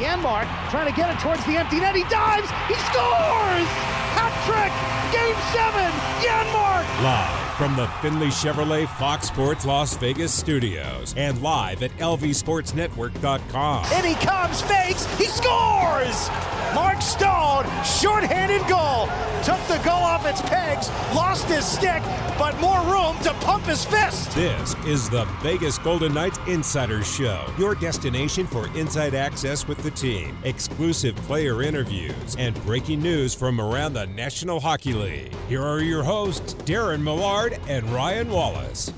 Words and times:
Janmark 0.00 0.48
trying 0.70 0.88
to 0.88 0.96
get 0.96 1.14
it 1.14 1.20
towards 1.20 1.44
the 1.44 1.56
empty 1.56 1.78
net. 1.78 1.94
He 1.94 2.04
dives. 2.04 2.48
He 2.68 2.74
scores. 2.88 3.68
Hat 4.16 4.32
trick. 4.48 4.72
Game 5.12 5.36
seven. 5.52 5.92
Janmark. 6.24 6.86
Live 7.04 7.49
from 7.60 7.76
the 7.76 7.86
Findlay 8.00 8.28
Chevrolet 8.28 8.88
Fox 8.96 9.26
Sports 9.26 9.66
Las 9.66 9.94
Vegas 9.98 10.32
studios 10.32 11.12
and 11.18 11.42
live 11.42 11.82
at 11.82 11.90
lvsportsnetwork.com. 11.98 13.84
In 13.92 14.04
he 14.06 14.14
comes, 14.14 14.62
fakes, 14.62 15.04
he 15.18 15.26
scores! 15.26 16.30
Mark 16.74 17.02
Stone, 17.02 17.66
shorthanded 17.84 18.66
goal. 18.68 19.08
Took 19.42 19.60
the 19.66 19.82
goal 19.84 20.02
off 20.02 20.24
its 20.24 20.40
pegs, 20.42 20.88
lost 21.14 21.46
his 21.48 21.64
stick, 21.66 22.02
but 22.38 22.58
more 22.60 22.80
room 22.82 23.18
to 23.24 23.32
pump 23.44 23.64
his 23.64 23.84
fist. 23.84 24.30
This 24.34 24.76
is 24.86 25.10
the 25.10 25.24
Vegas 25.42 25.78
Golden 25.78 26.14
Knights 26.14 26.38
Insider 26.46 27.02
Show, 27.02 27.44
your 27.58 27.74
destination 27.74 28.46
for 28.46 28.68
inside 28.76 29.14
access 29.14 29.66
with 29.66 29.82
the 29.82 29.90
team, 29.90 30.38
exclusive 30.44 31.16
player 31.16 31.62
interviews, 31.62 32.36
and 32.38 32.54
breaking 32.64 33.02
news 33.02 33.34
from 33.34 33.60
around 33.60 33.94
the 33.94 34.06
National 34.06 34.60
Hockey 34.60 34.92
League. 34.92 35.34
Here 35.48 35.62
are 35.62 35.80
your 35.80 36.04
hosts, 36.04 36.54
Darren 36.54 37.02
Millard 37.02 37.49
and 37.68 37.88
Ryan 37.90 38.30
Wallace. 38.30 38.92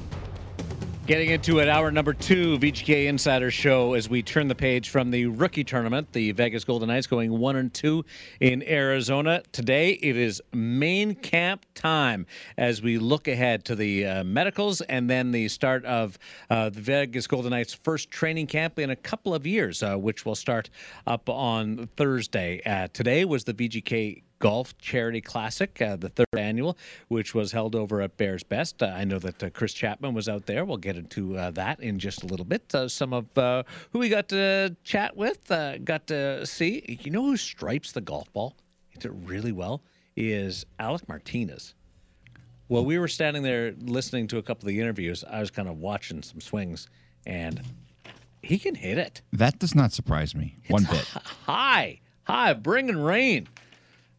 Getting 1.04 1.30
into 1.30 1.58
it, 1.58 1.68
hour 1.68 1.90
number 1.90 2.14
two, 2.14 2.54
of 2.54 2.60
VGK 2.60 3.06
Insider 3.06 3.50
Show, 3.50 3.94
as 3.94 4.08
we 4.08 4.22
turn 4.22 4.46
the 4.46 4.54
page 4.54 4.90
from 4.90 5.10
the 5.10 5.26
rookie 5.26 5.64
tournament, 5.64 6.12
the 6.12 6.30
Vegas 6.30 6.62
Golden 6.62 6.86
Knights 6.86 7.08
going 7.08 7.36
one 7.36 7.56
and 7.56 7.74
two 7.74 8.04
in 8.38 8.62
Arizona. 8.62 9.42
Today, 9.50 9.94
it 9.94 10.16
is 10.16 10.40
main 10.52 11.16
camp 11.16 11.66
time 11.74 12.24
as 12.56 12.82
we 12.82 12.98
look 12.98 13.26
ahead 13.26 13.64
to 13.64 13.74
the 13.74 14.06
uh, 14.06 14.24
medicals 14.24 14.80
and 14.82 15.10
then 15.10 15.32
the 15.32 15.48
start 15.48 15.84
of 15.86 16.20
uh, 16.50 16.70
the 16.70 16.80
Vegas 16.80 17.26
Golden 17.26 17.50
Knights' 17.50 17.74
first 17.74 18.12
training 18.12 18.46
camp 18.46 18.78
in 18.78 18.90
a 18.90 18.96
couple 18.96 19.34
of 19.34 19.44
years, 19.44 19.82
uh, 19.82 19.96
which 19.96 20.24
will 20.24 20.36
start 20.36 20.70
up 21.08 21.28
on 21.28 21.88
Thursday. 21.96 22.62
Uh, 22.64 22.86
today 22.92 23.24
was 23.24 23.42
the 23.42 23.54
VGK 23.54 24.22
Golf 24.42 24.76
Charity 24.78 25.20
Classic, 25.20 25.80
uh, 25.80 25.94
the 25.94 26.08
third 26.08 26.26
annual, 26.36 26.76
which 27.06 27.32
was 27.32 27.52
held 27.52 27.76
over 27.76 28.02
at 28.02 28.16
Bears 28.16 28.42
Best. 28.42 28.82
Uh, 28.82 28.86
I 28.86 29.04
know 29.04 29.20
that 29.20 29.40
uh, 29.40 29.50
Chris 29.50 29.72
Chapman 29.72 30.14
was 30.14 30.28
out 30.28 30.46
there. 30.46 30.64
We'll 30.64 30.78
get 30.78 30.96
into 30.96 31.38
uh, 31.38 31.52
that 31.52 31.78
in 31.78 32.00
just 32.00 32.24
a 32.24 32.26
little 32.26 32.44
bit. 32.44 32.74
Uh, 32.74 32.88
some 32.88 33.12
of 33.12 33.38
uh, 33.38 33.62
who 33.92 34.00
we 34.00 34.08
got 34.08 34.28
to 34.30 34.74
chat 34.82 35.16
with, 35.16 35.46
got 35.84 36.08
to 36.08 36.44
see. 36.44 36.98
You 37.04 37.12
know 37.12 37.22
who 37.22 37.36
stripes 37.36 37.92
the 37.92 38.00
golf 38.00 38.32
ball? 38.32 38.56
Hits 38.88 39.04
it 39.04 39.12
really 39.24 39.52
well. 39.52 39.80
Is 40.16 40.66
Alec 40.80 41.08
Martinez. 41.08 41.74
Well, 42.68 42.84
we 42.84 42.98
were 42.98 43.06
standing 43.06 43.44
there 43.44 43.76
listening 43.78 44.26
to 44.26 44.38
a 44.38 44.42
couple 44.42 44.68
of 44.68 44.74
the 44.74 44.80
interviews. 44.80 45.22
I 45.30 45.38
was 45.38 45.52
kind 45.52 45.68
of 45.68 45.78
watching 45.78 46.20
some 46.20 46.40
swings, 46.40 46.88
and 47.26 47.62
he 48.42 48.58
can 48.58 48.74
hit 48.74 48.98
it. 48.98 49.22
That 49.32 49.60
does 49.60 49.76
not 49.76 49.92
surprise 49.92 50.34
me 50.34 50.56
one 50.66 50.82
bit. 50.90 51.04
High, 51.46 52.00
high, 52.24 52.54
bringing 52.54 52.98
rain. 52.98 53.46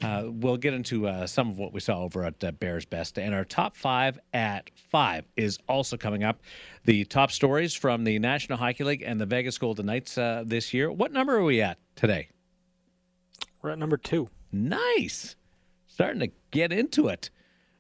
Uh, 0.04 0.24
we'll 0.30 0.58
get 0.58 0.74
into 0.74 1.08
uh, 1.08 1.26
some 1.26 1.50
of 1.50 1.58
what 1.58 1.74
we 1.74 1.80
saw 1.80 2.00
over 2.00 2.26
at 2.26 2.44
uh, 2.44 2.52
Bears 2.52 2.86
Best. 2.86 3.18
And 3.18 3.34
our 3.34 3.46
top 3.46 3.76
five 3.78 4.20
at 4.34 4.70
five 4.76 5.26
is 5.38 5.58
also 5.70 5.96
coming 5.98 6.24
up. 6.24 6.42
The 6.86 7.06
top 7.06 7.32
stories 7.32 7.74
from 7.74 8.04
the 8.04 8.20
National 8.20 8.58
Hockey 8.58 8.84
League 8.84 9.04
and 9.06 9.20
the 9.20 9.26
Vegas 9.26 9.58
Golden 9.58 9.86
Knights 9.86 10.18
uh, 10.18 10.44
this 10.46 10.74
year. 10.74 10.92
What 10.92 11.12
number 11.14 11.38
are 11.38 11.44
we 11.44 11.62
at 11.62 11.78
today? 11.96 12.28
We're 13.62 13.72
at 13.72 13.80
number 13.80 13.98
two. 13.98 14.30
Nice. 14.52 15.36
Starting 15.88 16.20
to 16.20 16.32
get 16.52 16.72
into 16.72 17.08
it. 17.08 17.30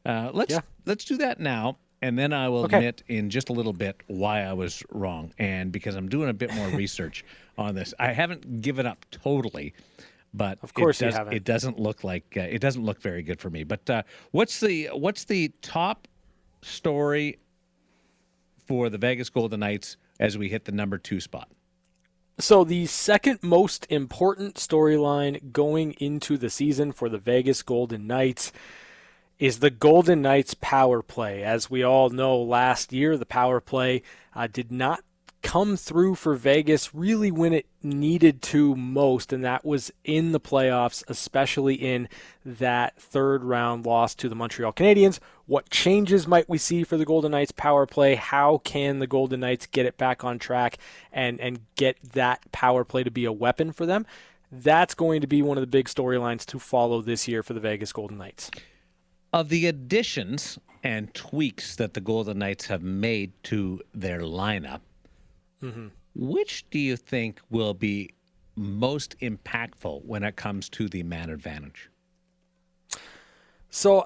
Uh, 0.06 0.32
let's 0.34 0.54
Yeah. 0.54 0.62
let's 0.86 1.06
do 1.06 1.18
that 1.18 1.40
now. 1.40 1.78
And 2.02 2.20
then 2.20 2.34
I 2.34 2.50
will 2.50 2.66
Okay. 2.66 2.78
admit 2.78 3.04
in 3.08 3.30
just 3.30 3.50
a 3.50 3.54
little 3.54 3.72
bit 3.72 4.02
why 4.08 4.42
I 4.44 4.52
was 4.54 4.84
wrong. 4.92 5.34
And 5.40 5.72
because 5.72 5.96
I'm 5.96 6.10
doing 6.10 6.30
a 6.30 6.34
bit 6.34 6.54
more 6.54 6.68
research 6.70 7.24
on 7.58 7.76
this, 7.76 7.94
I 7.98 8.12
haven't 8.12 8.62
given 8.62 8.86
up 8.86 9.06
totally, 9.10 9.74
but 10.34 10.58
Of 10.62 10.74
course 10.74 11.02
it 11.02 11.06
you 11.06 11.12
does, 11.12 11.18
haven't. 11.18 11.34
It 11.34 11.44
doesn't 11.44 11.80
look 11.80 12.04
like 12.04 12.36
uh, 12.36 12.42
it 12.42 12.60
doesn't 12.60 12.84
look 12.84 13.02
very 13.02 13.24
good 13.24 13.40
for 13.40 13.50
me. 13.50 13.64
But 13.64 13.90
uh, 13.90 14.04
what's 14.32 14.60
the 14.60 14.90
what's 14.94 15.26
the 15.26 15.52
top 15.62 16.08
story 16.62 17.40
for 18.66 18.90
the 18.90 18.98
Vegas 18.98 19.30
Golden 19.30 19.60
Knights 19.60 19.98
as 20.20 20.38
we 20.38 20.50
hit 20.50 20.66
the 20.66 20.72
number 20.72 20.98
two 20.98 21.20
spot? 21.20 21.50
So, 22.40 22.64
the 22.64 22.88
second 22.88 23.40
most 23.44 23.86
important 23.92 24.56
storyline 24.56 25.52
going 25.52 25.92
into 26.00 26.36
the 26.36 26.50
season 26.50 26.92
for 26.92 27.08
the 27.08 27.20
Vegas 27.20 27.62
Golden 27.62 28.08
Knights 28.08 28.52
is 29.38 29.60
the 29.60 29.70
Golden 29.70 30.24
Knights 30.24 30.56
power 30.56 31.04
play. 31.04 31.44
As 31.44 31.70
we 31.70 31.84
all 31.84 32.10
know, 32.10 32.42
last 32.42 32.92
year 32.92 33.18
the 33.18 33.26
power 33.26 33.60
play 33.60 34.02
uh, 34.34 34.48
did 34.48 34.72
not 34.72 35.04
come 35.44 35.78
through 35.78 36.16
for 36.16 36.34
Vegas 36.34 36.96
really 36.96 37.30
when 37.30 37.54
it 37.54 37.68
needed 37.84 38.42
to 38.42 38.76
most, 38.76 39.32
and 39.32 39.44
that 39.44 39.64
was 39.64 39.92
in 40.04 40.32
the 40.32 40.40
playoffs, 40.40 41.04
especially 41.08 41.76
in 41.76 42.10
that 42.44 43.00
third 43.00 43.44
round 43.44 43.86
loss 43.86 44.16
to 44.16 44.30
the 44.30 44.36
Montreal 44.36 44.74
Canadiens. 44.74 45.20
What 45.46 45.70
changes 45.70 46.26
might 46.26 46.50
we 46.50 46.58
see 46.58 46.84
for 46.84 46.98
the 46.98 47.06
Golden 47.06 47.32
Knights 47.32 47.52
power 47.52 47.86
play? 47.86 48.16
How 48.16 48.60
can 48.60 49.00
the 49.00 49.08
Golden 49.08 49.42
Knights 49.42 49.68
get 49.68 49.86
it 49.86 49.98
back 49.98 50.24
on 50.24 50.40
track 50.40 50.78
and, 51.12 51.40
and 51.40 51.60
get 51.76 51.98
that 52.14 52.52
power 52.52 52.84
play 52.84 53.04
to 53.04 53.12
be 53.12 53.26
a 53.26 53.32
weapon 53.32 53.72
for 53.72 53.86
them? 53.86 54.06
That's 54.52 54.96
going 54.96 55.22
to 55.22 55.28
be 55.28 55.42
one 55.42 55.58
of 55.58 55.62
the 55.62 55.68
big 55.68 55.88
storylines 55.88 56.46
to 56.48 56.60
follow 56.60 57.02
this 57.02 57.28
year 57.28 57.44
for 57.44 57.54
the 57.54 57.60
Vegas 57.60 57.92
Golden 57.92 58.18
Knights. 58.18 58.50
Of 59.34 59.50
the 59.50 59.68
additions 59.68 60.58
and 60.84 61.14
tweaks 61.14 61.76
that 61.76 61.94
the 61.94 62.02
Golden 62.02 62.40
Knights 62.40 62.68
have 62.68 62.84
made 62.84 63.32
to 63.44 63.82
their 63.94 64.22
lineup, 64.22 64.82
which 66.16 66.70
do 66.70 66.80
you 66.80 66.96
think 66.98 67.40
will 67.50 67.74
be 67.74 68.12
most 68.56 69.18
impactful 69.20 70.06
when 70.06 70.24
it 70.24 70.36
comes 70.36 70.70
to 70.70 70.88
the 70.88 71.04
man 71.04 71.30
advantage? 71.30 71.90
So, 73.70 74.06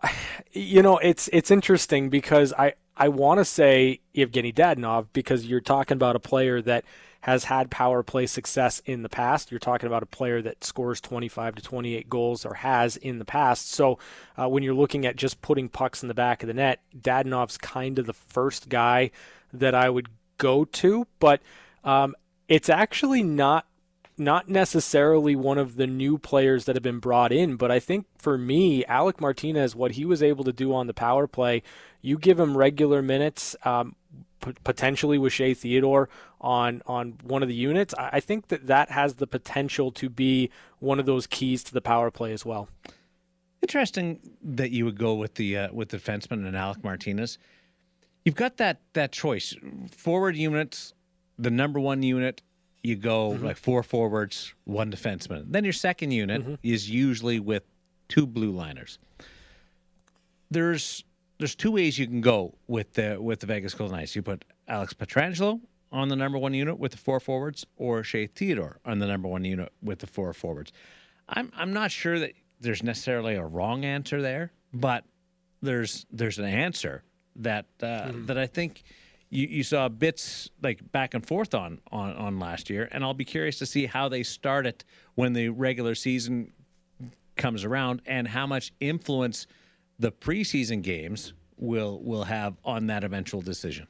you 0.53 0.81
know, 0.81 0.97
it's 0.97 1.27
it's 1.33 1.51
interesting 1.51 2.09
because 2.09 2.53
I 2.53 2.73
I 2.95 3.09
want 3.09 3.39
to 3.39 3.45
say 3.45 3.99
Evgeny 4.15 4.53
Dadonov 4.53 5.07
because 5.13 5.45
you're 5.45 5.61
talking 5.61 5.95
about 5.95 6.15
a 6.15 6.19
player 6.19 6.61
that 6.61 6.85
has 7.21 7.43
had 7.43 7.69
power 7.69 8.03
play 8.03 8.25
success 8.25 8.81
in 8.85 9.03
the 9.03 9.09
past. 9.09 9.51
You're 9.51 9.59
talking 9.59 9.87
about 9.87 10.03
a 10.03 10.07
player 10.07 10.41
that 10.41 10.63
scores 10.63 11.01
25 11.01 11.55
to 11.55 11.61
28 11.61 12.09
goals 12.09 12.45
or 12.45 12.53
has 12.53 12.95
in 12.95 13.19
the 13.19 13.25
past. 13.25 13.69
So, 13.69 13.99
uh, 14.37 14.47
when 14.47 14.63
you're 14.63 14.73
looking 14.73 15.05
at 15.05 15.17
just 15.17 15.41
putting 15.41 15.67
pucks 15.67 16.01
in 16.01 16.07
the 16.07 16.13
back 16.13 16.41
of 16.43 16.47
the 16.47 16.53
net, 16.53 16.81
Dadonov's 16.97 17.57
kind 17.57 17.99
of 17.99 18.05
the 18.05 18.13
first 18.13 18.69
guy 18.69 19.11
that 19.51 19.75
I 19.75 19.89
would 19.89 20.07
go 20.37 20.65
to, 20.65 21.07
but 21.19 21.41
um, 21.83 22.15
it's 22.47 22.69
actually 22.69 23.23
not 23.23 23.65
not 24.19 24.49
necessarily 24.49 25.35
one 25.35 25.59
of 25.59 25.75
the 25.75 25.85
new 25.85 26.17
players 26.17 26.65
that 26.65 26.75
have 26.75 26.81
been 26.81 26.99
brought 26.99 27.31
in, 27.31 27.55
but 27.55 27.69
I 27.69 27.79
think 27.79 28.07
for 28.17 28.35
me, 28.35 28.83
Alec 28.85 29.21
Martinez, 29.21 29.75
what 29.75 29.91
he 29.91 30.05
was 30.05 30.23
able 30.23 30.43
to 30.45 30.51
do 30.51 30.73
on 30.73 30.87
the 30.87 30.93
power 30.93 31.27
play, 31.27 31.61
you 32.01 32.17
give 32.17 32.39
him 32.39 32.57
regular 32.57 33.03
minutes, 33.03 33.55
um, 33.63 33.95
p- 34.41 34.55
potentially 34.63 35.19
with 35.19 35.33
Shea 35.33 35.53
Theodore 35.53 36.09
on 36.41 36.81
on 36.87 37.19
one 37.23 37.43
of 37.43 37.49
the 37.49 37.55
units. 37.55 37.93
I, 37.97 38.09
I 38.13 38.19
think 38.19 38.47
that 38.47 38.67
that 38.67 38.89
has 38.89 39.15
the 39.15 39.27
potential 39.27 39.91
to 39.91 40.09
be 40.09 40.49
one 40.79 40.99
of 40.99 41.05
those 41.05 41.27
keys 41.27 41.63
to 41.65 41.73
the 41.73 41.81
power 41.81 42.09
play 42.09 42.33
as 42.33 42.45
well. 42.45 42.69
Interesting 43.61 44.19
that 44.43 44.71
you 44.71 44.85
would 44.85 44.97
go 44.97 45.15
with 45.15 45.35
the 45.35 45.57
uh, 45.57 45.73
with 45.73 45.89
the 45.89 45.97
defenseman 45.97 46.47
and 46.47 46.55
Alec 46.55 46.83
Martinez. 46.83 47.37
You've 48.27 48.35
got 48.35 48.57
that 48.57 48.81
that 48.91 49.13
choice. 49.13 49.55
Forward 49.89 50.35
units, 50.35 50.93
the 51.39 51.49
number 51.49 51.79
one 51.79 52.03
unit, 52.03 52.41
you 52.83 52.97
go 52.97 53.31
mm-hmm. 53.31 53.45
like 53.45 53.55
four 53.55 53.83
forwards, 53.83 54.53
one 54.65 54.91
defenseman. 54.91 55.45
Then 55.47 55.63
your 55.63 55.71
second 55.71 56.11
unit 56.11 56.41
mm-hmm. 56.41 56.55
is 56.61 56.89
usually 56.89 57.39
with 57.39 57.63
two 58.09 58.27
blue 58.27 58.51
liners. 58.51 58.99
There's 60.51 61.05
there's 61.37 61.55
two 61.55 61.71
ways 61.71 61.97
you 61.97 62.05
can 62.05 62.19
go 62.19 62.53
with 62.67 62.95
the 62.95 63.15
with 63.17 63.39
the 63.39 63.47
Vegas 63.47 63.73
Golden 63.73 63.95
Knights. 63.95 64.13
You 64.13 64.23
put 64.23 64.43
Alex 64.67 64.93
Pietrangelo 64.93 65.61
on 65.93 66.09
the 66.09 66.17
number 66.17 66.37
one 66.37 66.53
unit 66.53 66.77
with 66.77 66.91
the 66.91 66.97
four 66.97 67.21
forwards, 67.21 67.65
or 67.77 68.03
Shea 68.03 68.27
Theodore 68.27 68.81
on 68.83 68.99
the 68.99 69.07
number 69.07 69.29
one 69.29 69.45
unit 69.45 69.71
with 69.81 69.99
the 69.99 70.07
four 70.07 70.33
forwards. 70.33 70.73
I'm 71.29 71.49
I'm 71.55 71.71
not 71.71 71.91
sure 71.91 72.19
that 72.19 72.33
there's 72.59 72.83
necessarily 72.83 73.35
a 73.35 73.45
wrong 73.45 73.85
answer 73.85 74.21
there, 74.21 74.51
but 74.73 75.05
there's 75.61 76.05
there's 76.11 76.39
an 76.39 76.43
answer 76.43 77.03
that 77.37 77.65
uh, 77.81 78.11
that 78.25 78.37
I 78.37 78.47
think 78.47 78.83
you, 79.29 79.47
you 79.47 79.63
saw 79.63 79.89
bits 79.89 80.49
like 80.61 80.79
back 80.91 81.13
and 81.13 81.25
forth 81.25 81.53
on, 81.53 81.79
on 81.91 82.13
on 82.13 82.39
last 82.39 82.69
year, 82.69 82.87
and 82.91 83.03
I'll 83.03 83.13
be 83.13 83.25
curious 83.25 83.59
to 83.59 83.65
see 83.65 83.85
how 83.85 84.09
they 84.09 84.23
start 84.23 84.65
it 84.65 84.83
when 85.15 85.33
the 85.33 85.49
regular 85.49 85.95
season 85.95 86.51
comes 87.35 87.63
around 87.63 88.01
and 88.05 88.27
how 88.27 88.47
much 88.47 88.73
influence 88.79 89.47
the 89.99 90.11
preseason 90.11 90.81
games 90.81 91.33
will 91.57 92.01
will 92.01 92.23
have 92.23 92.55
on 92.63 92.87
that 92.87 93.03
eventual 93.03 93.41
decision. 93.41 93.87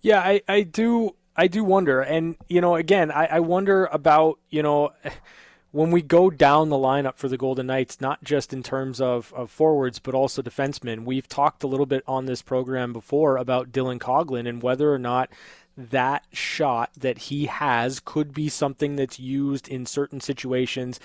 Yeah, 0.00 0.20
I, 0.20 0.40
I 0.48 0.62
do 0.62 1.16
I 1.36 1.46
do 1.46 1.64
wonder, 1.64 2.00
and 2.00 2.36
you 2.48 2.60
know, 2.60 2.76
again, 2.76 3.10
I, 3.10 3.26
I 3.26 3.40
wonder 3.40 3.86
about 3.86 4.38
you 4.48 4.62
know 4.62 4.90
when 5.72 5.90
we 5.90 6.02
go 6.02 6.30
down 6.30 6.68
the 6.68 6.76
lineup 6.76 7.16
for 7.16 7.28
the 7.28 7.36
Golden 7.36 7.66
Knights, 7.66 8.00
not 8.00 8.24
just 8.24 8.52
in 8.52 8.62
terms 8.62 9.00
of, 9.00 9.32
of 9.34 9.50
forwards, 9.50 9.98
but 9.98 10.14
also 10.14 10.42
defensemen. 10.42 11.04
We've 11.04 11.28
talked 11.28 11.62
a 11.62 11.68
little 11.68 11.86
bit 11.86 12.02
on 12.06 12.26
this 12.26 12.42
program 12.42 12.92
before 12.92 13.36
about 13.36 13.70
Dylan 13.70 13.98
Coghlan 13.98 14.48
and 14.48 14.62
whether 14.62 14.92
or 14.92 14.98
not 14.98 15.30
that 15.76 16.24
shot 16.32 16.90
that 16.96 17.18
he 17.18 17.46
has 17.46 18.00
could 18.00 18.34
be 18.34 18.48
something 18.48 18.96
that's 18.96 19.20
used 19.20 19.68
in 19.68 19.86
certain 19.86 20.20
situations 20.20 20.98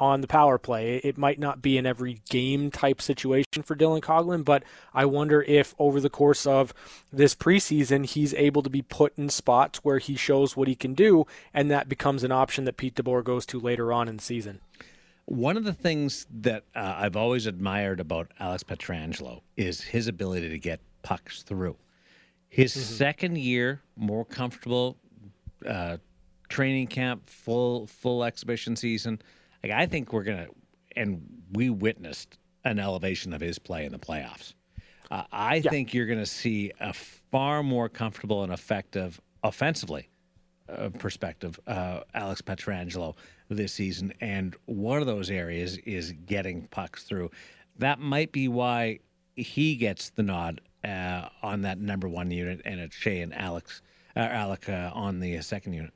on 0.00 0.22
the 0.22 0.26
power 0.26 0.58
play. 0.58 0.96
It 0.96 1.18
might 1.18 1.38
not 1.38 1.60
be 1.60 1.76
an 1.76 1.86
every 1.86 2.22
game 2.30 2.70
type 2.70 3.02
situation 3.02 3.62
for 3.62 3.76
Dylan 3.76 4.00
Coghlan, 4.00 4.44
but 4.44 4.64
I 4.94 5.04
wonder 5.04 5.42
if 5.42 5.74
over 5.78 6.00
the 6.00 6.10
course 6.10 6.46
of 6.46 6.72
this 7.12 7.34
preseason, 7.34 8.06
he's 8.06 8.32
able 8.34 8.62
to 8.62 8.70
be 8.70 8.82
put 8.82 9.16
in 9.18 9.28
spots 9.28 9.84
where 9.84 9.98
he 9.98 10.16
shows 10.16 10.56
what 10.56 10.68
he 10.68 10.74
can 10.74 10.94
do, 10.94 11.26
and 11.52 11.70
that 11.70 11.88
becomes 11.88 12.24
an 12.24 12.32
option 12.32 12.64
that 12.64 12.78
Pete 12.78 12.94
DeBoer 12.94 13.22
goes 13.22 13.44
to 13.46 13.60
later 13.60 13.92
on 13.92 14.08
in 14.08 14.16
the 14.16 14.22
season. 14.22 14.60
One 15.26 15.56
of 15.56 15.64
the 15.64 15.74
things 15.74 16.26
that 16.40 16.64
uh, 16.74 16.94
I've 16.96 17.14
always 17.14 17.46
admired 17.46 18.00
about 18.00 18.32
Alex 18.40 18.64
Pietrangelo 18.64 19.42
is 19.56 19.80
his 19.80 20.08
ability 20.08 20.48
to 20.48 20.58
get 20.58 20.80
pucks 21.02 21.42
through. 21.42 21.76
His 22.48 22.72
mm-hmm. 22.72 22.94
second 22.94 23.38
year, 23.38 23.80
more 23.96 24.24
comfortable, 24.24 24.96
uh, 25.64 25.98
training 26.48 26.88
camp, 26.88 27.28
full 27.30 27.86
full 27.86 28.24
exhibition 28.24 28.74
season 28.74 29.20
like 29.62 29.72
I 29.72 29.86
think 29.86 30.12
we're 30.12 30.24
gonna, 30.24 30.48
and 30.96 31.22
we 31.52 31.70
witnessed 31.70 32.38
an 32.64 32.78
elevation 32.78 33.32
of 33.32 33.40
his 33.40 33.58
play 33.58 33.84
in 33.84 33.92
the 33.92 33.98
playoffs. 33.98 34.54
Uh, 35.10 35.24
I 35.32 35.56
yeah. 35.56 35.70
think 35.70 35.92
you're 35.92 36.06
going 36.06 36.20
to 36.20 36.26
see 36.26 36.72
a 36.80 36.92
far 36.92 37.62
more 37.62 37.88
comfortable 37.88 38.44
and 38.44 38.52
effective 38.52 39.20
offensively 39.42 40.08
uh, 40.68 40.88
perspective, 40.90 41.58
uh, 41.66 42.00
Alex 42.14 42.40
Pietrangelo 42.42 43.16
this 43.48 43.72
season, 43.72 44.12
and 44.20 44.54
one 44.66 45.00
of 45.00 45.06
those 45.06 45.30
areas 45.30 45.78
is 45.78 46.12
getting 46.26 46.68
pucks 46.68 47.02
through. 47.02 47.30
That 47.78 47.98
might 47.98 48.30
be 48.30 48.46
why 48.46 49.00
he 49.34 49.74
gets 49.74 50.10
the 50.10 50.22
nod 50.22 50.60
uh, 50.84 51.28
on 51.42 51.62
that 51.62 51.78
number 51.78 52.08
one 52.08 52.30
unit, 52.30 52.60
and 52.64 52.78
it's 52.78 52.94
Shea 52.94 53.20
and 53.22 53.34
Alex, 53.34 53.82
uh, 54.14 54.20
Alec 54.20 54.68
uh, 54.68 54.90
on 54.94 55.18
the 55.18 55.40
second 55.42 55.72
unit. 55.72 55.92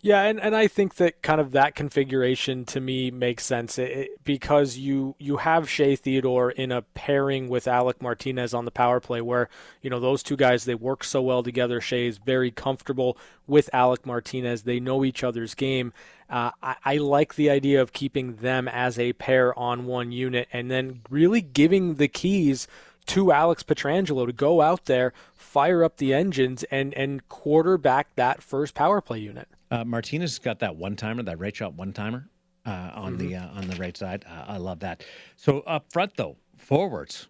Yeah, 0.00 0.22
and, 0.22 0.40
and 0.40 0.54
I 0.54 0.68
think 0.68 0.94
that 0.96 1.22
kind 1.22 1.40
of 1.40 1.52
that 1.52 1.74
configuration 1.74 2.64
to 2.66 2.80
me 2.80 3.10
makes 3.10 3.44
sense 3.44 3.78
it, 3.78 4.22
because 4.24 4.78
you 4.78 5.16
you 5.18 5.38
have 5.38 5.68
Shea 5.68 5.96
Theodore 5.96 6.50
in 6.50 6.70
a 6.70 6.82
pairing 6.82 7.48
with 7.48 7.66
Alec 7.66 8.00
Martinez 8.00 8.54
on 8.54 8.64
the 8.64 8.70
power 8.70 9.00
play 9.00 9.20
where 9.20 9.48
you 9.82 9.90
know 9.90 10.00
those 10.00 10.22
two 10.22 10.36
guys 10.36 10.64
they 10.64 10.74
work 10.74 11.02
so 11.02 11.20
well 11.22 11.42
together. 11.42 11.80
Shea 11.80 12.06
is 12.06 12.18
very 12.18 12.50
comfortable 12.50 13.18
with 13.46 13.70
Alec 13.72 14.06
Martinez. 14.06 14.62
They 14.62 14.80
know 14.80 15.04
each 15.04 15.24
other's 15.24 15.54
game. 15.54 15.92
Uh, 16.30 16.50
I, 16.62 16.76
I 16.84 16.96
like 16.98 17.34
the 17.34 17.50
idea 17.50 17.80
of 17.80 17.92
keeping 17.92 18.36
them 18.36 18.68
as 18.68 18.98
a 18.98 19.14
pair 19.14 19.58
on 19.58 19.86
one 19.86 20.12
unit 20.12 20.46
and 20.52 20.70
then 20.70 21.00
really 21.08 21.40
giving 21.40 21.94
the 21.94 22.08
keys 22.08 22.68
to 23.06 23.32
Alex 23.32 23.62
Pietrangelo 23.62 24.26
to 24.26 24.32
go 24.32 24.60
out 24.60 24.84
there, 24.84 25.14
fire 25.34 25.82
up 25.82 25.96
the 25.96 26.14
engines, 26.14 26.62
and 26.64 26.94
and 26.94 27.28
quarterback 27.28 28.14
that 28.14 28.42
first 28.42 28.74
power 28.74 29.00
play 29.00 29.18
unit. 29.18 29.48
Uh, 29.70 29.84
Martinez 29.84 30.38
got 30.38 30.58
that 30.60 30.76
one 30.76 30.96
timer, 30.96 31.22
that 31.22 31.38
right 31.38 31.54
shot 31.54 31.74
one 31.74 31.92
timer 31.92 32.28
uh, 32.66 32.90
on 32.94 33.16
mm-hmm. 33.16 33.28
the 33.28 33.36
uh, 33.36 33.48
on 33.48 33.68
the 33.68 33.76
right 33.76 33.96
side. 33.96 34.24
Uh, 34.28 34.44
I 34.48 34.56
love 34.56 34.80
that. 34.80 35.04
So 35.36 35.60
up 35.60 35.92
front 35.92 36.16
though, 36.16 36.36
forwards, 36.56 37.28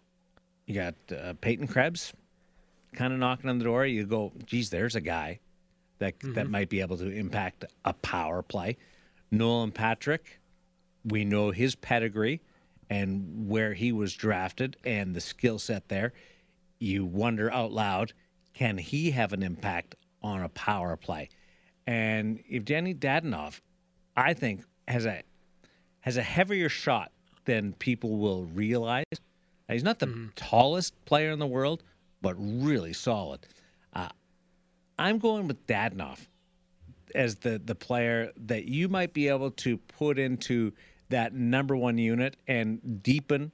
you 0.65 0.75
got 0.75 0.95
uh, 1.15 1.33
Peyton 1.41 1.67
Krebs, 1.67 2.13
kind 2.93 3.13
of 3.13 3.19
knocking 3.19 3.49
on 3.49 3.57
the 3.57 3.65
door. 3.65 3.85
You 3.85 4.05
go, 4.05 4.31
geez, 4.45 4.69
there's 4.69 4.95
a 4.95 5.01
guy 5.01 5.39
that 5.99 6.19
mm-hmm. 6.19 6.33
that 6.33 6.49
might 6.49 6.69
be 6.69 6.81
able 6.81 6.97
to 6.97 7.09
impact 7.09 7.65
a 7.85 7.93
power 7.93 8.41
play. 8.41 8.77
Nolan 9.31 9.71
Patrick, 9.71 10.39
we 11.05 11.23
know 11.25 11.51
his 11.51 11.75
pedigree 11.75 12.41
and 12.89 13.47
where 13.47 13.73
he 13.73 13.91
was 13.91 14.13
drafted 14.13 14.75
and 14.83 15.15
the 15.15 15.21
skill 15.21 15.59
set 15.59 15.87
there. 15.89 16.13
You 16.79 17.05
wonder 17.05 17.51
out 17.51 17.71
loud, 17.71 18.13
can 18.53 18.77
he 18.77 19.11
have 19.11 19.33
an 19.33 19.43
impact 19.43 19.95
on 20.23 20.41
a 20.41 20.49
power 20.49 20.95
play? 20.95 21.29
And 21.89 22.43
Evgeny 22.45 22.95
Dadonov, 22.95 23.61
I 24.15 24.35
think, 24.35 24.61
has 24.87 25.07
a 25.07 25.23
has 26.01 26.17
a 26.17 26.21
heavier 26.21 26.69
shot 26.69 27.11
than 27.45 27.73
people 27.73 28.17
will 28.17 28.45
realize. 28.45 29.05
Now, 29.67 29.73
he's 29.73 29.83
not 29.83 29.97
the 29.97 30.05
mm-hmm. 30.05 30.27
tallest 30.35 31.03
player 31.05 31.31
in 31.31 31.39
the 31.39 31.47
world, 31.47 31.81
but 32.21 32.35
really 32.37 32.93
solid. 32.93 33.47
Uh, 33.91 34.09
I'm 34.99 35.17
going 35.17 35.47
with 35.47 35.65
Dadonov 35.65 36.27
as 37.15 37.37
the 37.37 37.57
the 37.57 37.73
player 37.73 38.33
that 38.37 38.65
you 38.65 38.87
might 38.87 39.11
be 39.11 39.27
able 39.27 39.49
to 39.49 39.77
put 39.77 40.19
into 40.19 40.71
that 41.09 41.33
number 41.33 41.75
one 41.75 41.97
unit 41.97 42.37
and 42.47 43.01
deepen 43.01 43.51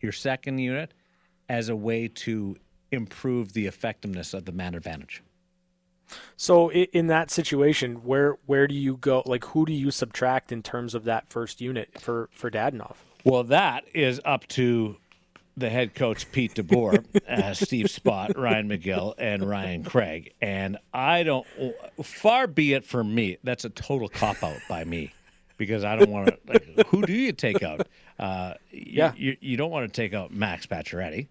your 0.00 0.12
second 0.12 0.58
unit 0.58 0.94
as 1.48 1.68
a 1.68 1.74
way 1.74 2.06
to 2.06 2.54
improve 2.92 3.54
the 3.54 3.66
effectiveness 3.66 4.34
of 4.34 4.44
the 4.44 4.52
man 4.52 4.76
advantage. 4.76 5.20
So 6.36 6.70
in 6.70 7.06
that 7.08 7.30
situation, 7.30 8.04
where 8.04 8.36
where 8.46 8.66
do 8.66 8.74
you 8.74 8.96
go? 8.96 9.22
Like, 9.26 9.44
who 9.46 9.64
do 9.64 9.72
you 9.72 9.90
subtract 9.90 10.52
in 10.52 10.62
terms 10.62 10.94
of 10.94 11.04
that 11.04 11.28
first 11.28 11.60
unit 11.60 12.00
for 12.00 12.28
for 12.32 12.50
Dadonov? 12.50 12.96
Well, 13.24 13.44
that 13.44 13.84
is 13.94 14.20
up 14.24 14.46
to 14.48 14.96
the 15.56 15.68
head 15.68 15.94
coach 15.94 16.30
Pete 16.32 16.54
DeBoer, 16.54 17.04
uh, 17.28 17.54
Steve 17.54 17.86
Spott, 17.86 18.36
Ryan 18.36 18.68
McGill, 18.68 19.14
and 19.18 19.48
Ryan 19.48 19.84
Craig. 19.84 20.32
And 20.40 20.78
I 20.92 21.22
don't. 21.22 21.46
Far 22.02 22.46
be 22.46 22.72
it 22.72 22.84
from 22.84 23.14
me. 23.14 23.38
That's 23.44 23.64
a 23.64 23.70
total 23.70 24.08
cop 24.08 24.42
out 24.42 24.60
by 24.68 24.84
me, 24.84 25.12
because 25.58 25.84
I 25.84 25.96
don't 25.96 26.10
want 26.10 26.28
to. 26.28 26.38
Like, 26.46 26.86
who 26.88 27.02
do 27.02 27.12
you 27.12 27.32
take 27.32 27.62
out? 27.62 27.86
Uh, 28.18 28.54
yeah, 28.70 29.12
you, 29.16 29.36
you 29.40 29.56
don't 29.56 29.70
want 29.70 29.92
to 29.92 30.00
take 30.00 30.14
out 30.14 30.32
Max 30.32 30.66
Pacioretty. 30.66 31.28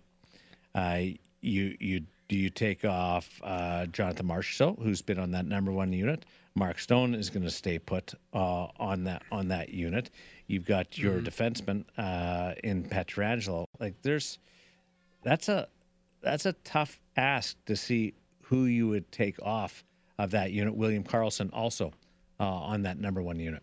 Uh, 0.74 1.01
you 1.42 1.75
you 1.80 2.01
do 2.31 2.38
you 2.38 2.50
take 2.50 2.86
off 2.86 3.30
uh, 3.44 3.86
Jonathan 3.88 4.25
Marchessault, 4.25 4.81
who's 4.81 5.01
been 5.01 5.19
on 5.19 5.31
that 5.31 5.45
number 5.45 5.69
one 5.69 5.92
unit? 5.92 6.24
Mark 6.56 6.80
Stone 6.80 7.13
is 7.13 7.30
going 7.30 7.44
to 7.44 7.51
stay 7.51 7.78
put 7.78 8.13
uh, 8.33 8.68
on 8.80 9.04
that 9.04 9.24
on 9.33 9.50
that 9.50 9.74
unit. 9.74 10.12
You've 10.48 10.66
got 10.66 10.98
your 10.98 11.19
mm-hmm. 11.19 11.28
defenseman 11.28 11.83
uh, 11.98 12.54
in 12.63 12.86
Pietrangelo. 12.86 13.66
Like 13.81 13.95
there's 14.01 14.39
that's 15.24 15.50
a 15.50 15.68
that's 16.22 16.45
a 16.45 16.54
tough 16.63 17.01
ask 17.18 17.57
to 17.66 17.75
see 17.75 18.13
who 18.44 18.63
you 18.63 18.88
would 18.88 19.12
take 19.12 19.36
off 19.44 19.83
of 20.18 20.31
that 20.31 20.54
unit. 20.54 20.74
William 20.74 21.04
Karlsson 21.04 21.50
also 21.51 21.92
uh, 22.39 22.45
on 22.45 22.81
that 22.83 22.98
number 22.98 23.22
one 23.22 23.42
unit. 23.42 23.62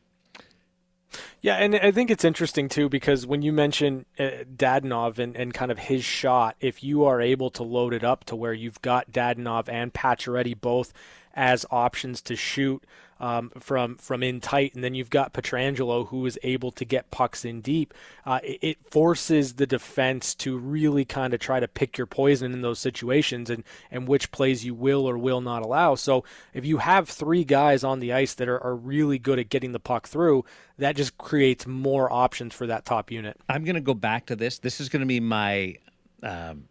Yeah, 1.40 1.56
and 1.56 1.75
I 1.76 1.90
think 1.90 2.10
it's 2.10 2.25
interesting 2.25 2.69
too 2.69 2.88
because 2.88 3.26
when 3.26 3.43
you 3.43 3.52
mention 3.52 4.06
uh, 4.19 4.44
Dadonov 4.55 5.19
and, 5.19 5.37
and 5.37 5.55
kind 5.55 5.70
of 5.70 5.78
his 5.78 6.05
shot, 6.05 6.56
if 6.60 6.82
you 6.82 7.05
are 7.05 7.20
able 7.20 7.50
to 7.50 7.62
load 7.62 7.94
it 7.94 8.05
up 8.05 8.25
to 8.25 8.37
where 8.37 8.52
you've 8.52 8.81
got 8.82 9.10
Dadonov 9.10 9.69
and 9.69 9.93
Pacioretty 9.93 10.60
both 10.60 10.93
as 11.35 11.67
options 11.71 12.21
to 12.23 12.37
shoot 12.37 12.83
um, 13.21 13.51
from 13.59 13.97
from 13.97 14.23
in 14.23 14.41
tight, 14.41 14.75
and 14.75 14.85
then 14.85 14.95
you've 14.95 15.11
got 15.11 15.33
Pietrangelo 15.33 16.08
who 16.08 16.25
is 16.27 16.39
able 16.43 16.70
to 16.73 16.85
get 16.85 17.11
pucks 17.11 17.44
in 17.44 17.61
deep. 17.61 17.93
Uh, 18.25 18.41
it, 18.43 18.58
it, 18.63 18.79
forces 18.91 19.55
the 19.55 19.67
defense 19.67 20.35
to 20.37 20.56
really 20.56 21.05
kind 21.05 21.35
of 21.35 21.41
try 21.41 21.61
to 21.61 21.69
pick 21.69 21.99
your 21.99 22.06
poison 22.06 22.53
in 22.53 22.63
those 22.63 22.79
situations 22.79 23.51
and 23.51 23.65
and 23.91 24.06
which 24.06 24.31
plays 24.31 24.65
you 24.65 24.75
will 24.75 25.08
or 25.08 25.19
will 25.19 25.41
not 25.41 25.63
allow. 25.63 25.94
So 25.94 26.25
if 26.55 26.65
you 26.65 26.79
have 26.79 27.08
three 27.08 27.44
guys 27.44 27.82
on 27.82 28.01
the 28.01 28.13
ice 28.13 28.35
that 28.35 28.49
are, 28.49 28.63
are 28.63 28.77
really 28.77 29.19
good 29.19 29.39
at 29.39 29.49
getting 29.49 29.73
the 29.73 29.81
puck 29.81 30.06
through, 30.06 30.44
that 30.79 30.97
just 30.97 31.19
creates 31.19 31.67
more 31.67 32.11
options 32.13 32.55
for 32.55 32.67
that 32.69 32.85
top 32.85 33.11
unit. 33.11 33.37
I'm 33.49 33.65
going 33.65 33.75
to 33.75 33.81
go 33.81 33.94
back 33.94 34.27
to 34.27 34.37
this. 34.37 34.58
This 34.58 34.81
is 34.81 34.89
going 34.89 35.01
to 35.01 35.06
be 35.06 35.20
my 35.20 35.77
um, 36.23 36.65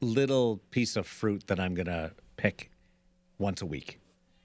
little 0.00 0.60
piece 0.70 0.96
of 0.96 1.06
fruit 1.06 1.46
that 1.48 1.60
I'm 1.60 1.74
going 1.74 1.86
to 1.86 2.12
pick 2.36 2.69
once 3.40 3.62
a 3.62 3.66
week 3.66 3.98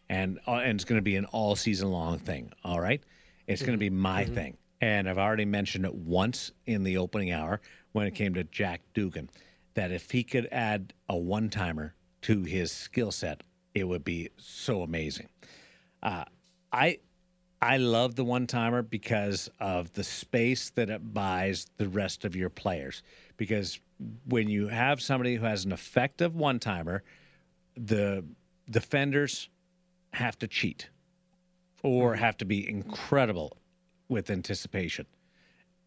and 0.09 0.39
uh, 0.47 0.55
and 0.55 0.75
it's 0.75 0.85
going 0.85 0.97
to 0.97 1.03
be 1.03 1.15
an 1.15 1.25
all 1.25 1.55
season 1.55 1.91
long 1.91 2.17
thing. 2.19 2.51
All 2.63 2.79
right, 2.79 3.01
it's 3.47 3.61
going 3.61 3.73
to 3.73 3.77
be 3.77 3.89
my 3.89 4.23
mm-hmm. 4.23 4.33
thing, 4.33 4.57
and 4.81 5.09
I've 5.09 5.17
already 5.17 5.45
mentioned 5.45 5.85
it 5.85 5.93
once 5.93 6.51
in 6.65 6.83
the 6.83 6.97
opening 6.97 7.31
hour 7.31 7.61
when 7.93 8.07
it 8.07 8.15
came 8.15 8.33
to 8.33 8.43
Jack 8.45 8.81
Dugan, 8.93 9.29
that 9.73 9.91
if 9.91 10.11
he 10.11 10.23
could 10.23 10.47
add 10.51 10.93
a 11.09 11.17
one 11.17 11.49
timer 11.49 11.95
to 12.23 12.43
his 12.43 12.71
skill 12.71 13.11
set, 13.11 13.41
it 13.73 13.85
would 13.85 14.03
be 14.03 14.29
so 14.37 14.81
amazing. 14.81 15.29
Uh, 16.03 16.25
I 16.71 16.99
I 17.61 17.77
love 17.77 18.15
the 18.15 18.25
one 18.25 18.47
timer 18.47 18.81
because 18.81 19.49
of 19.59 19.91
the 19.93 20.03
space 20.03 20.69
that 20.71 20.89
it 20.89 21.13
buys 21.13 21.67
the 21.77 21.87
rest 21.87 22.25
of 22.25 22.35
your 22.35 22.49
players. 22.49 23.01
Because 23.37 23.79
when 24.27 24.49
you 24.49 24.67
have 24.67 25.01
somebody 25.01 25.35
who 25.35 25.45
has 25.45 25.65
an 25.65 25.71
effective 25.71 26.35
one 26.35 26.59
timer, 26.59 27.03
the 27.77 28.23
defenders 28.69 29.49
have 30.13 30.37
to 30.39 30.47
cheat 30.47 30.89
or 31.83 32.13
mm-hmm. 32.13 32.23
have 32.23 32.37
to 32.37 32.45
be 32.45 32.67
incredible 32.67 33.57
with 34.09 34.29
anticipation. 34.29 35.05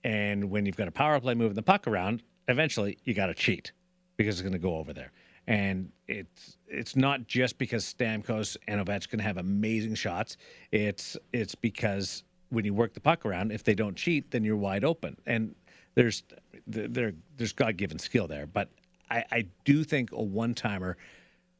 And 0.05 0.51
when 0.51 0.67
you've 0.67 0.77
got 0.77 0.89
a 0.89 0.93
power 0.93 1.19
play 1.21 1.35
moving 1.35 1.55
the 1.55 1.63
puck 1.63 1.87
around, 1.87 2.23
eventually 2.47 2.99
you 3.05 3.15
got 3.15 3.27
to 3.27 3.35
cheat 3.35 3.73
because 4.17 4.37
it's 4.37 4.43
going 4.43 4.53
to 4.53 4.59
go 4.59 4.77
over 4.77 4.93
there. 4.93 5.13
And 5.47 5.91
it's 6.09 6.59
it's 6.67 6.95
not 6.95 7.27
just 7.27 7.57
because 7.57 7.83
Stamkos 7.83 8.57
and 8.69 8.85
Ovechkin 8.85 9.21
have 9.21 9.39
amazing 9.39 9.95
shots. 9.95 10.37
It's 10.73 11.17
it's 11.33 11.55
because 11.55 12.23
when 12.51 12.67
you 12.67 12.75
work 12.75 12.93
the 12.93 13.01
puck 13.01 13.25
around, 13.25 13.51
if 13.51 13.65
they 13.65 13.75
don't 13.75 13.97
cheat, 13.97 14.31
then 14.31 14.45
you're 14.45 14.57
wide 14.57 14.85
open. 14.85 15.17
And 15.27 15.55
there's 15.95 16.23
there 16.67 17.15
there's 17.39 17.53
God 17.53 17.79
given 17.79 17.99
skill 17.99 18.29
there. 18.29 18.47
But 18.47 18.69
I, 19.11 19.25
I 19.33 19.47
do 19.65 19.85
think 19.85 20.13
a 20.13 20.23
one 20.23 20.55
timer 20.55 20.99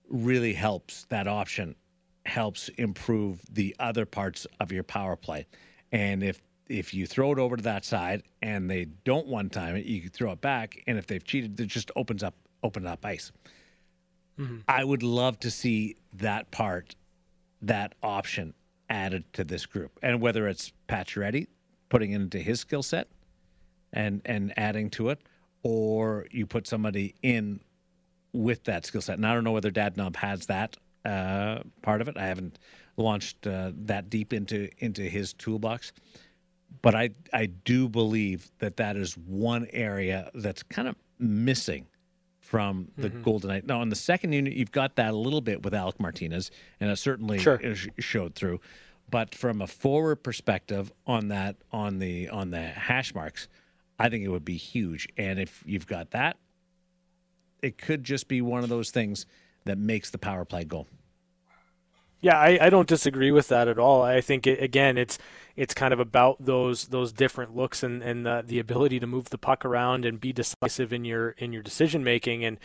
really 0.09 0.53
helps 0.53 1.05
that 1.09 1.27
option 1.27 1.75
helps 2.27 2.69
improve 2.71 3.41
the 3.51 3.75
other 3.79 4.05
parts 4.05 4.47
of 4.61 4.71
your 4.71 4.83
power 4.83 5.17
play. 5.17 5.47
And 5.93 6.23
if 6.23 6.43
if 6.69 6.93
you 6.93 7.07
throw 7.07 7.33
it 7.33 7.39
over 7.39 7.57
to 7.57 7.63
that 7.63 7.85
side 7.85 8.23
and 8.43 8.71
they 8.71 8.85
don't 9.05 9.27
one 9.27 9.49
time 9.49 9.75
it, 9.75 9.87
you 9.87 10.03
can 10.03 10.11
throw 10.11 10.33
it 10.33 10.41
back. 10.43 10.83
And 10.87 10.99
if 10.99 11.07
they've 11.07 11.25
cheated, 11.25 11.59
it 11.59 11.67
just 11.67 11.91
opens 11.97 12.23
up 12.23 12.35
open 12.63 12.87
up 12.87 13.05
ice. 13.05 13.33
Mm-hmm. 14.39 14.59
I 14.69 14.85
would 14.85 15.03
love 15.03 15.41
to 15.41 15.51
see 15.51 15.97
that 16.15 16.51
part, 16.51 16.95
that 17.63 17.95
option 18.03 18.55
added 18.91 19.25
to 19.33 19.45
this 19.45 19.67
group. 19.67 19.99
And 20.03 20.21
whether 20.21 20.47
it's 20.47 20.73
Pacioretty 20.89 21.47
putting 21.89 22.13
it 22.13 22.17
into 22.17 22.39
his 22.39 22.61
skill 22.61 22.83
set 22.83 23.09
and 23.93 24.21
and 24.27 24.53
adding 24.59 24.91
to 24.91 25.09
it, 25.09 25.21
or 25.63 26.27
you 26.31 26.47
put 26.47 26.67
somebody 26.67 27.15
in 27.23 27.61
with 28.33 28.65
that 28.65 28.85
skill 28.87 29.01
set. 29.01 29.17
And 29.17 29.27
I 29.27 29.35
don't 29.35 29.45
know 29.45 29.53
whether 29.53 29.71
Dadonov 29.71 30.17
has 30.17 30.47
that 30.47 30.77
uh, 31.05 31.61
part 31.83 32.01
of 32.01 32.09
it. 32.09 32.17
I 32.17 32.27
haven't 32.27 32.59
launched 32.97 33.47
uh, 33.47 33.73
that 33.75 34.11
deep 34.11 34.33
into 34.33 34.69
into 34.79 35.03
his 35.03 35.33
toolbox, 35.33 35.93
but 36.83 36.95
I 36.95 37.11
I 37.33 37.47
do 37.47 37.89
believe 37.89 38.51
that 38.59 38.77
that 38.77 38.97
is 38.97 39.17
one 39.17 39.67
area 39.73 40.31
that's 40.35 40.63
kind 40.63 40.89
of 40.89 40.97
missing 41.19 41.87
from 42.41 42.89
the 42.97 43.11
Golden 43.11 43.49
Knight. 43.51 43.67
Now, 43.67 43.81
on 43.81 43.91
the 43.91 43.97
second 43.97 44.33
unit, 44.33 44.55
you've 44.55 44.73
got 44.73 44.97
that 44.97 45.13
a 45.13 45.17
little 45.17 45.43
bit 45.43 45.63
with 45.63 45.75
Alec 45.75 46.01
Martinez, 46.01 46.51
and 46.81 46.91
it 46.91 46.97
certainly 46.97 47.39
Sure. 47.39 47.61
sh- 47.75 47.89
showed 47.99 48.35
through. 48.35 48.61
But 49.11 49.35
from 49.35 49.61
a 49.61 49.67
forward 49.67 50.17
perspective 50.23 50.91
on 51.07 51.29
that 51.29 51.57
on 51.73 51.99
the 51.99 52.29
on 52.31 52.51
the 52.51 52.63
hash 52.63 53.15
marks, 53.15 53.49
I 53.99 54.09
think 54.09 54.25
it 54.25 54.29
would 54.29 54.45
be 54.47 54.57
huge. 54.57 55.09
And 55.19 55.39
if 55.39 55.63
you've 55.67 55.87
got 55.87 56.11
that, 56.13 56.37
it 57.63 57.79
could 57.79 58.05
just 58.05 58.29
be 58.29 58.41
one 58.41 58.63
of 58.63 58.69
those 58.69 58.91
things 58.91 59.27
that 59.65 59.79
makes 59.79 60.11
the 60.11 60.19
power 60.19 60.45
play 60.45 60.65
go. 60.65 60.87
Yeah, 62.21 62.39
I, 62.39 62.59
I 62.63 62.71
don't 62.71 62.89
disagree 62.89 63.31
with 63.31 63.49
that 63.49 63.69
at 63.69 63.79
all. 63.79 64.03
I 64.03 64.21
think 64.21 64.47
it, 64.47 64.61
again, 64.61 64.99
it's 64.99 65.19
it's 65.55 65.73
kind 65.73 65.93
of 65.93 66.01
about 66.01 66.45
those 66.45 66.87
those 66.87 67.13
different 67.13 67.55
looks 67.55 67.83
and 67.83 68.03
and 68.03 68.27
the, 68.27 68.43
the 68.45 68.59
ability 68.59 68.99
to 69.01 69.07
move 69.07 69.31
the 69.31 69.39
puck 69.39 69.65
around 69.65 70.05
and 70.05 70.21
be 70.21 70.33
decisive 70.33 70.93
in 70.93 71.05
your 71.05 71.31
in 71.39 71.53
your 71.53 71.63
decision 71.63 72.03
making. 72.03 72.45
And 72.45 72.59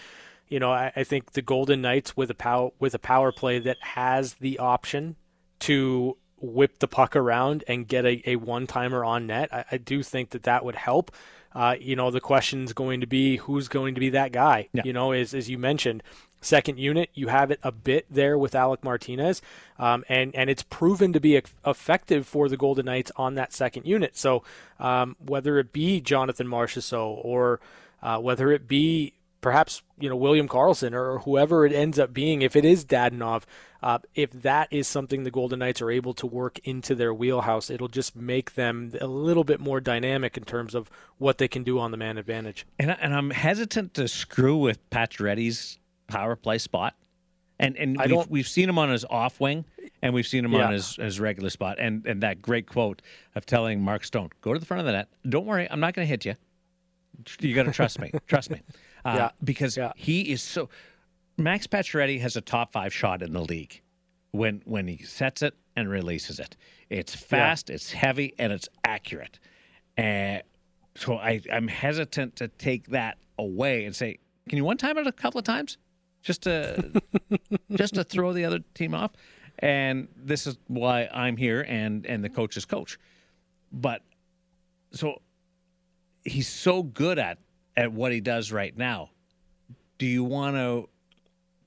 you 0.48 0.60
know, 0.60 0.72
I, 0.72 0.92
I 0.96 1.04
think 1.04 1.34
the 1.34 1.44
Golden 1.44 1.82
Knights 1.82 2.18
with 2.18 2.32
a 2.32 2.36
power 2.36 2.72
with 2.80 2.96
a 2.96 3.00
power 3.00 3.32
play 3.32 3.60
that 3.60 3.78
has 3.82 4.36
the 4.36 4.58
option 4.58 5.18
to 5.60 6.18
whip 6.44 6.80
the 6.80 6.88
puck 6.88 7.16
around 7.16 7.64
and 7.68 7.88
get 7.88 8.06
a, 8.06 8.22
a 8.30 8.36
one 8.36 8.68
timer 8.68 9.04
on 9.04 9.28
net, 9.28 9.52
I, 9.54 9.66
I 9.72 9.78
do 9.78 10.04
think 10.04 10.32
that 10.32 10.44
that 10.44 10.66
would 10.66 10.76
help. 10.76 11.12
Uh, 11.56 11.76
you 11.80 11.96
know, 11.96 12.12
the 12.12 12.20
question's 12.20 12.74
going 12.74 13.02
to 13.02 13.08
be 13.08 13.38
who's 13.38 13.68
going 13.68 13.94
to 13.96 14.00
be 14.00 14.10
that 14.10 14.32
guy. 14.32 14.70
Yeah. 14.74 14.82
You 14.86 14.94
know, 14.94 15.12
as 15.12 15.34
as 15.34 15.50
you 15.50 15.58
mentioned, 15.58 16.02
second 16.42 16.80
unit, 16.80 17.10
you 17.14 17.28
have 17.28 17.52
it 17.52 17.60
a 17.64 17.72
bit 17.72 18.06
there 18.10 18.38
with 18.38 18.56
Alec 18.56 18.84
Martinez, 18.84 19.42
um, 19.78 20.04
and 20.10 20.34
and 20.36 20.50
it's 20.50 20.64
proven 20.64 21.14
to 21.14 21.20
be 21.20 21.38
eff- 21.38 21.56
effective 21.66 22.28
for 22.28 22.50
the 22.50 22.58
Golden 22.58 22.86
Knights 22.86 23.12
on 23.16 23.36
that 23.36 23.54
second 23.54 23.86
unit. 23.86 24.18
So 24.18 24.44
um, 24.80 25.16
whether 25.24 25.60
it 25.60 25.72
be 25.72 26.02
Jonathan 26.02 26.48
Marchessault 26.48 27.24
or 27.24 27.60
uh, 28.02 28.18
whether 28.18 28.52
it 28.52 28.68
be 28.68 29.14
perhaps 29.44 29.84
you 30.00 30.10
know 30.10 30.16
William 30.16 30.48
Karlsson 30.48 30.94
or 30.94 31.20
whoever 31.20 31.64
it 31.68 31.72
ends 31.74 32.00
up 32.00 32.12
being, 32.14 32.42
if 32.42 32.56
it 32.56 32.66
is 32.66 32.84
Dadonov, 32.84 33.44
uh, 33.84 34.00
if 34.16 34.32
that 34.32 34.68
is 34.72 34.88
something 34.88 35.24
the 35.24 35.30
Golden 35.30 35.60
Knights 35.60 35.82
are 35.84 35.92
able 35.92 36.16
to 36.16 36.26
work 36.26 36.58
into 36.64 36.96
their 36.96 37.14
wheelhouse, 37.14 37.70
it'll 37.70 37.88
just 37.90 38.16
make 38.16 38.56
them 38.56 38.92
a 39.00 39.06
little 39.08 39.44
bit 39.44 39.60
more 39.60 39.80
dynamic 39.80 40.36
in 40.38 40.44
terms 40.46 40.74
of 40.74 40.90
what 41.20 41.38
they 41.38 41.48
can 41.48 41.64
do 41.64 41.78
on 41.78 41.92
the 41.92 41.98
man 41.98 42.18
advantage. 42.18 42.66
And, 42.80 42.90
and 43.00 43.14
I'm 43.14 43.30
hesitant 43.30 43.94
to 43.96 44.08
screw 44.08 44.58
with 44.58 44.80
Pacioretty's 44.90 45.78
power 46.08 46.36
play 46.36 46.58
spot. 46.58 46.96
And 47.60 47.78
and 47.78 47.98
I 48.00 48.06
we've, 48.06 48.10
don't- 48.10 48.32
we've 48.32 48.48
seen 48.48 48.68
him 48.68 48.80
on 48.80 48.90
his 48.90 49.06
off 49.06 49.40
wing, 49.40 49.64
and 50.02 50.14
we've 50.14 50.26
seen 50.26 50.44
him 50.44 50.54
Yeah. 50.54 50.66
on 50.68 50.74
his, 50.74 50.96
his 50.96 51.20
regular 51.20 51.52
spot. 51.52 51.78
And 51.80 52.06
and 52.08 52.24
that 52.24 52.42
great 52.42 52.68
quote 52.68 53.02
of 53.36 53.46
telling 53.46 53.80
Mark 53.82 54.04
Stone, 54.06 54.30
"Go 54.42 54.54
to 54.54 54.60
the 54.60 54.66
front 54.66 54.80
of 54.80 54.86
the 54.88 54.94
net. 54.94 55.08
Don't 55.30 55.46
worry, 55.46 55.68
I'm 55.70 55.80
not 55.80 55.94
going 55.94 56.06
to 56.06 56.10
hit 56.10 56.26
you. 56.26 56.36
You 57.40 57.54
got 57.54 57.64
to 57.64 57.72
trust 57.72 58.00
me. 58.00 58.12
trust 58.28 58.50
me." 58.50 58.62
Uh, 59.06 59.14
Yeah. 59.16 59.30
Because 59.44 59.78
Yeah. 59.78 59.92
he 59.96 60.22
is 60.32 60.42
so. 60.42 60.70
Max 61.38 61.66
Pacioretty 61.68 62.20
has 62.22 62.36
a 62.36 62.42
top 62.42 62.72
five 62.72 62.94
shot 62.94 63.22
in 63.24 63.34
the 63.34 63.42
league 63.42 63.82
when 64.32 64.62
when 64.66 64.88
he 64.88 65.04
sets 65.04 65.42
it 65.42 65.56
and 65.76 65.90
releases 65.90 66.40
it. 66.40 66.56
It's 66.90 67.16
fast, 67.16 67.70
it's 67.70 67.92
heavy, 67.92 68.34
and 68.38 68.54
it's 68.54 68.70
accurate. 68.86 69.40
And 69.98 70.44
so 70.96 71.18
I, 71.18 71.42
I'm 71.52 71.68
hesitant 71.68 72.36
to 72.38 72.48
take 72.48 72.88
that 72.88 73.18
away 73.40 73.86
and 73.86 73.96
say, 73.96 74.20
can 74.48 74.58
you 74.58 74.64
one 74.64 74.78
time 74.78 74.98
it 75.00 75.08
a 75.08 75.12
couple 75.12 75.40
of 75.40 75.46
times, 75.46 75.78
just 76.22 76.44
to 76.44 77.02
just 77.72 77.96
to 77.96 78.04
throw 78.04 78.32
the 78.34 78.46
other 78.46 78.60
team 78.76 78.94
off? 78.94 79.12
And 79.60 80.08
this 80.16 80.46
is 80.48 80.58
why 80.68 81.08
I'm 81.12 81.36
here, 81.38 81.62
and 81.68 82.06
and 82.06 82.24
the 82.24 82.30
coach 82.30 82.58
is 82.58 82.66
coach. 82.66 83.00
But 83.72 84.02
so 84.92 85.20
he's 86.26 86.48
so 86.48 86.84
good 86.84 87.18
at 87.18 87.40
at 87.76 87.92
what 87.92 88.12
he 88.12 88.22
does 88.22 88.52
right 88.52 88.76
now. 88.78 89.10
Do 89.98 90.06
you 90.06 90.24
want 90.24 90.56
to 90.56 90.90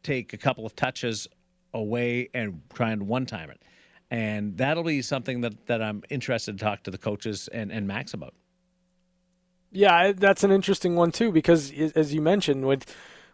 take 0.03 0.33
a 0.33 0.37
couple 0.37 0.67
of 0.67 0.75
touches 0.77 1.27
away 1.73 2.29
and 2.35 2.63
try 2.75 2.91
and 2.91 3.07
one 3.07 3.27
time 3.27 3.51
it? 3.51 3.63
And 4.11 4.57
that'll 4.57 4.85
be 4.85 5.03
something 5.03 5.41
that, 5.41 5.67
that 5.67 5.83
I'm 5.83 6.03
interested 6.11 6.59
to 6.59 6.65
talk 6.65 6.85
to 6.85 6.91
the 6.91 6.99
coaches 6.99 7.49
and, 7.49 7.73
and 7.73 7.87
Max 7.87 8.15
about. 8.15 8.35
Yeah, 9.73 10.13
that's 10.13 10.45
an 10.45 10.53
interesting 10.53 10.95
one 10.95 11.11
too 11.11 11.33
because 11.33 11.73
as 11.73 12.15
you 12.15 12.23
mentioned 12.23 12.67
with 12.67 12.87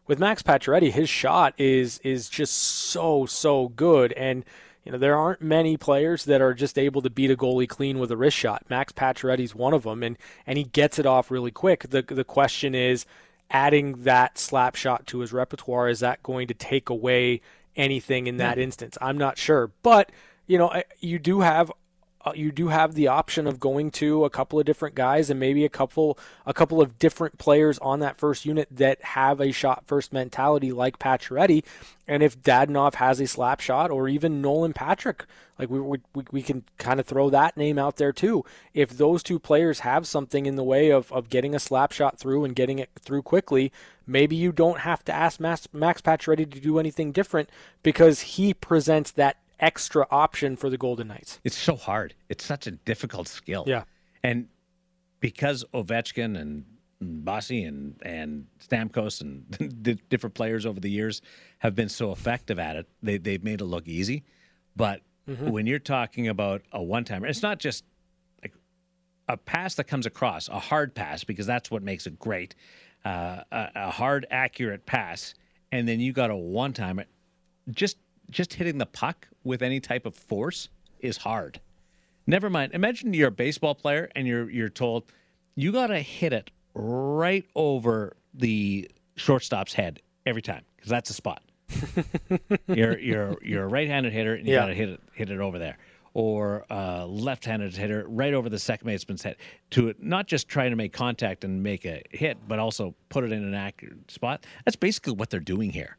with 0.08 0.18
Max 0.18 0.42
Pacioretty, 0.42 0.90
his 0.90 1.08
shot 1.08 1.54
is 1.58 1.98
is 1.98 2.28
just 2.28 2.54
so 2.54 3.26
so 3.26 3.68
good 3.68 4.12
and 4.14 4.44
you 4.84 4.92
know 4.92 4.98
there 4.98 5.16
aren't 5.16 5.42
many 5.42 5.76
players 5.76 6.24
that 6.24 6.40
are 6.40 6.54
just 6.54 6.78
able 6.78 7.02
to 7.02 7.10
beat 7.10 7.30
a 7.30 7.36
goalie 7.36 7.68
clean 7.68 7.98
with 7.98 8.10
a 8.10 8.16
wrist 8.16 8.36
shot. 8.36 8.64
Max 8.68 8.92
Pacioretty's 8.92 9.54
one 9.54 9.74
of 9.74 9.82
them 9.84 10.02
and 10.02 10.18
and 10.46 10.58
he 10.58 10.64
gets 10.64 10.98
it 10.98 11.06
off 11.06 11.30
really 11.30 11.50
quick. 11.50 11.90
The 11.90 12.02
the 12.02 12.24
question 12.24 12.74
is 12.74 13.06
adding 13.52 14.02
that 14.02 14.38
slap 14.38 14.74
shot 14.74 15.06
to 15.06 15.20
his 15.20 15.32
repertoire 15.32 15.88
is 15.88 16.00
that 16.00 16.22
going 16.22 16.48
to 16.48 16.54
take 16.54 16.88
away 16.88 17.40
anything 17.76 18.26
in 18.26 18.38
that 18.38 18.58
instance? 18.58 18.98
I'm 19.00 19.18
not 19.18 19.38
sure. 19.38 19.70
But, 19.82 20.10
you 20.46 20.58
know, 20.58 20.82
you 21.00 21.18
do 21.18 21.40
have 21.40 21.70
Uh, 22.24 22.32
you 22.34 22.52
do 22.52 22.68
have 22.68 22.94
the 22.94 23.08
option 23.08 23.46
of 23.46 23.58
going 23.58 23.90
to 23.90 24.24
a 24.24 24.30
couple 24.30 24.58
of 24.58 24.64
different 24.64 24.94
guys 24.94 25.28
and 25.30 25.40
maybe 25.40 25.64
a 25.64 25.68
couple 25.68 26.18
a 26.46 26.54
couple 26.54 26.80
of 26.80 26.98
different 26.98 27.38
players 27.38 27.78
on 27.80 27.98
that 28.00 28.16
first 28.18 28.44
unit 28.46 28.68
that 28.70 29.02
have 29.02 29.40
a 29.40 29.50
shot 29.52 29.84
first 29.86 30.12
mentality 30.12 30.70
like 30.72 30.98
Pacioretty. 30.98 31.64
And 32.06 32.22
if 32.22 32.40
Dadonov 32.40 32.94
has 32.96 33.20
a 33.20 33.26
slap 33.26 33.60
shot 33.60 33.90
or 33.90 34.08
even 34.08 34.40
Nolan 34.40 34.72
Patrick 34.72 35.24
like 35.58 35.68
we 35.70 35.80
we, 35.80 35.98
we- 36.14 36.24
we 36.30 36.42
can 36.42 36.64
kind 36.78 37.00
of 37.00 37.06
throw 37.06 37.28
that 37.30 37.56
name 37.56 37.78
out 37.78 37.96
there 37.96 38.12
too. 38.12 38.44
If 38.72 38.90
those 38.96 39.22
two 39.22 39.38
players 39.38 39.80
have 39.80 40.06
something 40.06 40.46
in 40.46 40.56
the 40.56 40.64
way 40.64 40.90
of, 40.90 41.12
of 41.12 41.28
getting 41.28 41.54
a 41.54 41.58
slap 41.58 41.92
shot 41.92 42.18
through 42.18 42.44
and 42.44 42.54
getting 42.54 42.78
it 42.78 42.90
through 43.00 43.22
quickly 43.22 43.72
maybe 44.06 44.34
you 44.34 44.50
don't 44.52 44.80
have 44.80 45.04
to 45.04 45.12
ask 45.12 45.38
Max, 45.38 45.68
Max 45.72 46.00
Pacioretty 46.00 46.50
to 46.50 46.60
do 46.60 46.78
anything 46.78 47.12
different 47.12 47.48
because 47.84 48.20
he 48.20 48.52
presents 48.52 49.12
that 49.12 49.36
extra 49.62 50.06
option 50.10 50.56
for 50.56 50.68
the 50.68 50.76
Golden 50.76 51.08
Knights 51.08 51.40
It's 51.44 51.56
so 51.56 51.76
hard. 51.76 52.14
It's 52.28 52.44
such 52.44 52.66
a 52.66 52.72
difficult 52.72 53.28
skill. 53.28 53.64
Yeah. 53.66 53.84
And 54.22 54.48
because 55.20 55.64
Ovechkin 55.72 56.38
and 56.38 56.64
Bossy 57.00 57.64
and 57.64 57.96
and 58.02 58.46
Stamkos 58.60 59.20
and 59.20 59.44
the 59.82 59.94
different 60.10 60.34
players 60.34 60.66
over 60.66 60.80
the 60.80 60.90
years 60.90 61.22
have 61.58 61.74
been 61.74 61.88
so 61.88 62.12
effective 62.12 62.58
at 62.58 62.76
it, 62.76 62.88
they 63.02 63.16
they've 63.18 63.42
made 63.42 63.60
it 63.60 63.64
look 63.64 63.88
easy. 63.88 64.24
But 64.76 65.00
when 65.50 65.66
you're 65.66 65.78
talking 65.78 66.28
about 66.28 66.62
a 66.72 66.82
one 66.82 67.04
timer, 67.04 67.26
it's 67.26 67.42
not 67.42 67.58
just 67.58 67.84
like 68.42 68.52
a 69.28 69.36
pass 69.36 69.76
that 69.76 69.84
comes 69.84 70.06
across, 70.06 70.48
a 70.48 70.58
hard 70.58 70.94
pass, 70.94 71.24
because 71.24 71.46
that's 71.46 71.70
what 71.70 71.82
makes 71.82 72.06
it 72.06 72.18
great. 72.18 72.54
Uh, 73.04 73.42
a, 73.50 73.68
a 73.74 73.90
hard, 73.90 74.26
accurate 74.30 74.86
pass, 74.86 75.34
and 75.70 75.88
then 75.88 76.00
you 76.00 76.12
got 76.12 76.30
a 76.30 76.36
one 76.36 76.72
timer. 76.72 77.04
Just 77.70 77.96
just 78.32 78.52
hitting 78.54 78.78
the 78.78 78.86
puck 78.86 79.28
with 79.44 79.62
any 79.62 79.78
type 79.80 80.06
of 80.06 80.14
force 80.14 80.68
is 81.00 81.16
hard. 81.16 81.60
Never 82.26 82.48
mind. 82.50 82.72
Imagine 82.74 83.12
you're 83.14 83.28
a 83.28 83.32
baseball 83.32 83.74
player 83.74 84.08
and 84.16 84.26
you're 84.26 84.48
you're 84.50 84.68
told 84.68 85.04
you 85.54 85.70
got 85.72 85.88
to 85.88 86.00
hit 86.00 86.32
it 86.32 86.50
right 86.74 87.44
over 87.54 88.16
the 88.34 88.90
shortstop's 89.16 89.74
head 89.74 90.00
every 90.26 90.42
time 90.42 90.62
because 90.76 90.88
that's 90.90 91.10
a 91.10 91.14
spot. 91.14 91.42
you're 92.68 92.98
you're 92.98 93.36
you're 93.42 93.64
a 93.64 93.68
right-handed 93.68 94.12
hitter 94.12 94.34
and 94.34 94.46
you 94.46 94.54
Yeah. 94.54 94.60
got 94.60 94.66
to 94.66 94.74
hit 94.74 94.88
it 94.88 95.00
hit 95.14 95.30
it 95.30 95.40
over 95.40 95.58
there, 95.58 95.78
or 96.14 96.64
a 96.70 97.06
left-handed 97.06 97.74
hitter 97.76 98.04
right 98.08 98.34
over 98.34 98.48
the 98.48 98.58
second 98.58 98.86
baseman's 98.86 99.22
head 99.22 99.36
to 99.70 99.88
it, 99.88 100.02
not 100.02 100.26
just 100.26 100.48
trying 100.48 100.70
to 100.70 100.76
make 100.76 100.92
contact 100.92 101.44
and 101.44 101.62
make 101.62 101.84
a 101.84 102.02
hit, 102.10 102.36
but 102.46 102.58
also 102.58 102.94
put 103.08 103.24
it 103.24 103.32
in 103.32 103.42
an 103.42 103.54
accurate 103.54 104.10
spot. 104.10 104.44
That's 104.64 104.76
basically 104.76 105.14
what 105.14 105.30
they're 105.30 105.40
doing 105.40 105.70
here. 105.70 105.96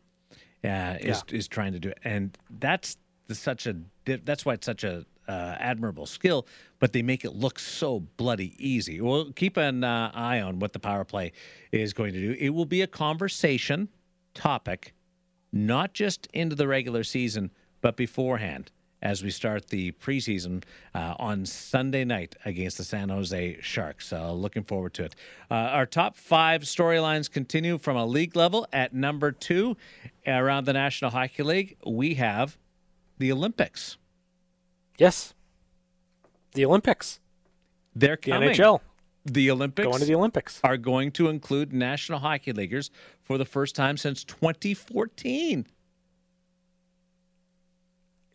Uh, 0.64 0.98
is 1.02 1.24
is 1.30 1.48
trying 1.48 1.74
to 1.74 1.80
do 1.80 1.90
it, 1.90 2.00
and 2.04 2.38
that's 2.60 2.98
the, 3.28 3.36
such 3.36 3.68
a 3.68 3.76
that's 4.06 4.46
why 4.46 4.54
it's 4.54 4.66
such 4.66 4.84
a 4.84 5.06
uh, 5.28 5.56
admirable 5.60 6.06
skill. 6.06 6.48
But 6.80 6.94
they 6.94 7.02
make 7.02 7.26
it 7.26 7.36
look 7.36 7.60
so 7.60 8.02
bloody 8.18 8.54
easy. 8.58 9.02
Well, 9.02 9.32
keep 9.36 9.58
an 9.58 9.84
uh, 9.84 10.12
eye 10.14 10.42
on 10.42 10.60
what 10.60 10.74
the 10.74 10.80
power 10.80 11.04
play 11.04 11.34
is 11.72 11.94
going 11.94 12.14
to 12.14 12.20
do. 12.20 12.36
It 12.40 12.50
will 12.50 12.66
be 12.66 12.82
a 12.82 12.88
conversation 12.88 13.90
topic 14.34 14.94
not 15.52 15.94
just 15.94 16.28
into 16.34 16.56
the 16.56 16.68
regular 16.68 17.04
season, 17.04 17.52
but 17.82 17.96
beforehand 17.96 18.72
as 19.04 19.22
we 19.22 19.30
start 19.30 19.68
the 19.68 19.92
preseason 19.92 20.64
uh, 20.96 21.14
on 21.20 21.46
Sunday 21.46 22.06
night 22.06 22.36
against 22.46 22.78
the 22.78 22.84
San 22.86 23.10
Jose 23.10 23.58
Sharks. 23.62 24.08
So 24.08 24.34
looking 24.34 24.64
forward 24.64 24.94
to 24.96 25.04
it. 25.04 25.16
Uh, 25.52 25.56
our 25.56 25.86
top 25.86 26.16
five 26.16 26.62
storylines 26.62 27.30
continue 27.30 27.78
from 27.78 27.98
a 27.98 28.06
league 28.06 28.36
level. 28.36 28.66
At 28.72 28.94
number 28.94 29.32
two, 29.32 29.76
around 30.26 30.66
the 30.66 30.74
National 30.74 31.12
Hockey 31.12 31.44
League, 31.44 31.78
we 31.86 32.16
have 32.16 32.58
the 33.20 33.32
Olympics. 33.32 33.98
Yes. 34.98 35.34
The 36.54 36.66
Olympics. 36.66 37.20
They're 37.94 38.18
coming. 38.18 38.54
The. 38.54 38.56
NHL. 38.56 38.80
The 39.26 39.52
Olympics 39.52 39.86
Going 39.86 40.00
to 40.00 40.06
the 40.06 40.16
Olympics. 40.16 40.60
are 40.66 40.76
going 40.76 41.12
to 41.12 41.30
include 41.30 41.72
National 41.72 42.20
Hockey 42.20 42.52
Leaguers 42.52 42.92
for 43.22 43.38
the 43.38 43.46
first 43.46 43.74
time 43.74 43.96
since 43.96 44.24
2014. 44.26 45.66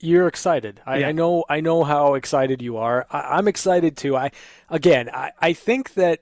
You're 0.00 0.28
excited. 0.28 0.80
I, 0.86 0.98
Yeah. 0.98 1.08
I 1.08 1.12
know. 1.12 1.44
I 1.48 1.60
know 1.60 1.84
how 1.84 2.14
excited 2.14 2.62
you 2.62 2.76
are. 2.76 3.06
I, 3.10 3.36
I'm 3.36 3.48
excited 3.48 3.96
too. 3.96 4.16
I 4.16 4.30
again, 4.68 5.10
I, 5.12 5.32
I 5.40 5.52
think 5.52 5.94
that 5.94 6.20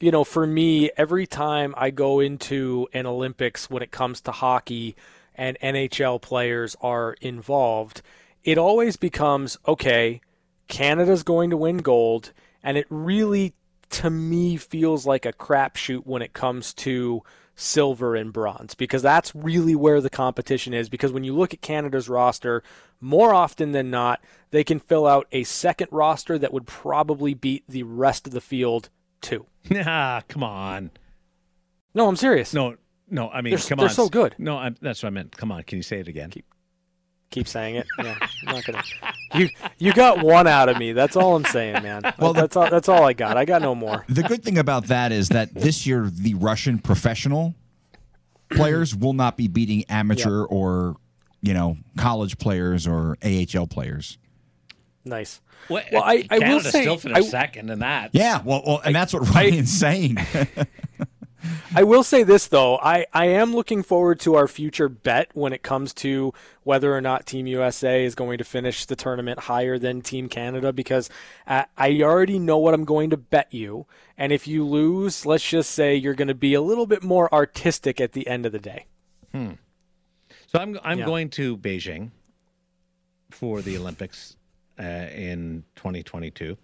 you 0.00 0.10
know, 0.10 0.24
for 0.24 0.46
me, 0.46 0.90
every 0.96 1.26
time 1.26 1.74
I 1.76 1.90
go 1.90 2.20
into 2.20 2.88
an 2.92 3.06
Olympics 3.06 3.70
when 3.70 3.82
it 3.82 3.90
comes 3.90 4.20
to 4.22 4.32
hockey 4.32 4.96
and 5.34 5.58
NHL 5.62 6.20
players 6.20 6.76
are 6.80 7.16
involved, 7.20 8.02
it 8.42 8.58
always 8.58 8.96
becomes 8.96 9.56
okay. 9.66 10.20
Canada's 10.68 11.22
going 11.22 11.50
to 11.50 11.56
win 11.56 11.78
gold, 11.78 12.32
and 12.62 12.76
it 12.76 12.86
really, 12.90 13.54
to 13.90 14.10
me, 14.10 14.56
feels 14.56 15.06
like 15.06 15.26
a 15.26 15.32
crapshoot 15.32 16.04
when 16.04 16.22
it 16.22 16.32
comes 16.32 16.74
to 16.74 17.22
silver 17.56 18.14
and 18.16 18.32
bronze 18.32 18.74
because 18.74 19.02
that's 19.02 19.34
really 19.34 19.74
where 19.74 20.00
the 20.00 20.10
competition 20.10 20.74
is. 20.74 20.88
Because 20.88 21.12
when 21.12 21.24
you 21.24 21.34
look 21.34 21.54
at 21.54 21.60
Canada's 21.62 22.08
roster, 22.08 22.62
more 23.00 23.32
often 23.34 23.72
than 23.72 23.90
not, 23.90 24.20
they 24.50 24.64
can 24.64 24.78
fill 24.80 25.06
out 25.06 25.26
a 25.32 25.44
second 25.44 25.88
roster 25.90 26.38
that 26.38 26.52
would 26.52 26.66
probably 26.66 27.34
beat 27.34 27.64
the 27.68 27.82
rest 27.84 28.26
of 28.26 28.32
the 28.32 28.40
field 28.40 28.90
too. 29.20 29.46
Ah, 29.74 30.22
come 30.28 30.42
on. 30.42 30.90
No, 31.94 32.08
I'm 32.08 32.16
serious. 32.16 32.52
No, 32.52 32.76
no. 33.08 33.28
I 33.30 33.40
mean, 33.40 33.52
They're- 33.54 33.68
come 33.68 33.78
they're 33.78 33.88
on. 33.88 33.94
so 33.94 34.08
good. 34.08 34.34
No, 34.38 34.56
I'm, 34.58 34.76
that's 34.80 35.02
what 35.02 35.06
I 35.08 35.10
meant. 35.10 35.36
Come 35.36 35.52
on. 35.52 35.62
Can 35.62 35.78
you 35.78 35.82
say 35.82 36.00
it 36.00 36.08
again? 36.08 36.30
Keep 36.30 36.44
saying 37.42 37.74
it. 37.74 37.86
Yeah, 37.98 38.16
I'm 38.46 38.54
not 38.54 38.64
gonna. 38.64 38.82
You 39.34 39.48
you 39.78 39.92
got 39.92 40.22
one 40.22 40.46
out 40.46 40.68
of 40.68 40.78
me. 40.78 40.92
That's 40.92 41.16
all 41.16 41.34
I'm 41.34 41.44
saying, 41.46 41.82
man. 41.82 42.02
Well, 42.18 42.32
that's 42.32 42.54
all. 42.56 42.70
That's 42.70 42.88
all 42.88 43.02
I 43.04 43.12
got. 43.12 43.36
I 43.36 43.44
got 43.44 43.60
no 43.62 43.74
more. 43.74 44.04
The 44.08 44.22
good 44.22 44.44
thing 44.44 44.58
about 44.58 44.86
that 44.86 45.10
is 45.10 45.30
that 45.30 45.52
this 45.54 45.86
year 45.86 46.08
the 46.12 46.34
Russian 46.34 46.78
professional 46.78 47.54
players 48.50 48.94
will 48.94 49.12
not 49.14 49.36
be 49.36 49.48
beating 49.48 49.84
amateur 49.88 50.44
or 50.44 50.96
you 51.42 51.52
know 51.54 51.76
college 51.98 52.38
players 52.38 52.86
or 52.86 53.16
AHL 53.24 53.66
players. 53.66 54.18
Nice. 55.04 55.40
Well, 55.68 55.82
Well, 55.92 56.02
I- 56.02 56.26
I 56.30 56.38
will 56.38 56.40
Canada 56.40 56.70
say- 56.70 56.82
still 56.82 56.96
finished 56.98 57.26
I- 57.26 57.28
second 57.28 57.70
in 57.70 57.80
that. 57.80 58.10
Yeah, 58.12 58.40
well, 58.44 58.62
well 58.66 58.80
and 58.84 58.94
that's 58.94 59.12
what 59.12 59.28
Ryan's 59.34 59.72
saying. 59.72 60.16
I 61.74 61.82
will 61.82 62.02
say 62.02 62.22
this 62.22 62.46
though, 62.46 62.78
I, 62.78 63.06
I 63.12 63.26
am 63.26 63.54
looking 63.54 63.82
forward 63.82 64.20
to 64.20 64.34
our 64.34 64.48
future 64.48 64.88
bet 64.88 65.30
when 65.34 65.52
it 65.52 65.62
comes 65.62 65.92
to 65.94 66.32
whether 66.62 66.94
or 66.96 67.00
not 67.00 67.26
Team 67.26 67.46
USA 67.46 68.04
is 68.04 68.14
going 68.14 68.38
to 68.38 68.44
finish 68.44 68.86
the 68.86 68.96
tournament 68.96 69.40
higher 69.40 69.78
than 69.78 70.00
Team 70.00 70.28
Canada 70.28 70.72
because 70.72 71.10
uh, 71.46 71.64
I 71.76 72.00
already 72.02 72.38
know 72.38 72.58
what 72.58 72.74
I'm 72.74 72.84
going 72.84 73.10
to 73.10 73.16
bet 73.16 73.52
you, 73.52 73.86
and 74.16 74.32
if 74.32 74.46
you 74.46 74.64
lose, 74.64 75.26
let's 75.26 75.48
just 75.48 75.70
say 75.70 75.94
you're 75.94 76.14
going 76.14 76.28
to 76.28 76.34
be 76.34 76.54
a 76.54 76.62
little 76.62 76.86
bit 76.86 77.02
more 77.02 77.32
artistic 77.34 78.00
at 78.00 78.12
the 78.12 78.26
end 78.26 78.46
of 78.46 78.52
the 78.52 78.58
day. 78.58 78.86
Hmm. 79.32 79.52
So 80.46 80.58
I'm 80.60 80.78
I'm 80.84 81.00
Yeah. 81.00 81.04
going 81.06 81.30
to 81.30 81.56
Beijing 81.56 82.10
for 83.30 83.60
the 83.62 83.76
Olympics 83.76 84.36
uh, 84.78 84.82
in 84.82 85.64
2022 85.76 86.56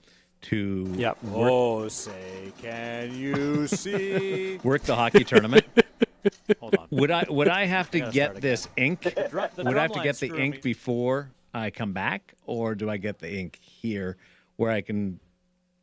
to 0.43 0.93
Yep. 0.97 1.23
work, 1.25 1.51
Oh, 1.51 1.89
say, 1.89 2.53
can 2.61 3.15
you 3.15 3.67
see? 3.67 4.59
work 4.65 4.83
the 4.83 4.97
hockey 4.97 5.25
tournament. 5.25 5.65
Hold 6.61 6.77
on. 6.77 6.87
Would 6.91 7.11
I 7.11 7.25
would 7.29 7.49
I 7.49 7.65
have 7.67 7.91
to 7.93 8.01
get 8.11 8.41
this 8.41 8.69
ink? 8.77 9.03
The 9.03 9.63
would 9.65 9.77
I 9.77 9.83
have 9.83 9.93
to 9.93 10.03
get 10.03 10.17
the 10.17 10.35
ink 10.37 10.57
me. 10.57 10.61
before 10.63 11.31
I 11.55 11.71
come 11.71 11.93
back, 11.93 12.35
or 12.47 12.75
do 12.75 12.91
I 12.91 12.97
get 12.97 13.19
the 13.19 13.33
ink 13.33 13.59
here 13.61 14.17
where 14.57 14.71
I 14.71 14.81
can 14.81 15.19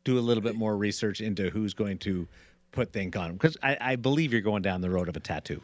do 0.04 0.18
a 0.18 0.20
little 0.20 0.42
bit 0.42 0.54
more 0.54 0.76
research 0.76 1.20
into 1.20 1.50
who's 1.50 1.74
going 1.74 1.98
to 1.98 2.26
put 2.72 2.92
the 2.92 3.02
ink 3.02 3.16
on? 3.16 3.32
Because 3.32 3.56
I, 3.62 3.76
I 3.80 3.96
believe 3.96 4.32
you're 4.32 4.40
going 4.40 4.62
down 4.62 4.80
the 4.80 4.90
road 4.90 5.08
of 5.08 5.16
a 5.16 5.20
tattoo. 5.20 5.60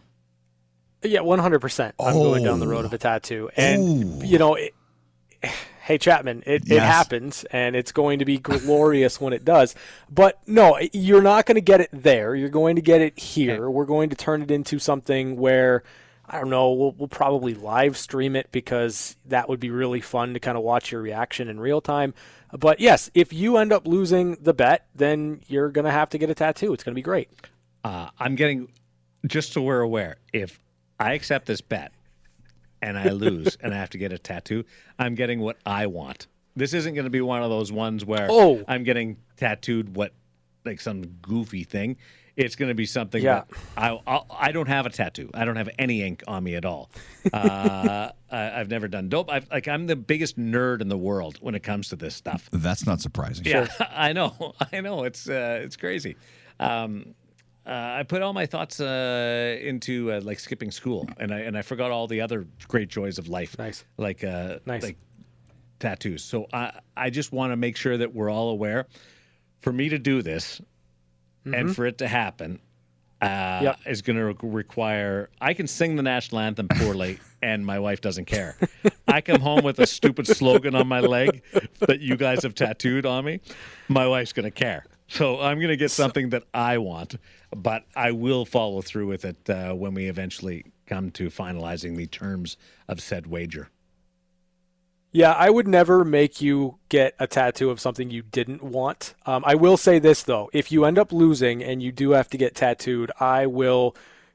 Yeah, 1.03 1.21
100%. 1.21 1.93
I'm 2.01 2.15
going 2.15 2.45
down 2.45 2.61
the 2.61 2.67
road 2.67 2.85
of 2.87 2.93
a 2.93 2.97
oh. 2.97 2.99
tattoo. 2.99 3.51
And, 3.57 4.27
you 4.27 4.39
know, 4.39 4.55
it, 4.55 4.75
hey, 5.85 5.99
Chapman, 5.99 6.43
it, 6.47 6.71
it 6.71 6.83
happens 6.83 7.45
and 7.51 7.77
it's 7.77 7.93
going 7.93 8.19
to 8.19 8.25
be 8.25 8.39
glorious 8.39 9.21
when 9.21 9.33
it 9.33 9.45
does. 9.45 9.75
But 10.11 10.41
no, 10.47 10.79
you're 10.93 11.23
not 11.23 11.47
going 11.47 11.57
to 11.57 11.61
get 11.61 11.81
it 11.81 11.91
there. 11.93 12.35
You're 12.35 12.49
going 12.49 12.77
to 12.77 12.83
get 12.83 13.01
it 13.01 13.19
here. 13.19 13.71
We're 13.71 13.85
going 13.85 14.09
to 14.09 14.17
turn 14.17 14.43
it 14.43 14.51
into 14.51 14.79
something 14.79 15.37
where. 15.37 15.83
I 16.27 16.39
don't 16.39 16.49
know. 16.49 16.73
We'll, 16.73 16.93
we'll 16.93 17.09
probably 17.09 17.53
live 17.53 17.99
stream 17.99 18.35
it 18.35 18.51
because 18.51 19.15
that 19.27 19.47
would 19.51 19.61
be 19.61 19.69
really 19.69 20.01
fun 20.01 20.33
to 20.33 20.41
kind 20.41 20.57
of 20.57 20.65
watch 20.65 20.91
your 20.91 21.03
reaction 21.03 21.49
in 21.49 21.61
real 21.61 21.83
time. 21.83 22.15
But 22.51 22.81
yes, 22.81 23.11
if 23.13 23.35
you 23.35 23.59
end 23.59 23.75
up 23.75 23.87
losing 23.87 24.39
the 24.41 24.55
bet, 24.55 24.87
then 24.95 25.43
you're 25.49 25.69
going 25.69 25.85
to 25.85 25.91
have 25.91 26.09
to 26.09 26.19
get 26.19 26.31
a 26.31 26.35
tattoo. 26.35 26.73
It's 26.73 26.83
going 26.83 26.95
to 26.95 26.99
be 26.99 27.03
great. 27.03 27.29
Uh, 27.85 28.09
I'm 28.19 28.37
getting, 28.37 28.73
just 29.27 29.53
so 29.53 29.61
we're 29.61 29.83
aware, 29.83 30.17
if 30.33 30.59
I 30.99 31.13
accept 31.13 31.45
this 31.45 31.61
bet 31.61 31.93
and 32.85 32.99
I 32.99 33.09
lose 33.09 33.57
and 33.61 33.73
I 33.75 33.79
have 33.79 33.91
to 33.91 33.99
get 33.99 34.13
a 34.13 34.19
tattoo, 34.19 34.65
I'm 34.99 35.15
getting 35.15 35.41
what 35.41 35.57
I 35.65 35.87
want. 35.87 36.27
This 36.55 36.75
isn't 36.75 36.95
going 36.95 37.05
to 37.05 37.11
be 37.11 37.21
one 37.23 37.43
of 37.43 37.51
those 37.51 37.73
ones 37.73 38.05
where 38.05 38.29
Oh. 38.31 38.63
I'm 38.69 38.85
getting 38.85 39.17
tattooed 39.37 39.97
what, 39.97 40.13
like 40.65 40.81
some 40.81 41.03
goofy 41.23 41.65
thing. 41.65 41.97
It's 42.37 42.57
going 42.57 42.69
to 42.69 42.75
be 42.75 42.85
something 42.87 43.23
Yeah. 43.23 43.45
that 43.49 43.59
I 43.77 43.89
I'll, 44.07 44.27
I 44.31 44.51
don't 44.53 44.67
have 44.69 44.87
a 44.87 44.91
tattoo. 44.91 45.31
I 45.35 45.45
don't 45.45 45.57
have 45.57 45.71
any 45.79 46.03
ink 46.03 46.23
on 46.27 46.43
me 46.45 46.57
at 46.57 46.65
all. 46.65 46.91
Uh, 47.33 48.11
I, 48.31 48.61
I've 48.61 48.69
never 48.69 48.87
done 48.89 49.09
dope. 49.09 49.31
I've, 49.31 49.49
like 49.51 49.67
I'm 49.69 49.87
the 49.87 49.97
biggest 49.97 50.39
nerd 50.39 50.81
in 50.81 50.89
the 50.89 50.99
world 50.99 51.39
when 51.41 51.55
it 51.55 51.63
comes 51.63 51.89
to 51.89 51.97
this 51.97 52.15
stuff. 52.15 52.49
That's 52.53 52.87
not 52.87 53.01
surprising. 53.01 53.47
Yeah, 53.47 53.69
I 53.91 54.13
know. 54.13 54.55
I 54.73 54.81
know. 54.81 55.05
It's 55.05 55.29
uh, 55.29 55.61
it's 55.63 55.77
crazy. 55.77 56.17
Um, 56.61 57.15
uh, 57.67 57.71
I 57.99 58.03
put 58.03 58.21
all 58.23 58.33
my 58.33 58.47
thoughts 58.47 58.81
uh, 58.81 59.59
into 59.61 60.13
uh, 60.13 60.21
like 60.23 60.39
skipping 60.39 60.71
school, 60.71 61.09
and 61.19 61.33
I 61.33 61.41
and 61.41 61.57
I 61.57 61.63
forgot 61.63 61.91
all 61.91 62.07
the 62.07 62.21
other 62.21 62.47
great 62.69 62.89
joys 62.89 63.19
of 63.19 63.29
life. 63.29 63.57
Nice. 63.59 63.85
Like 63.97 64.23
uh, 64.25 64.59
Nice. 64.67 64.83
like 64.83 64.97
tattoos. 65.81 66.23
So 66.23 66.47
I 66.53 66.73
I 66.97 67.11
just 67.11 67.33
want 67.33 67.53
to 67.53 67.57
make 67.57 67.77
sure 67.77 67.97
that 67.97 68.15
we're 68.15 68.31
all 68.31 68.51
aware. 68.51 68.87
For 69.63 69.73
me 69.73 69.89
to 69.89 69.99
do 69.99 70.21
this, 70.21 70.61
and 71.47 71.75
for 71.75 71.87
it 71.87 71.97
to 71.99 72.07
happen, 72.09 72.61
uh, 73.23 73.61
Yep. 73.63 73.79
is 73.87 74.03
going 74.03 74.19
to 74.19 74.47
require. 74.47 75.31
I 75.41 75.55
can 75.55 75.67
sing 75.67 75.97
the 75.97 76.03
national 76.03 76.41
anthem 76.41 76.69
poorly, 76.69 77.19
and 77.43 77.65
my 77.65 77.79
wife 77.79 78.03
doesn't 78.03 78.27
care. 78.27 78.59
I 79.09 79.23
come 79.23 79.41
home 79.41 79.65
with 79.65 79.79
a 79.79 79.87
stupid 79.87 80.27
slogan 80.27 80.75
on 80.75 80.87
my 80.87 81.01
leg 81.01 81.43
that 81.79 82.01
you 82.01 82.17
guys 82.17 82.43
have 82.43 82.55
tattooed 82.55 83.07
on 83.07 83.25
me. 83.25 83.41
My 83.89 84.07
wife's 84.07 84.35
going 84.35 84.45
to 84.45 84.51
care. 84.51 84.85
So 85.09 85.41
I'm 85.41 85.59
going 85.59 85.69
to 85.69 85.77
get 85.77 85.91
something 85.91 86.31
that 86.31 86.45
I 86.55 86.79
want, 86.79 87.17
but 87.55 87.85
I 87.95 88.13
will 88.13 88.45
follow 88.45 88.81
through 88.83 89.07
with 89.07 89.25
it 89.25 89.51
uh, 89.51 89.73
when 89.75 89.95
we 89.95 90.07
eventually 90.07 90.65
come 90.87 91.11
to 91.13 91.29
finalizing 91.29 91.97
the 91.97 92.07
terms 92.07 92.57
of 92.89 93.01
said 93.01 93.27
wager. 93.27 93.69
Yeah, 95.13 95.33
I 95.33 95.49
would 95.51 95.69
never 95.69 96.05
make 96.05 96.41
you 96.41 96.79
get 96.89 97.15
a 97.21 97.27
tattoo 97.29 97.71
of 97.71 97.79
something 97.79 98.11
you 98.11 98.23
didn't 98.23 98.63
want. 98.65 99.15
Um, 99.27 99.45
I 99.47 99.55
will 99.55 99.77
say 99.77 100.01
this 100.01 100.25
though: 100.25 100.51
if 100.53 100.73
you 100.73 100.85
end 100.85 100.99
up 100.99 101.13
losing 101.13 101.63
and 101.63 101.81
you 101.81 101.93
do 101.93 102.11
have 102.13 102.29
to 102.31 102.37
get 102.39 102.57
tattooed, 102.57 103.13
I 103.21 103.47
will 103.47 103.95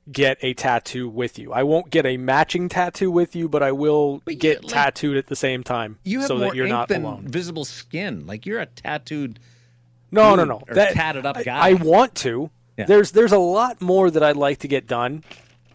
get 0.10 0.38
a 0.42 0.54
tattoo 0.54 1.10
with 1.10 1.38
you. 1.38 1.52
I 1.52 1.64
won't 1.64 1.90
get 1.90 2.06
a 2.06 2.16
matching 2.16 2.70
tattoo 2.70 3.12
with 3.12 3.36
you, 3.36 3.50
but 3.50 3.62
I 3.62 3.74
will 3.74 4.22
But 4.24 4.36
you- 4.36 4.40
get 4.40 4.64
like- 4.64 4.74
tattooed 4.74 5.18
at 5.18 5.28
the 5.28 5.36
same 5.36 5.64
time, 5.64 5.98
You 6.06 6.20
have 6.20 6.28
so 6.30 6.38
more 6.38 6.48
that 6.48 6.56
you're 6.56 6.66
ink 6.68 6.72
not 6.74 6.88
than 6.88 7.04
alone. 7.04 7.28
visible 7.28 7.66
skin. 7.66 8.26
Like 8.26 8.46
you're 8.46 8.62
a 8.62 8.66
tattooed. 8.66 9.40
No, 10.12 10.36
no, 10.36 10.44
dude 10.44 10.48
no. 10.50 10.62
or 10.70 10.76
That- 10.76 10.94
tatted 10.94 11.26
up 11.26 11.38
I- 11.38 11.44
guy. 11.44 11.70
I 11.70 11.74
want 11.74 12.16
to. 12.16 12.50
Yeah. 12.78 12.86
There's 12.86 13.12
there's 13.12 13.32
a 13.34 13.38
lot 13.40 13.82
more 13.82 14.10
that 14.10 14.24
I'd 14.24 14.38
like 14.38 14.60
to 14.60 14.68
get 14.68 14.88
done, 14.88 15.24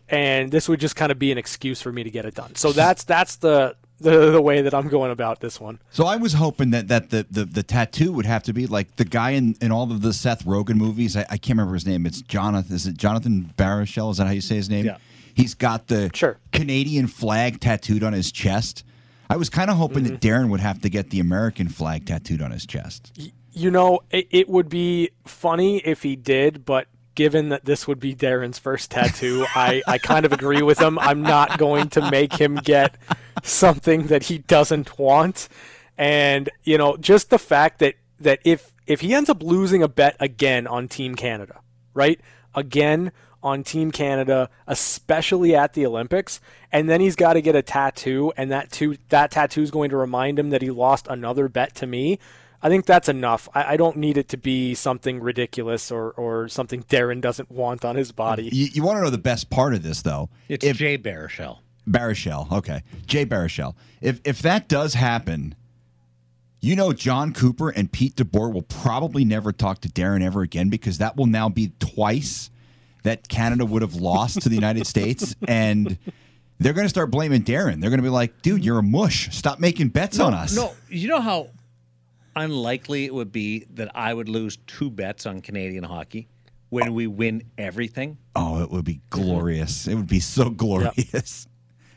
and 0.09 0.51
this 0.51 0.69
would 0.69 0.81
just 0.81 0.97
kind 0.97 1.13
of 1.13 1.19
be 1.19 1.31
an 1.33 1.39
excuse 1.39 1.81
for 1.83 1.93
me 1.93 2.03
to 2.03 2.11
get 2.11 2.25
it 2.25 2.35
done. 2.35 2.55
So 2.55 2.73
that's 2.73 3.05
that's 3.05 3.37
the 3.37 3.77
the, 4.01 4.31
the 4.33 4.41
way 4.43 4.61
that 4.63 4.75
I'm 4.75 4.89
going 4.89 5.11
about 5.13 5.41
this 5.41 5.61
one. 5.61 5.79
So 5.91 6.05
I 6.07 6.17
was 6.17 6.33
hoping 6.33 6.71
that, 6.71 6.89
that 6.89 7.11
the, 7.11 7.25
the, 7.31 7.45
the 7.45 7.63
tattoo 7.63 8.13
would 8.13 8.27
have 8.27 8.43
to 8.43 8.53
be 8.53 8.67
like 8.67 8.97
the 8.97 9.05
guy 9.05 9.31
in, 9.31 9.55
in 9.63 9.71
all 9.71 9.85
of 9.91 10.03
the 10.03 10.13
Seth 10.13 10.45
Rogen 10.45 10.75
movies. 10.75 11.17
I, 11.17 11.21
I 11.31 11.37
can't 11.37 11.51
remember 11.51 11.75
his 11.75 11.87
name. 11.87 12.05
It's 12.05 12.21
Jonathan. 12.21 12.75
Is 12.75 12.87
it 12.89 12.97
Jonathan 12.97 13.55
Baruchel? 13.57 14.11
Is 14.11 14.17
that 14.19 14.27
how 14.27 14.33
you 14.33 14.41
say 14.41 14.57
his 14.57 14.69
name? 14.69 14.85
Yeah. 14.87 14.97
He's 15.35 15.55
got 15.55 15.87
the 15.87 16.11
Sure. 16.13 16.39
Canadian 16.53 17.07
flag 17.07 17.61
tattooed 17.61 18.03
on 18.03 18.13
his 18.13 18.33
chest. 18.33 18.85
I 19.31 19.37
was 19.37 19.49
kind 19.49 19.71
of 19.71 19.77
hoping 19.77 20.03
that 20.05 20.21
Mm-hmm. 20.21 20.45
Darren 20.45 20.49
would 20.51 20.61
have 20.61 20.81
to 20.83 20.91
get 20.91 21.11
the 21.11 21.21
American 21.21 21.69
flag 21.69 22.05
tattooed 22.05 22.43
on 22.43 22.51
his 22.51 22.67
chest. 22.67 23.13
You 23.55 23.71
know, 23.71 24.01
it, 24.11 24.27
it 24.31 24.49
would 24.49 24.69
be 24.69 25.11
funny 25.25 25.79
if 25.79 26.03
he 26.03 26.17
did, 26.17 26.65
but 26.65 26.89
given 27.15 27.51
that 27.51 27.65
this 27.65 27.87
would 27.87 28.01
be 28.01 28.15
Darren's 28.15 28.59
first 28.59 28.91
tattoo, 28.91 29.47
I, 29.55 29.83
I 29.87 29.99
kind 29.99 30.27
of 30.27 30.33
agree 30.33 30.63
with 30.63 30.81
him. 30.81 30.99
I'm 30.99 31.23
not 31.23 31.59
going 31.59 31.89
to 31.91 32.11
make 32.11 32.35
him 32.35 32.57
get 32.57 32.97
something 33.43 34.09
that 34.09 34.25
he 34.25 34.39
doesn't 34.39 34.99
want. 34.99 35.49
And, 35.97 36.51
you 36.65 36.77
know, 36.77 36.97
just 36.97 37.31
the 37.31 37.39
fact 37.39 37.79
that, 37.79 37.95
that 38.21 38.41
if 38.45 38.73
if 38.87 39.01
he 39.01 39.15
ends 39.15 39.31
up 39.31 39.43
losing 39.43 39.83
a 39.83 39.89
bet 39.89 40.17
again 40.21 40.67
on 40.67 40.89
Team 40.89 41.15
Canada, 41.15 41.61
right? 41.95 42.21
Again 42.55 43.13
on 43.43 43.63
Team 43.63 43.91
Canada, 43.91 44.49
especially 44.67 45.55
at 45.55 45.75
the 45.75 45.87
Olympics, 45.87 46.41
and 46.73 46.89
then 46.89 47.01
he's 47.01 47.17
got 47.17 47.35
to 47.35 47.43
get 47.43 47.55
a 47.55 47.63
tattoo, 47.63 48.33
and 48.37 48.51
that 48.51 48.71
two, 48.71 48.97
that 49.11 49.31
tattoo 49.31 49.63
is 49.63 49.71
going 49.71 49.91
to 49.91 49.97
remind 49.97 50.39
him 50.39 50.51
that 50.51 50.63
he 50.63 50.71
lost 50.71 51.07
another 51.09 51.49
bet 51.49 51.75
to 51.77 51.87
me. 51.87 52.19
I 52.65 52.71
think 52.71 52.87
that's 52.87 53.11
enough. 53.11 53.47
I, 53.55 53.75
I, 53.75 53.77
don't 53.77 53.99
need 53.99 54.17
it 54.17 54.29
to 54.31 54.39
be 54.39 54.75
something 54.75 55.21
ridiculous 55.21 55.93
or, 55.93 56.13
or 56.13 56.49
something 56.49 56.83
Darren 56.85 57.21
doesn't 57.21 57.51
want 57.51 57.85
on 57.85 57.95
his 57.95 58.11
body. 58.11 58.49
You, 58.51 58.69
you 58.73 58.83
want 58.83 58.97
to 58.97 59.03
know 59.03 59.11
the 59.11 59.19
best 59.19 59.51
part 59.51 59.75
of 59.75 59.83
this, 59.83 60.01
though? 60.01 60.31
It's 60.49 60.65
if, 60.65 60.79
Jay 60.79 60.97
Baruchel. 60.97 61.59
Baruchel, 61.87 62.51
okay. 62.51 62.83
Jay 63.07 63.27
Baruchel. 63.27 63.75
If, 64.01 64.23
if 64.25 64.41
that 64.41 64.67
does 64.67 64.95
happen, 64.95 65.55
you 66.61 66.75
know 66.75 66.95
John 66.95 67.35
Cooper 67.35 67.69
and 67.69 67.93
Pete 67.93 68.17
DeBoer 68.17 68.51
will 68.51 68.63
probably 68.63 69.27
never 69.27 69.53
talk 69.53 69.83
to 69.83 69.89
Darren 69.91 70.25
ever 70.25 70.41
again 70.41 70.71
because 70.71 70.97
that 70.99 71.19
will 71.19 71.27
now 71.27 71.51
be 71.51 71.73
twice 71.81 72.49
that 73.03 73.29
Canada 73.29 73.67
would 73.67 73.83
have 73.83 73.97
lost 73.97 74.41
to 74.41 74.49
the 74.49 74.55
United 74.55 74.87
States. 74.87 75.37
And 75.47 75.99
they're 76.59 76.73
going 76.73 76.87
to 76.87 76.91
start 76.91 77.11
blaming 77.11 77.43
Darren. 77.43 77.83
They're 77.83 77.91
going 77.91 77.99
to 77.99 78.05
be 78.05 78.09
like, 78.09 78.41
dude, 78.41 78.65
you're 78.65 78.79
a 78.79 78.83
mush. 78.83 79.37
Stop 79.37 79.59
making 79.59 79.89
bets 79.89 80.17
no, 80.17 80.27
on 80.27 80.35
us. 80.35 80.57
No, 80.57 80.73
you 80.89 81.09
know 81.09 81.21
how 81.21 81.51
unlikely 82.37 83.05
it 83.05 83.15
would 83.15 83.33
be 83.33 83.67
that 83.75 83.91
I 83.95 84.13
would 84.15 84.29
lose 84.29 84.59
two 84.67 84.91
bets 84.91 85.27
on 85.27 85.41
Canadian 85.41 85.85
hockey 85.85 86.29
when 86.69 86.95
we 86.95 87.07
win 87.07 87.43
everything? 87.57 88.19
Oh, 88.35 88.63
it 88.63 88.71
would 88.71 88.85
be 88.85 89.01
glorious. 89.11 89.87
It 89.87 89.95
would 89.95 90.09
be 90.09 90.21
so 90.21 90.51
glorious. 90.51 91.47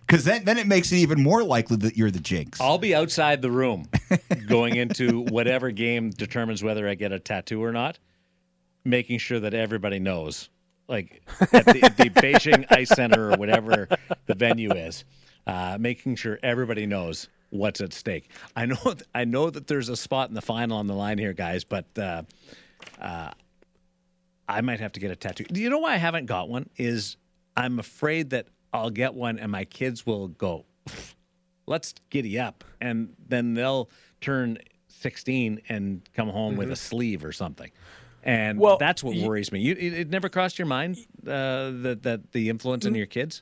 Because 0.05 0.23
then, 0.23 0.45
then 0.45 0.57
it 0.57 0.67
makes 0.67 0.91
it 0.91 0.97
even 0.97 1.21
more 1.21 1.43
likely 1.43 1.75
that 1.77 1.97
you're 1.97 2.11
the 2.11 2.19
jinx. 2.19 2.61
I'll 2.61 2.77
be 2.77 2.95
outside 2.95 3.41
the 3.41 3.51
room 3.51 3.89
going 4.47 4.77
into 4.77 5.21
whatever 5.25 5.71
game 5.71 6.11
determines 6.11 6.63
whether 6.63 6.87
I 6.87 6.95
get 6.95 7.11
a 7.11 7.19
tattoo 7.19 7.61
or 7.61 7.73
not, 7.73 7.99
making 8.85 9.19
sure 9.19 9.39
that 9.41 9.53
everybody 9.53 9.99
knows. 9.99 10.49
Like 10.87 11.21
at 11.41 11.65
the, 11.65 11.93
the 11.97 12.09
Beijing 12.21 12.65
Ice 12.71 12.89
Center 12.89 13.33
or 13.33 13.37
whatever 13.37 13.89
the 14.27 14.35
venue 14.35 14.71
is, 14.71 15.03
uh, 15.45 15.77
making 15.77 16.15
sure 16.15 16.39
everybody 16.41 16.85
knows 16.85 17.27
what's 17.49 17.81
at 17.81 17.93
stake. 17.93 18.29
I 18.55 18.65
know 18.65 18.77
I 19.15 19.25
know 19.25 19.49
that 19.49 19.67
there's 19.67 19.89
a 19.89 19.95
spot 19.95 20.29
in 20.29 20.35
the 20.35 20.41
final 20.41 20.77
on 20.77 20.87
the 20.87 20.95
line 20.95 21.17
here, 21.17 21.33
guys, 21.33 21.63
but 21.63 21.85
uh, 21.97 22.23
uh, 23.01 23.31
I 24.47 24.61
might 24.61 24.79
have 24.79 24.93
to 24.93 24.99
get 24.99 25.11
a 25.11 25.15
tattoo. 25.15 25.45
Do 25.45 25.59
you 25.59 25.69
know 25.69 25.79
why 25.79 25.93
I 25.93 25.97
haven't 25.97 26.25
got 26.25 26.49
one? 26.49 26.69
Is 26.77 27.17
I'm 27.55 27.79
afraid 27.79 28.29
that 28.31 28.47
I'll 28.73 28.89
get 28.89 29.13
one 29.13 29.39
and 29.39 29.51
my 29.51 29.65
kids 29.65 30.05
will 30.05 30.29
go, 30.29 30.65
let's 31.65 31.93
giddy 32.09 32.39
up, 32.39 32.63
and 32.81 33.13
then 33.27 33.53
they'll 33.53 33.89
turn 34.21 34.57
16 34.87 35.61
and 35.69 36.01
come 36.13 36.29
home 36.29 36.51
mm-hmm. 36.51 36.59
with 36.59 36.69
a 36.69 36.73
mm-hmm. 36.73 36.77
sleeve 36.77 37.25
or 37.25 37.31
something. 37.31 37.71
And 38.23 38.59
well, 38.59 38.77
that's 38.77 39.03
what 39.03 39.15
worries 39.15 39.51
me. 39.51 39.61
You, 39.61 39.73
it, 39.73 39.93
it, 39.93 40.09
never 40.09 40.27
crossed 40.27 40.59
your 40.59 40.65
mind 40.65 40.97
uh, 41.25 41.71
that 41.81 41.99
that 42.03 42.31
the 42.33 42.49
influence 42.49 42.83
mm-hmm. 42.83 42.93
on 42.93 42.97
your 42.97 43.05
kids. 43.05 43.41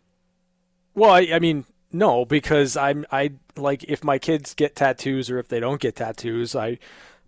Well, 0.94 1.10
I, 1.10 1.28
I 1.34 1.40
mean, 1.40 1.66
no, 1.96 2.26
because 2.26 2.76
I'm 2.76 3.06
I 3.12 3.32
like 3.56 3.84
if 3.86 4.04
my 4.04 4.20
kids 4.20 4.54
get 4.54 4.76
tattoos 4.76 5.30
or 5.30 5.40
if 5.40 5.48
they 5.48 5.60
don't 5.60 5.80
get 5.80 5.96
tattoos, 5.96 6.56
I 6.56 6.78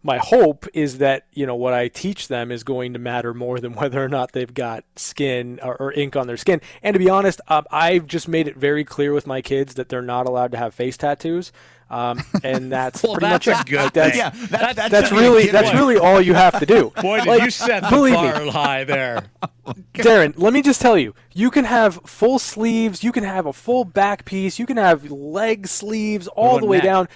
my 0.04 0.18
hope 0.18 0.68
is 0.74 0.98
that 0.98 1.26
you 1.34 1.46
know 1.46 1.56
what 1.56 1.74
I 1.74 1.88
teach 1.88 2.28
them 2.28 2.52
is 2.52 2.64
going 2.64 2.94
to 2.94 3.00
matter 3.00 3.34
more 3.34 3.60
than 3.60 3.74
whether 3.80 4.04
or 4.04 4.10
not 4.10 4.34
they've 4.34 4.54
got 4.54 4.84
skin 4.98 5.60
or, 5.64 5.78
or 5.82 5.94
ink 5.94 6.18
on 6.18 6.28
their 6.28 6.38
skin. 6.38 6.62
And 6.84 6.94
to 6.94 7.00
be 7.00 7.10
honest, 7.10 7.40
um, 7.48 7.66
I've 7.72 8.08
just 8.08 8.28
made 8.28 8.48
it 8.48 8.58
very 8.58 8.84
clear 8.84 9.14
with 9.14 9.26
my 9.26 9.42
kids 9.42 9.76
that 9.76 9.88
they're 9.88 10.02
not 10.02 10.28
allowed 10.28 10.52
to 10.52 10.58
have 10.58 10.74
face 10.74 10.98
tattoos. 10.98 11.52
Um, 11.90 12.22
and 12.44 12.72
that's 12.72 13.04
well, 13.04 13.14
pretty 13.14 13.28
that's 13.28 13.48
much 13.48 13.62
a 13.62 13.70
good 13.70 13.94
that's, 13.94 14.12
thing. 14.12 14.20
Yeah, 14.20 14.30
that, 14.48 14.76
that's, 14.76 14.92
that's 14.92 15.12
really 15.12 15.48
that's 15.48 15.74
really 15.74 15.98
all 15.98 16.22
you 16.22 16.34
have 16.34 16.60
to 16.60 16.66
do. 16.66 16.92
Boy, 17.02 17.20
did 17.20 17.28
like, 17.28 17.42
you 17.44 17.52
set 17.52 17.84
the 17.84 17.90
bar 17.90 18.44
me. 18.44 18.50
high 18.50 18.84
there, 18.84 19.24
Darren. 19.94 20.34
Let 20.38 20.54
me 20.54 20.62
just 20.62 20.82
tell 20.82 20.98
you, 20.98 21.14
you 21.34 21.50
can 21.50 21.66
have 21.66 22.00
full 22.06 22.40
sleeves, 22.40 23.04
you 23.04 23.12
can 23.12 23.24
have 23.24 23.46
a 23.46 23.54
full 23.54 23.86
back 23.86 24.26
piece, 24.26 24.60
you 24.60 24.66
can 24.66 24.78
have 24.78 25.10
leg 25.10 25.68
sleeves 25.68 26.28
all 26.28 26.60
the 26.60 26.66
way 26.66 26.78
neck? 26.78 26.86
down. 26.86 27.08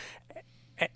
Eh, 0.80 0.88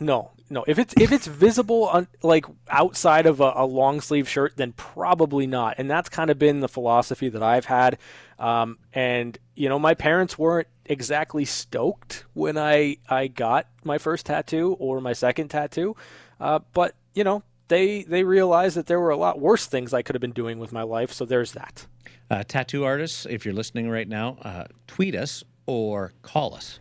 no, 0.00 0.32
no. 0.48 0.64
If 0.66 0.78
it's 0.78 0.94
if 0.98 1.12
it's 1.12 1.26
visible 1.26 1.84
on 1.84 2.08
like 2.22 2.46
outside 2.68 3.26
of 3.26 3.40
a, 3.40 3.52
a, 3.54 3.66
long 3.66 4.00
sleeve 4.00 4.28
shirt, 4.28 4.54
then 4.56 4.72
probably 4.72 5.46
not. 5.46 5.76
And 5.78 5.90
that's 5.90 6.08
kind 6.08 6.30
of 6.30 6.38
been 6.38 6.60
the 6.60 6.68
philosophy 6.68 7.28
that 7.28 7.42
I've 7.42 7.66
had. 7.66 7.98
Um, 8.38 8.78
and 8.92 9.38
you 9.54 9.68
know, 9.68 9.78
my 9.78 9.94
parents 9.94 10.38
weren't 10.38 10.68
exactly 10.90 11.44
stoked 11.44 12.24
when 12.34 12.58
I 12.58 12.96
I 13.08 13.28
got 13.28 13.68
my 13.84 13.96
first 13.96 14.26
tattoo 14.26 14.76
or 14.78 15.00
my 15.00 15.12
second 15.12 15.48
tattoo, 15.48 15.96
uh, 16.40 16.58
but 16.72 16.94
you 17.14 17.24
know, 17.24 17.42
they 17.68 18.02
they 18.02 18.24
realized 18.24 18.76
that 18.76 18.86
there 18.86 19.00
were 19.00 19.10
a 19.10 19.16
lot 19.16 19.40
worse 19.40 19.66
things 19.66 19.94
I 19.94 20.02
could 20.02 20.14
have 20.14 20.20
been 20.20 20.32
doing 20.32 20.58
with 20.58 20.72
my 20.72 20.82
life. 20.82 21.12
So 21.12 21.24
there's 21.24 21.52
that. 21.52 21.86
Uh, 22.30 22.42
tattoo 22.46 22.84
artists, 22.84 23.26
if 23.28 23.44
you're 23.44 23.54
listening 23.54 23.88
right 23.88 24.08
now, 24.08 24.36
uh, 24.42 24.64
tweet 24.86 25.14
us 25.14 25.42
or 25.66 26.12
call 26.22 26.54
us 26.54 26.78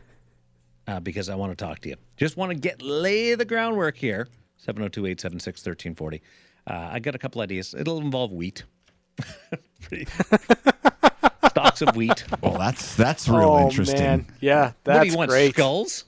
uh, 0.88 1.00
because 1.00 1.30
I 1.30 1.36
want 1.36 1.58
to 1.58 1.66
talk 1.66 1.80
to 1.80 1.90
you. 1.90 1.96
Just 2.18 2.38
want 2.38 2.52
to 2.52 2.58
get 2.58 2.82
lay 2.82 3.36
the 3.36 3.46
groundwork 3.46 3.96
here. 3.96 4.28
702 4.58 5.06
876 5.06 5.66
1340. 5.66 6.22
Uh, 6.68 6.90
I 6.92 7.00
got 7.00 7.16
a 7.16 7.18
couple 7.18 7.42
ideas. 7.42 7.74
It'll 7.78 8.00
involve 8.00 8.32
wheat. 8.32 8.64
Stalks 11.80 11.92
of 11.92 11.96
wheat. 11.96 12.24
Well, 12.42 12.58
that's 12.58 12.96
that's 12.96 13.28
real 13.28 13.50
oh, 13.50 13.60
interesting. 13.60 14.00
Man. 14.00 14.26
Yeah, 14.40 14.72
that's 14.84 14.98
what 14.98 15.04
do 15.04 15.10
you 15.10 15.18
want, 15.18 15.30
great. 15.30 15.54
Skulls. 15.54 16.06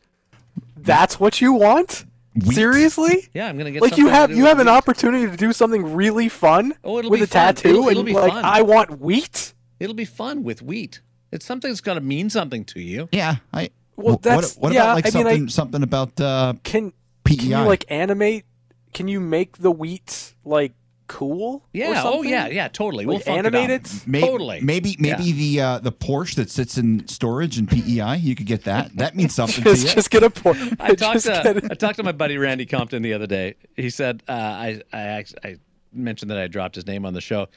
That's 0.78 1.20
what 1.20 1.42
you 1.42 1.54
want? 1.54 2.06
Wheat? 2.34 2.56
Seriously? 2.56 3.30
Yeah, 3.34 3.48
I'm 3.48 3.58
gonna 3.58 3.72
get 3.72 3.82
like 3.82 3.98
you 3.98 4.08
have 4.08 4.32
you 4.32 4.46
have 4.46 4.60
an 4.60 4.68
wheat. 4.68 4.74
opportunity 4.74 5.30
to 5.30 5.36
do 5.36 5.52
something 5.52 5.94
really 5.94 6.30
fun 6.30 6.74
oh, 6.84 7.00
it'll 7.00 7.12
with 7.12 7.22
a 7.22 7.28
fun. 7.28 7.54
tattoo, 7.54 7.70
it'll, 7.70 7.90
it'll 7.90 8.06
and 8.06 8.16
like 8.16 8.34
fun. 8.34 8.46
I 8.46 8.62
want 8.62 9.02
wheat. 9.02 9.54
It'll 9.80 9.96
be 9.96 10.06
fun 10.06 10.44
with 10.44 10.62
wheat. 10.62 11.02
It's 11.32 11.46
something 11.46 11.70
that's 11.70 11.82
gonna 11.82 12.02
mean 12.02 12.30
something 12.30 12.64
to 12.66 12.82
you. 12.82 13.10
Yeah, 13.12 13.38
I 13.54 13.72
well, 13.98 14.18
that's 14.18 14.56
what, 14.56 14.64
what 14.64 14.74
yeah, 14.74 14.84
about 14.84 14.96
like 14.96 15.06
I 15.08 15.10
something 15.10 15.34
mean, 15.34 15.46
I, 15.46 15.52
something 15.52 15.84
about 15.84 16.20
uh, 16.22 16.54
can 16.64 16.94
PEI? 17.26 17.36
Can 17.36 17.50
you 17.50 17.58
like 17.58 17.86
animate? 17.90 18.46
Can 18.94 19.08
you 19.08 19.20
make 19.20 19.58
the 19.58 19.72
wheat 19.72 20.34
like 20.44 20.74
cool? 21.12 21.64
Yeah. 21.74 22.02
Oh 22.06 22.24
yeah. 22.24 22.48
Yeah. 22.48 22.70
Totally. 22.70 23.06
We'll 23.06 23.22
animate 23.28 23.70
it. 23.70 24.04
Maybe, 24.08 24.26
totally. 24.26 24.62
Maybe 24.62 24.96
maybe 24.98 25.24
yeah. 25.24 25.34
the 25.34 25.62
uh, 25.62 25.80
the 25.80 25.92
Porsche 25.92 26.36
that 26.36 26.50
sits 26.50 26.78
in 26.78 27.06
storage 27.08 27.60
in 27.60 27.68
PEI. 27.68 28.16
You 28.16 28.34
could 28.34 28.46
get 28.46 28.64
that. 28.64 28.96
That 28.96 29.16
means 29.16 29.36
something 29.42 29.64
just, 29.64 29.82
to 29.82 29.88
you. 29.90 29.94
Just 29.94 30.10
get 30.10 30.24
a 30.24 30.30
Porsche. 30.30 30.76
I 30.80 30.96
talked 30.96 31.24
to 31.24 31.68
I 31.70 31.76
talked 31.76 31.98
to 31.98 32.04
my 32.04 32.14
buddy 32.14 32.38
Randy 32.38 32.66
Compton 32.66 33.02
the 33.02 33.14
other 33.14 33.28
day. 33.28 33.56
He 33.76 33.90
said 33.90 34.24
uh, 34.30 34.32
I 34.32 34.82
I 34.94 35.26
I 35.44 35.58
mentioned 35.92 36.32
that 36.32 36.38
I 36.38 36.48
dropped 36.48 36.76
his 36.76 36.88
name 36.88 37.06
on 37.06 37.14
the 37.14 37.22
show. 37.22 37.48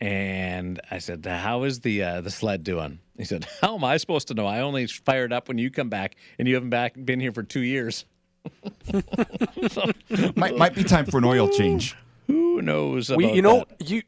And 0.00 0.80
I 0.90 0.98
said, 0.98 1.24
"How 1.24 1.62
is 1.62 1.80
the 1.80 2.02
uh, 2.02 2.20
the 2.22 2.30
sled 2.30 2.64
doing?" 2.64 2.98
He 3.16 3.24
said, 3.24 3.46
"How 3.60 3.76
am 3.76 3.84
I 3.84 3.96
supposed 3.98 4.28
to 4.28 4.34
know? 4.34 4.46
I 4.46 4.60
only 4.60 4.86
fired 4.86 5.32
up 5.32 5.46
when 5.46 5.58
you 5.58 5.70
come 5.70 5.90
back, 5.90 6.16
and 6.38 6.48
you 6.48 6.54
haven't 6.54 6.70
back 6.70 6.94
been 7.04 7.20
here 7.20 7.30
for 7.30 7.44
two 7.44 7.60
years." 7.60 8.04
so, 9.70 9.92
might 10.36 10.56
might 10.56 10.74
be 10.74 10.82
time 10.82 11.06
for 11.06 11.18
an 11.18 11.24
oil 11.24 11.48
change. 11.48 11.96
Who 12.32 12.62
knows? 12.62 13.10
About 13.10 13.18
we, 13.18 13.32
you 13.32 13.42
know, 13.42 13.64
that? 13.68 13.90
you 13.90 14.02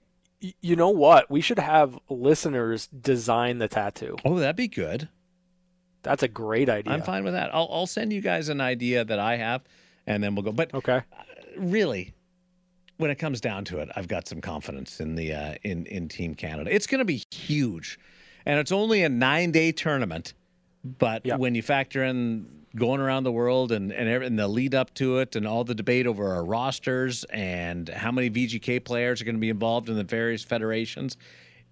you 0.61 0.77
know 0.77 0.91
what? 0.91 1.31
We 1.31 1.41
should 1.41 1.59
have 1.59 1.99
listeners 2.09 2.87
design 2.89 3.59
the 3.59 3.69
tattoo. 3.69 4.17
Oh, 4.25 4.39
that'd 4.39 4.57
be 4.57 4.69
good. 4.69 5.09
That's 6.03 6.23
a 6.23 6.29
great 6.29 6.69
idea. 6.69 6.93
I'm 6.93 7.03
fine 7.03 7.25
with 7.25 7.33
that. 7.33 7.55
I'll 7.55 7.69
I'll 7.71 7.87
send 7.87 8.13
you 8.13 8.21
guys 8.21 8.49
an 8.49 8.61
idea 8.61 9.05
that 9.05 9.19
I 9.19 9.37
have, 9.37 9.63
and 10.07 10.23
then 10.23 10.35
we'll 10.35 10.43
go. 10.43 10.53
But 10.53 10.75
okay, 10.75 11.03
really, 11.57 12.13
when 12.99 13.11
it 13.11 13.17
comes 13.17 13.41
down 13.41 13.65
to 13.67 13.79
it, 13.79 13.89
I've 13.97 14.09
got 14.09 14.29
some 14.29 14.41
confidence 14.41 15.01
in 15.01 15.15
the 15.15 15.33
uh, 15.33 15.55
in 15.63 15.87
in 15.87 16.09
Team 16.09 16.35
Canada. 16.35 16.73
It's 16.75 16.87
going 16.87 16.99
to 16.99 17.05
be 17.07 17.23
huge, 17.31 17.99
and 18.45 18.59
it's 18.59 18.73
only 18.73 19.03
a 19.03 19.09
nine 19.09 19.51
day 19.51 19.73
tournament. 19.73 20.35
But 20.85 21.25
yep. 21.25 21.39
when 21.39 21.55
you 21.55 21.63
factor 21.63 22.05
in 22.05 22.47
going 22.77 23.01
around 23.01 23.25
the 23.25 23.33
world 23.33 23.73
and 23.73 23.93
and, 23.93 24.09
and 24.09 24.39
the 24.39 24.49
lead 24.49 24.75
up 24.75 24.93
to 24.95 25.19
it, 25.19 25.37
and 25.37 25.47
all 25.47 25.65
the 25.65 25.75
debate 25.75 26.07
over 26.07 26.35
our 26.35 26.45
rosters 26.45 27.25
and 27.25 27.89
how 27.89 28.13
many 28.13 28.31
VGK 28.31 28.85
players 28.85 29.21
are 29.21 29.25
going 29.25 29.37
to 29.37 29.41
be 29.41 29.51
involved 29.51 29.89
in 29.89 29.97
the 29.97 30.05
various 30.05 30.43
federations, 30.45 31.17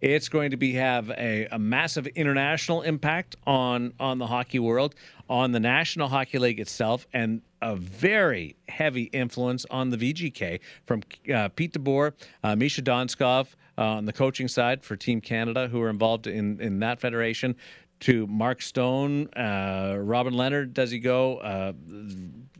it's 0.00 0.28
going 0.28 0.50
to 0.50 0.56
be 0.56 0.72
have 0.72 1.10
a, 1.10 1.46
a 1.52 1.58
massive 1.58 2.06
international 2.08 2.82
impact 2.82 3.36
on 3.46 3.92
on 4.00 4.18
the 4.18 4.26
hockey 4.26 4.58
world, 4.58 4.94
on 5.28 5.52
the 5.52 5.60
National 5.60 6.08
Hockey 6.08 6.38
League 6.38 6.60
itself, 6.60 7.06
and 7.12 7.42
a 7.60 7.76
very 7.76 8.56
heavy 8.68 9.04
influence 9.04 9.64
on 9.70 9.90
the 9.90 9.96
VGK 9.96 10.60
from 10.86 11.02
uh, 11.32 11.48
Pete 11.50 11.72
DeBoer, 11.72 12.12
uh, 12.42 12.56
Misha 12.56 12.82
Donskov 12.82 13.46
uh, 13.78 13.82
on 13.82 14.04
the 14.04 14.12
coaching 14.12 14.48
side 14.48 14.82
for 14.82 14.96
Team 14.96 15.20
Canada, 15.20 15.68
who 15.68 15.80
are 15.80 15.88
involved 15.88 16.26
in 16.26 16.60
in 16.60 16.80
that 16.80 17.00
federation. 17.00 17.54
To 18.02 18.26
Mark 18.26 18.62
Stone, 18.62 19.28
uh, 19.34 19.96
Robin 19.96 20.34
Lehner. 20.34 20.72
does 20.72 20.90
he 20.90 20.98
go? 20.98 21.36
Uh, 21.38 21.72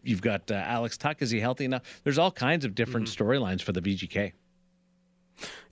you've 0.05 0.23
got 0.23 0.49
uh, 0.51 0.55
Alex 0.55 0.97
Tuch. 0.97 1.21
Is 1.21 1.33
he 1.33 1.41
healthy 1.41 1.65
enough? 1.65 1.83
There's 2.05 2.19
all 2.19 2.31
kinds 2.31 2.65
of 2.65 2.77
different 2.77 3.09
mm-hmm. 3.09 3.25
storylines 3.25 3.61
for 3.61 3.73
the 3.73 3.81
VGK. 3.81 4.33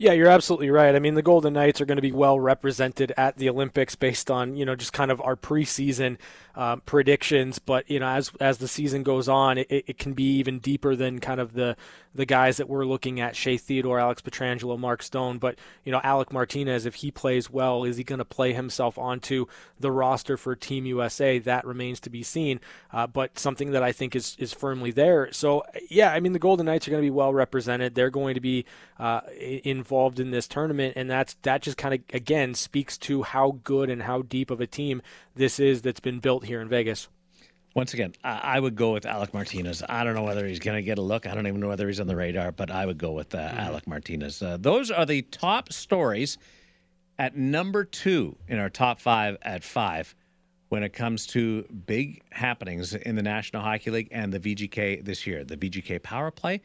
Yeah, 0.01 0.13
you're 0.13 0.29
absolutely 0.29 0.71
right. 0.71 0.97
I 0.97 0.99
mean, 0.99 1.13
the 1.13 1.21
Golden 1.21 1.53
Knights 1.53 1.79
are 1.83 1.85
going 1.85 1.97
to 1.97 2.03
be 2.03 2.11
well 2.11 2.41
represented 2.41 3.13
at 3.19 3.37
the 3.37 3.51
Olympics 3.51 3.97
based 3.97 4.31
on 4.31 4.57
you 4.57 4.65
know 4.65 4.75
just 4.75 4.95
kind 4.95 5.11
of 5.11 5.21
our 5.21 5.37
preseason 5.37 6.17
um, 6.55 6.81
predictions. 6.87 7.59
But 7.59 7.91
you 7.91 8.01
know, 8.01 8.09
as 8.09 8.33
as 8.41 8.57
the 8.57 8.67
season 8.67 9.03
goes 9.03 9.29
on, 9.29 9.59
it, 9.59 9.67
it 9.69 9.99
can 9.99 10.15
be 10.15 10.39
even 10.39 10.59
deeper 10.59 10.97
than 10.97 11.19
kind 11.19 11.39
of 11.39 11.53
the 11.53 11.77
the 12.15 12.25
guys 12.25 12.57
that 12.57 12.67
we're 12.67 12.87
looking 12.87 13.21
at: 13.21 13.37
Shea 13.37 13.59
Theodore, 13.59 13.99
Alex 14.01 14.23
Pietrangelo, 14.23 14.79
Mark 14.79 15.03
Stone. 15.03 15.37
But 15.37 15.59
you 15.85 15.93
know, 15.93 16.01
Alec 16.03 16.33
Martinez, 16.33 16.87
if 16.87 16.95
he 16.95 17.11
plays 17.11 17.51
well, 17.51 17.85
is 17.85 17.99
he 17.99 18.03
going 18.03 18.21
to 18.21 18.25
play 18.25 18.55
himself 18.55 18.97
onto 18.97 19.45
the 19.79 19.93
roster 19.93 20.39
for 20.39 20.57
Team 20.57 20.87
USA? 20.87 21.39
That 21.39 21.67
remains 21.67 22.01
to 22.01 22.11
be 22.11 22.23
seen. 22.23 22.61
Uh, 22.91 23.07
but 23.07 23.39
something 23.39 23.73
that 23.73 23.83
I 23.83 23.93
think 23.93 24.17
is 24.17 24.35
is 24.39 24.55
firmly 24.55 24.93
there. 24.93 25.31
So 25.31 25.63
yeah, 25.91 26.11
I 26.11 26.21
mean, 26.21 26.33
the 26.33 26.39
Golden 26.39 26.65
Knights 26.65 26.89
are 26.89 26.91
going 26.91 27.03
to 27.03 27.07
be 27.07 27.11
well 27.11 27.35
represented. 27.35 27.95
They're 27.95 28.09
going 28.09 28.35
to 28.35 28.41
be 28.41 28.65
uh, 28.99 29.21
involved 29.91 30.21
in 30.21 30.31
this 30.31 30.47
tournament, 30.47 30.95
and 30.97 31.11
that's 31.11 31.35
that 31.43 31.63
just 31.63 31.77
kind 31.77 31.95
of 31.95 32.01
again 32.15 32.55
speaks 32.55 32.97
to 32.97 33.25
how 33.25 33.59
good 33.65 33.91
and 33.91 34.03
how 34.03 34.23
deep 34.23 34.51
of 34.51 34.61
a 34.61 34.67
team 34.67 35.03
this 35.35 35.59
is 35.59 35.83
that's 35.83 35.99
been 35.99 36.21
built 36.21 36.45
here 36.45 36.61
in 36.61 36.69
Vegas. 36.69 37.09
Once 37.75 37.95
again, 37.95 38.13
I, 38.25 38.59
would 38.59 38.75
go 38.75 38.93
with 38.93 39.07
Alec 39.07 39.33
Martinez. 39.33 39.81
I 39.89 40.03
don't 40.03 40.15
know 40.15 40.25
whether 40.25 40.45
he's 40.45 40.59
going 40.59 40.77
to 40.77 40.83
get 40.83 40.99
a 40.99 41.03
look. 41.03 41.25
I 41.25 41.37
don't 41.37 41.47
even 41.47 41.61
know 41.61 41.69
whether 41.69 41.87
he's 41.87 42.01
on 42.01 42.09
the 42.09 42.17
radar, 42.17 42.51
but 42.51 42.69
I 42.69 42.85
would 42.85 42.99
go 42.99 43.13
with 43.13 43.33
uh, 43.33 43.39
mm. 43.39 43.59
Alec 43.59 43.87
Martinez. 43.87 44.43
Uh, 44.43 44.57
those 44.61 44.91
are 44.91 45.07
the 45.07 45.23
top 45.23 45.73
stories 45.73 46.37
at 47.21 47.37
number 47.37 47.85
two 47.85 48.37
in 48.49 48.59
our 48.59 48.71
top 48.71 48.99
five 49.01 49.37
at 49.43 49.63
five 49.63 50.17
when 50.71 50.83
it 50.83 50.93
comes 50.93 51.29
to 51.29 51.63
big 51.87 52.23
happenings 52.33 52.93
in 52.95 53.15
the 53.15 53.23
National 53.23 53.63
Hockey 53.63 53.93
League 53.93 54.09
and 54.11 54.33
the 54.33 54.41
VGK 54.41 55.05
this 55.05 55.25
year. 55.25 55.45
The 55.45 55.57
VGK 55.57 56.03
Power 56.03 56.33
Play 56.33 56.63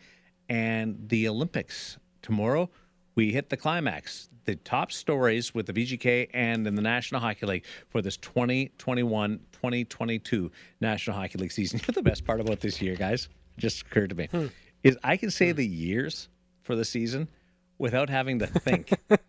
and 0.49 0.97
the 1.07 1.27
Olympics. 1.27 1.97
Tomorrow, 2.23 2.71
we 3.15 3.31
hit 3.31 3.49
the 3.49 3.57
climax 3.57 4.29
the 4.45 4.55
top 4.57 4.91
stories 4.91 5.55
with 5.55 5.65
the 5.65 5.73
VGK 5.73 6.29
and 6.33 6.67
in 6.67 6.75
the 6.75 6.81
National 6.81 7.19
Hockey 7.19 7.47
League 7.47 7.65
for 7.89 8.01
this 8.01 8.15
2021 8.17 9.39
2022 9.51 10.51
National 10.81 11.17
Hockey 11.17 11.39
League 11.39 11.51
season. 11.51 11.81
The 11.93 12.03
best 12.03 12.25
part 12.25 12.39
about 12.39 12.59
this 12.59 12.81
year, 12.81 12.95
guys? 12.95 13.29
Just 13.57 13.81
occurred 13.81 14.09
to 14.09 14.15
me 14.15 14.27
hmm. 14.27 14.47
is 14.83 14.97
I 15.03 15.17
can 15.17 15.31
say 15.31 15.51
hmm. 15.51 15.57
the 15.57 15.65
years 15.65 16.29
for 16.61 16.75
the 16.75 16.85
season 16.85 17.27
without 17.79 18.09
having 18.09 18.39
to 18.39 18.47
think. 18.47 18.91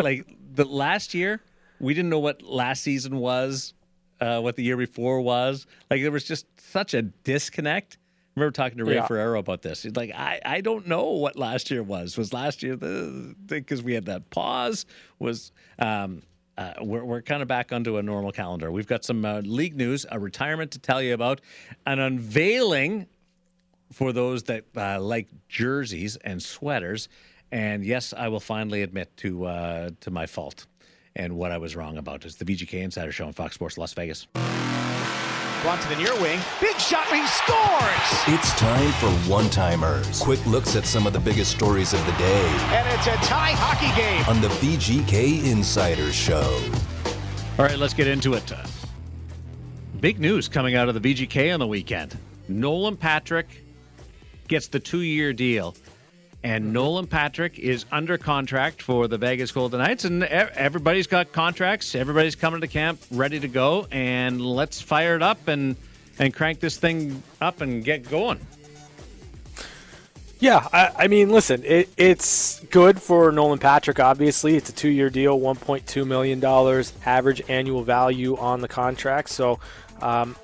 Like 0.00 0.26
the 0.54 0.64
last 0.64 1.14
year, 1.14 1.40
we 1.80 1.94
didn't 1.94 2.10
know 2.10 2.18
what 2.18 2.42
last 2.42 2.82
season 2.82 3.18
was, 3.18 3.74
uh, 4.20 4.40
what 4.40 4.56
the 4.56 4.62
year 4.62 4.76
before 4.76 5.20
was. 5.20 5.66
Like 5.90 6.02
there 6.02 6.10
was 6.10 6.24
just 6.24 6.46
such 6.60 6.94
a 6.94 7.02
disconnect 7.02 7.98
remember 8.38 8.52
talking 8.52 8.78
to 8.78 8.84
Ray 8.84 8.94
yeah. 8.94 9.06
Ferraro 9.06 9.38
about 9.38 9.62
this. 9.62 9.82
He's 9.82 9.96
like, 9.96 10.12
I, 10.14 10.40
I 10.44 10.60
don't 10.60 10.86
know 10.86 11.10
what 11.10 11.36
last 11.36 11.70
year 11.70 11.82
was. 11.82 12.16
Was 12.16 12.32
last 12.32 12.62
year 12.62 12.76
the 12.76 13.34
thing 13.46 13.60
because 13.60 13.82
we 13.82 13.94
had 13.94 14.06
that 14.06 14.30
pause? 14.30 14.86
Was 15.18 15.52
um, 15.78 16.22
uh, 16.56 16.74
we're, 16.80 17.04
we're 17.04 17.22
kind 17.22 17.40
of 17.40 17.48
back 17.48 17.72
onto 17.72 17.98
a 17.98 18.02
normal 18.02 18.32
calendar. 18.32 18.72
We've 18.72 18.86
got 18.86 19.04
some 19.04 19.24
uh, 19.24 19.40
league 19.44 19.76
news, 19.76 20.04
a 20.10 20.18
retirement 20.18 20.72
to 20.72 20.78
tell 20.78 21.00
you 21.00 21.14
about, 21.14 21.40
an 21.86 22.00
unveiling 22.00 23.06
for 23.92 24.12
those 24.12 24.42
that 24.44 24.64
uh, 24.76 25.00
like 25.00 25.28
jerseys 25.48 26.16
and 26.16 26.42
sweaters. 26.42 27.08
And 27.52 27.84
yes, 27.84 28.12
I 28.14 28.28
will 28.28 28.40
finally 28.40 28.82
admit 28.82 29.16
to 29.18 29.46
uh, 29.46 29.90
to 30.00 30.10
my 30.10 30.26
fault 30.26 30.66
and 31.16 31.36
what 31.36 31.50
I 31.50 31.58
was 31.58 31.74
wrong 31.74 31.96
about. 31.96 32.24
It's 32.24 32.36
the 32.36 32.44
VGK 32.44 32.82
Insider 32.82 33.12
Show 33.12 33.26
on 33.26 33.32
Fox 33.32 33.54
Sports 33.54 33.78
Las 33.78 33.94
Vegas. 33.94 34.26
Blunt 35.62 35.82
to 35.82 35.88
the 35.88 35.96
near 35.96 36.14
wing. 36.20 36.38
Big 36.60 36.76
shot. 36.78 37.06
He 37.08 37.26
scores. 37.26 38.12
It's 38.28 38.52
time 38.58 38.92
for 38.92 39.10
one 39.28 39.50
timers. 39.50 40.20
Quick 40.20 40.44
looks 40.46 40.76
at 40.76 40.86
some 40.86 41.06
of 41.06 41.12
the 41.12 41.18
biggest 41.18 41.50
stories 41.50 41.92
of 41.92 42.04
the 42.06 42.12
day. 42.12 42.46
And 42.70 42.86
it's 42.96 43.08
a 43.08 43.16
tie 43.26 43.52
hockey 43.52 44.00
game 44.00 44.24
on 44.26 44.40
the 44.40 44.48
VGK 44.64 45.50
Insider 45.50 46.12
Show. 46.12 46.62
All 47.58 47.64
right, 47.64 47.76
let's 47.76 47.94
get 47.94 48.06
into 48.06 48.34
it. 48.34 48.52
Big 50.00 50.20
news 50.20 50.46
coming 50.48 50.76
out 50.76 50.88
of 50.88 51.00
the 51.00 51.14
VGK 51.14 51.52
on 51.52 51.58
the 51.58 51.66
weekend. 51.66 52.16
Nolan 52.46 52.96
Patrick 52.96 53.64
gets 54.46 54.68
the 54.68 54.78
two 54.78 55.00
year 55.00 55.32
deal 55.32 55.74
and 56.42 56.72
Nolan 56.72 57.06
Patrick 57.06 57.58
is 57.58 57.84
under 57.90 58.16
contract 58.16 58.80
for 58.80 59.08
the 59.08 59.18
Vegas 59.18 59.50
Golden 59.50 59.80
Knights, 59.80 60.04
and 60.04 60.22
everybody's 60.22 61.06
got 61.06 61.32
contracts. 61.32 61.94
Everybody's 61.94 62.36
coming 62.36 62.60
to 62.60 62.68
camp 62.68 63.00
ready 63.10 63.40
to 63.40 63.48
go, 63.48 63.86
and 63.90 64.40
let's 64.40 64.80
fire 64.80 65.16
it 65.16 65.22
up 65.22 65.48
and 65.48 65.76
and 66.18 66.34
crank 66.34 66.60
this 66.60 66.76
thing 66.76 67.22
up 67.40 67.60
and 67.60 67.84
get 67.84 68.08
going. 68.08 68.40
Yeah, 70.40 70.66
I, 70.72 70.92
I 70.96 71.08
mean, 71.08 71.30
listen, 71.30 71.64
it, 71.64 71.88
it's 71.96 72.60
good 72.66 73.02
for 73.02 73.32
Nolan 73.32 73.58
Patrick. 73.58 73.98
Obviously, 73.98 74.54
it's 74.54 74.68
a 74.68 74.72
two-year 74.72 75.10
deal, 75.10 75.38
one 75.38 75.56
point 75.56 75.86
two 75.86 76.04
million 76.04 76.38
dollars 76.38 76.92
average 77.04 77.42
annual 77.48 77.82
value 77.82 78.36
on 78.36 78.60
the 78.60 78.68
contract. 78.68 79.30
So, 79.30 79.58
um, 80.00 80.36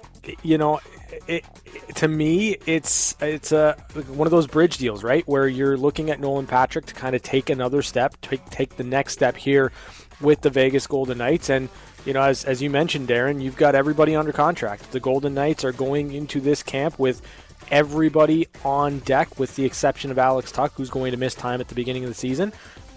you 0.43 0.59
know, 0.59 0.81
it, 1.27 1.45
to 1.97 2.09
me, 2.09 2.57
it's 2.67 3.17
it's 3.21 3.53
a 3.53 3.77
one 4.09 4.27
of 4.27 4.31
those 4.31 4.47
bridge 4.47 4.79
deals, 4.79 5.03
right? 5.03 5.27
Where 5.27 5.47
you're 5.47 5.77
looking 5.77 6.11
at 6.11 6.21
Nolan 6.21 6.47
Patrick 6.47 6.87
to 6.87 6.95
kind 6.95 7.15
of 7.15 7.23
take 7.23 7.51
another 7.51 7.83
step, 7.83 8.21
take 8.21 8.45
take 8.51 8.77
the 8.77 8.85
next 8.85 9.13
step 9.13 9.37
here 9.37 9.73
with 10.21 10.41
the 10.41 10.51
Vegas 10.51 10.87
Golden 10.87 11.19
Knights, 11.19 11.51
and 11.51 11.69
you 12.05 12.13
know, 12.13 12.23
as 12.23 12.45
as 12.45 12.63
you 12.63 12.71
mentioned, 12.71 13.09
Darren, 13.09 13.43
you've 13.43 13.57
got 13.57 13.75
everybody 13.75 14.15
under 14.15 14.33
contract. 14.33 14.93
The 14.93 15.01
Golden 15.01 15.35
Knights 15.35 15.65
are 15.65 15.73
going 15.73 16.13
into 16.13 16.41
this 16.41 16.63
camp 16.63 16.99
with 16.99 17.23
everybody 17.71 18.49
on 18.65 18.99
deck, 19.01 19.39
with 19.39 19.57
the 19.57 19.65
exception 19.65 20.11
of 20.11 20.19
Alex 20.19 20.53
Tuch, 20.53 20.73
who's 20.77 20.91
going 20.91 21.13
to 21.13 21.17
miss 21.17 21.35
time 21.35 21.61
at 21.61 21.69
the 21.69 21.75
beginning 21.75 22.05
of 22.05 22.11
the 22.11 22.15
season. 22.15 22.53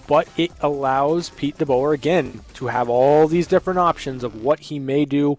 But 0.07 0.27
it 0.37 0.51
allows 0.61 1.29
Pete 1.31 1.57
DeBoer 1.57 1.93
again 1.93 2.41
to 2.55 2.67
have 2.67 2.87
all 2.87 3.27
these 3.27 3.47
different 3.47 3.79
options 3.79 4.23
of 4.23 4.41
what 4.41 4.59
he 4.59 4.79
may 4.79 5.03
do 5.03 5.37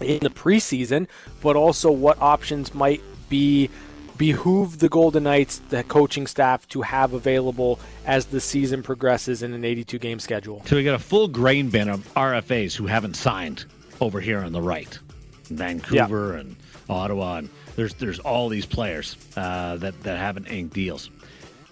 in 0.00 0.20
the 0.20 0.30
preseason, 0.30 1.06
but 1.40 1.56
also 1.56 1.90
what 1.90 2.20
options 2.20 2.74
might 2.74 3.02
be 3.28 3.70
behoove 4.16 4.78
the 4.78 4.88
Golden 4.88 5.24
Knights, 5.24 5.60
the 5.70 5.82
coaching 5.84 6.26
staff, 6.26 6.68
to 6.68 6.82
have 6.82 7.12
available 7.12 7.80
as 8.06 8.26
the 8.26 8.40
season 8.40 8.82
progresses 8.82 9.42
in 9.42 9.52
an 9.52 9.64
82 9.64 9.98
game 9.98 10.18
schedule. 10.18 10.62
So 10.66 10.76
we 10.76 10.84
got 10.84 10.94
a 10.94 10.98
full 10.98 11.28
grain 11.28 11.68
bin 11.68 11.88
of 11.88 12.00
RFAs 12.14 12.76
who 12.76 12.86
haven't 12.86 13.14
signed 13.14 13.64
over 14.00 14.20
here 14.20 14.40
on 14.40 14.52
the 14.52 14.62
right, 14.62 14.98
Vancouver 15.44 16.34
yeah. 16.34 16.40
and 16.40 16.56
Ottawa, 16.88 17.38
and 17.38 17.48
there's 17.76 17.94
there's 17.94 18.18
all 18.20 18.48
these 18.48 18.66
players 18.66 19.16
uh, 19.36 19.76
that 19.76 20.00
that 20.02 20.18
haven't 20.18 20.46
inked 20.46 20.74
deals, 20.74 21.10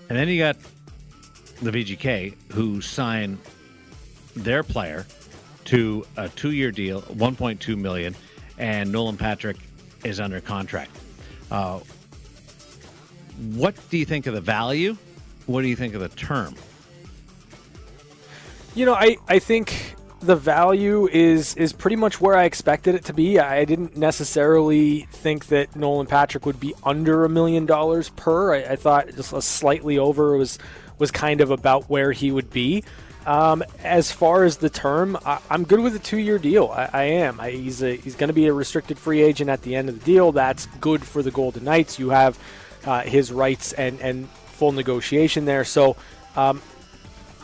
and 0.08 0.18
then 0.18 0.28
you 0.28 0.38
got 0.38 0.56
the 1.60 1.70
VGK 1.70 2.34
who 2.52 2.80
sign 2.80 3.38
their 4.34 4.62
player 4.62 5.06
to 5.72 6.04
a 6.18 6.28
two-year 6.28 6.70
deal, 6.70 7.00
1.2 7.00 7.78
million, 7.78 8.14
and 8.58 8.92
Nolan 8.92 9.16
Patrick 9.16 9.56
is 10.04 10.20
under 10.20 10.38
contract. 10.38 10.90
Uh, 11.50 11.80
what 13.54 13.74
do 13.88 13.96
you 13.96 14.04
think 14.04 14.26
of 14.26 14.34
the 14.34 14.40
value? 14.42 14.98
What 15.46 15.62
do 15.62 15.68
you 15.68 15.76
think 15.76 15.94
of 15.94 16.02
the 16.02 16.10
term? 16.10 16.56
You 18.74 18.84
know, 18.84 18.92
I, 18.92 19.16
I 19.28 19.38
think 19.38 19.94
the 20.20 20.36
value 20.36 21.08
is 21.10 21.56
is 21.56 21.72
pretty 21.72 21.96
much 21.96 22.20
where 22.20 22.36
I 22.36 22.44
expected 22.44 22.94
it 22.94 23.06
to 23.06 23.14
be. 23.14 23.38
I 23.38 23.64
didn't 23.64 23.96
necessarily 23.96 25.08
think 25.10 25.46
that 25.46 25.74
Nolan 25.74 26.06
Patrick 26.06 26.44
would 26.44 26.60
be 26.60 26.74
under 26.84 27.24
a 27.24 27.30
million 27.30 27.64
dollars 27.64 28.10
per. 28.10 28.56
I, 28.56 28.72
I, 28.72 28.76
thought 28.76 29.08
just 29.16 29.32
a 29.32 29.40
slightly 29.40 29.96
over 29.96 30.36
was 30.36 30.58
was 30.98 31.10
kind 31.10 31.40
of 31.40 31.50
about 31.50 31.88
where 31.88 32.12
he 32.12 32.30
would 32.30 32.50
be. 32.50 32.84
Um, 33.26 33.62
as 33.78 34.10
far 34.10 34.44
as 34.44 34.56
the 34.56 34.70
term, 34.70 35.16
I, 35.24 35.38
am 35.50 35.64
good 35.64 35.80
with 35.80 35.94
a 35.94 36.00
two-year 36.00 36.38
deal. 36.38 36.68
I, 36.74 36.90
I 36.92 37.02
am. 37.04 37.40
I, 37.40 37.50
he's 37.50 37.82
a, 37.82 37.96
he's 37.96 38.16
going 38.16 38.28
to 38.28 38.34
be 38.34 38.46
a 38.46 38.52
restricted 38.52 38.98
free 38.98 39.22
agent 39.22 39.48
at 39.48 39.62
the 39.62 39.76
end 39.76 39.88
of 39.88 39.98
the 40.00 40.04
deal. 40.04 40.32
That's 40.32 40.66
good 40.80 41.04
for 41.04 41.22
the 41.22 41.30
Golden 41.30 41.64
Knights. 41.64 41.98
You 41.98 42.10
have 42.10 42.38
uh, 42.84 43.02
his 43.02 43.30
rights 43.30 43.72
and 43.72 44.00
and 44.00 44.28
full 44.28 44.72
negotiation 44.72 45.44
there. 45.44 45.64
So. 45.64 45.96
Um, 46.36 46.62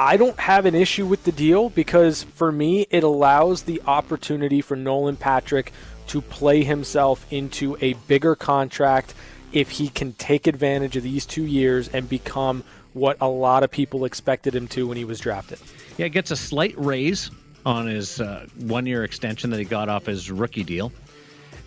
I 0.01 0.17
don't 0.17 0.39
have 0.39 0.65
an 0.65 0.77
issue 0.77 1.07
with 1.07 1.25
the 1.25 1.33
deal 1.33 1.71
because 1.71 2.23
for 2.23 2.53
me, 2.53 2.87
it 2.89 3.03
allows 3.03 3.63
the 3.63 3.83
opportunity 3.85 4.61
for 4.61 4.77
Nolan 4.77 5.17
Patrick 5.17 5.73
to 6.07 6.21
play 6.21 6.63
himself 6.63 7.27
into 7.33 7.77
a 7.81 7.95
bigger 7.95 8.37
contract 8.37 9.13
if 9.53 9.71
he 9.71 9.89
can 9.89 10.13
take 10.13 10.47
advantage 10.47 10.97
of 10.97 11.03
these 11.03 11.27
two 11.27 11.45
years 11.45 11.89
and 11.89 12.09
become 12.09 12.63
what 12.93 13.17
a 13.21 13.29
lot 13.29 13.63
of 13.63 13.71
people 13.71 14.05
expected 14.05 14.55
him 14.55 14.69
to 14.69 14.87
when 14.87 14.97
he 14.97 15.05
was 15.05 15.21
drafted. 15.21 15.59
Yeah, 15.97 16.09
gets 16.09 16.31
a 16.31 16.37
slight 16.37 16.75
raise 16.77 17.31
on 17.67 17.87
his 17.87 18.21
uh, 18.21 18.47
one 18.61 18.87
year 18.87 19.05
extension 19.05 19.51
that 19.51 19.59
he 19.59 19.65
got 19.65 19.89
off 19.89 20.07
his 20.07 20.31
rookie 20.31 20.65
deal. 20.65 20.93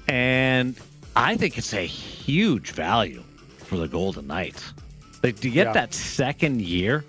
And 0.08 0.76
I 1.16 1.36
think 1.36 1.58
it's 1.58 1.74
a 1.74 1.86
huge 1.86 2.72
value 2.72 3.24
for 3.58 3.78
the 3.78 3.88
Golden 3.88 4.28
Knights. 4.28 4.74
Like, 5.24 5.40
to 5.42 5.50
get 5.50 5.68
yeah. 5.68 5.74
that 5.74 5.94
second 5.94 6.62
year 6.62 7.06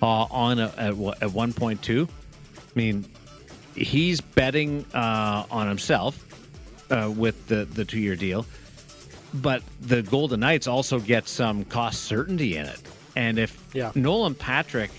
uh, 0.00 0.06
on 0.30 0.58
a, 0.58 0.68
at, 0.76 0.92
at 0.92 1.30
1.2, 1.30 2.08
I 2.08 2.10
mean, 2.74 3.04
he's 3.74 4.20
betting 4.20 4.86
uh, 4.94 5.44
on 5.50 5.68
himself 5.68 6.24
uh, 6.90 7.12
with 7.14 7.46
the, 7.48 7.66
the 7.66 7.84
two 7.84 8.00
year 8.00 8.16
deal. 8.16 8.46
But 9.34 9.62
the 9.80 10.02
Golden 10.02 10.40
Knights 10.40 10.66
also 10.66 10.98
get 10.98 11.28
some 11.28 11.64
cost 11.64 12.04
certainty 12.04 12.56
in 12.56 12.66
it 12.66 12.80
And 13.20 13.38
if 13.38 13.62
Yeah. 13.74 13.92
Nolan 13.94 14.34
Patrick 14.34 14.90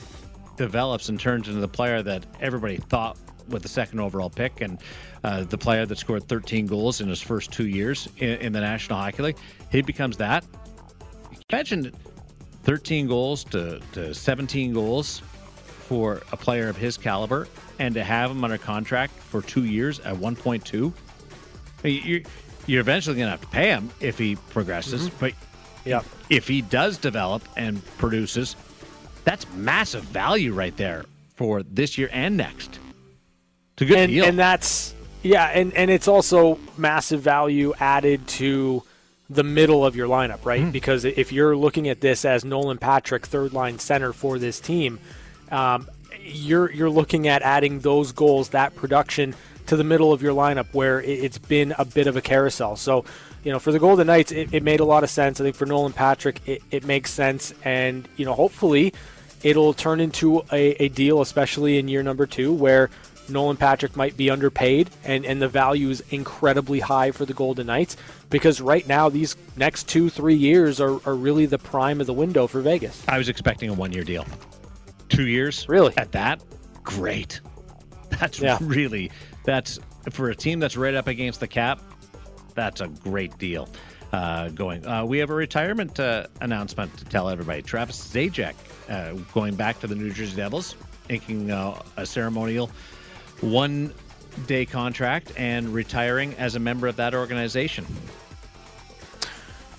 develops 0.56 1.10
and 1.10 1.20
turns 1.20 1.48
into 1.48 1.60
the 1.60 1.68
player 1.68 2.04
that 2.04 2.24
everybody 2.40 2.78
thought 2.78 3.18
with 3.48 3.64
the 3.64 3.68
second 3.68 4.00
overall 4.00 4.30
pick 4.30 4.62
and 4.62 4.78
uh, 5.24 5.44
the 5.44 5.58
player 5.58 5.88
that 5.88 5.98
scored 5.98 6.28
13 6.28 6.68
goals 6.68 7.02
in 7.02 7.10
his 7.10 7.20
first 7.20 7.52
two 7.52 7.68
years 7.68 8.08
in, 8.18 8.30
in 8.40 8.54
the 8.54 8.62
National 8.62 9.00
Hockey 9.00 9.24
League, 9.24 9.38
he 9.72 9.82
becomes 9.82 10.18
that. 10.18 10.46
Imagine 11.50 11.92
13 12.62 13.08
goals 13.08 13.44
to, 13.46 13.80
to 13.94 14.14
17 14.14 14.72
goals 14.72 15.24
for 15.66 16.22
a 16.32 16.38
player 16.38 16.70
of 16.70 16.78
his 16.78 16.98
caliber 16.98 17.48
and 17.80 17.96
to 17.96 18.04
have 18.04 18.30
him 18.30 18.44
under 18.44 18.60
contract 18.60 19.14
for 19.14 19.42
two 19.42 19.66
years 19.66 20.00
at 20.02 20.16
1.2. 20.16 20.94
You're, 21.84 22.22
you're 22.68 22.82
eventually 22.82 23.16
going 23.16 23.26
to 23.26 23.32
have 23.32 23.42
to 23.42 23.48
pay 23.48 23.70
him 23.70 23.90
if 24.00 24.20
he 24.20 24.36
progresses, 24.36 25.10
but 25.10 25.34
Yeah. 25.86 26.04
if 26.30 26.48
he 26.48 26.62
does 26.62 26.98
develop 26.98 27.44
and 27.58 27.84
produces, 27.98 28.56
that's 29.24 29.46
massive 29.54 30.04
value 30.04 30.54
right 30.54 30.76
there 30.78 31.06
for 31.36 31.64
this 31.64 31.98
year 31.98 32.10
and 32.12 32.38
next. 32.38 32.80
It's 33.74 33.84
a 33.84 33.86
good 33.86 33.98
and, 33.98 34.12
deal. 34.12 34.26
and 34.26 34.38
that's 34.38 34.94
yeah, 35.24 35.46
and 35.46 35.74
and 35.74 35.92
it's 35.92 36.08
also 36.08 36.60
massive 36.78 37.22
value 37.22 37.74
added 37.80 38.28
to 38.28 38.84
the 39.30 39.44
middle 39.44 39.86
of 39.86 39.96
your 39.96 40.08
lineup, 40.08 40.46
right? 40.46 40.62
Mm-hmm. 40.62 40.72
Because 40.72 41.06
if 41.06 41.32
you're 41.32 41.56
looking 41.56 41.88
at 41.88 42.02
this 42.02 42.26
as 42.26 42.44
Nolan 42.44 42.78
Patrick, 42.78 43.26
third 43.26 43.54
line 43.54 43.80
center 43.80 44.14
for 44.14 44.38
this 44.38 44.60
team, 44.60 45.00
um, 45.52 45.88
you're 46.22 46.72
you're 46.72 46.90
looking 46.90 47.28
at 47.28 47.42
adding 47.42 47.80
those 47.80 48.12
goals, 48.12 48.50
that 48.50 48.76
production 48.76 49.36
to 49.68 49.78
the 49.78 49.84
middle 49.84 50.12
of 50.12 50.22
your 50.22 50.36
lineup 50.36 50.68
where 50.74 51.02
it, 51.02 51.10
it's 51.10 51.38
been 51.38 51.74
a 51.78 51.86
bit 51.86 52.08
of 52.08 52.18
a 52.18 52.22
carousel. 52.22 52.76
So, 52.76 53.06
you 53.44 53.52
know, 53.52 53.60
for 53.60 53.72
the 53.72 53.80
Golden 53.80 54.08
Knights, 54.08 54.32
it, 54.32 54.54
it 54.54 54.64
made 54.64 54.80
a 54.80 54.86
lot 54.86 55.04
of 55.04 55.10
sense. 55.10 55.40
I 55.42 55.44
think 55.44 55.56
for 55.56 55.66
Nolan 55.66 55.94
Patrick, 55.94 56.40
it, 56.48 56.62
it 56.72 56.86
makes 56.86 57.12
sense, 57.12 57.54
and 57.64 58.08
you 58.18 58.26
know, 58.26 58.34
hopefully, 58.34 58.94
it'll 59.44 59.74
turn 59.74 60.00
into 60.00 60.44
a, 60.52 60.84
a 60.84 60.90
deal, 60.90 61.22
especially 61.22 61.78
in 61.80 61.88
year 61.88 62.04
number 62.04 62.26
two, 62.28 62.54
where 62.54 62.90
Nolan 63.30 63.58
Patrick 63.58 63.96
might 63.96 64.18
be 64.18 64.30
underpaid 64.30 64.90
and, 65.06 65.26
and 65.26 65.42
the 65.42 65.48
value 65.48 65.90
is 65.90 66.04
incredibly 66.10 66.80
high 66.82 67.12
for 67.12 67.24
the 67.26 67.34
Golden 67.34 67.68
Knights 67.68 67.96
because 68.30 68.60
right 68.60 68.86
now 68.88 69.08
these 69.10 69.36
next 69.56 69.88
two, 69.88 70.10
three 70.10 70.36
years 70.36 70.82
are, 70.82 71.00
are 71.08 71.16
really 71.16 71.46
the 71.46 71.58
prime 71.58 72.02
of 72.02 72.08
the 72.08 72.14
window 72.14 72.46
for 72.46 72.60
Vegas. 72.62 73.02
I 73.08 73.18
was 73.18 73.30
expecting 73.30 73.70
a 73.70 73.74
one 73.74 73.94
year 73.94 74.04
deal. 74.04 74.26
Two 75.08 75.28
years? 75.28 75.68
Really? 75.70 75.94
At 75.98 76.12
that? 76.12 76.42
Great. 76.84 77.40
That's 78.10 78.40
Yeah. 78.40 78.58
really, 78.62 79.12
that's 79.46 79.80
for 80.10 80.30
a 80.30 80.36
team 80.36 80.60
that's 80.60 80.76
right 80.76 80.94
up 80.96 81.08
against 81.08 81.40
the 81.40 81.48
cap, 81.48 81.80
that's 82.54 82.82
a 82.82 82.88
great 82.88 83.38
deal. 83.38 83.70
Uh, 84.14 84.50
going, 84.50 84.86
uh, 84.86 85.06
we 85.06 85.20
have 85.20 85.30
a 85.30 85.34
retirement 85.34 85.98
uh, 86.00 86.28
announcement 86.42 86.96
to 86.98 87.06
tell 87.06 87.30
everybody. 87.30 87.62
Travis 87.62 87.98
Zajac 88.14 88.56
uh, 88.90 89.14
going 89.34 89.56
back 89.56 89.80
to 89.80 89.88
the 89.88 89.96
New 89.96 90.12
Jersey 90.12 90.36
Devils, 90.36 90.76
inking 91.08 91.50
uh, 91.50 91.82
a 91.96 92.06
ceremonial 92.06 92.70
one 93.40 93.94
day 94.48 94.66
contract 94.66 95.32
and 95.38 95.74
retiring 95.74 96.34
as 96.36 96.56
a 96.56 96.60
member 96.60 96.88
of 96.88 96.98
that 96.98 97.14
organization. 97.14 97.86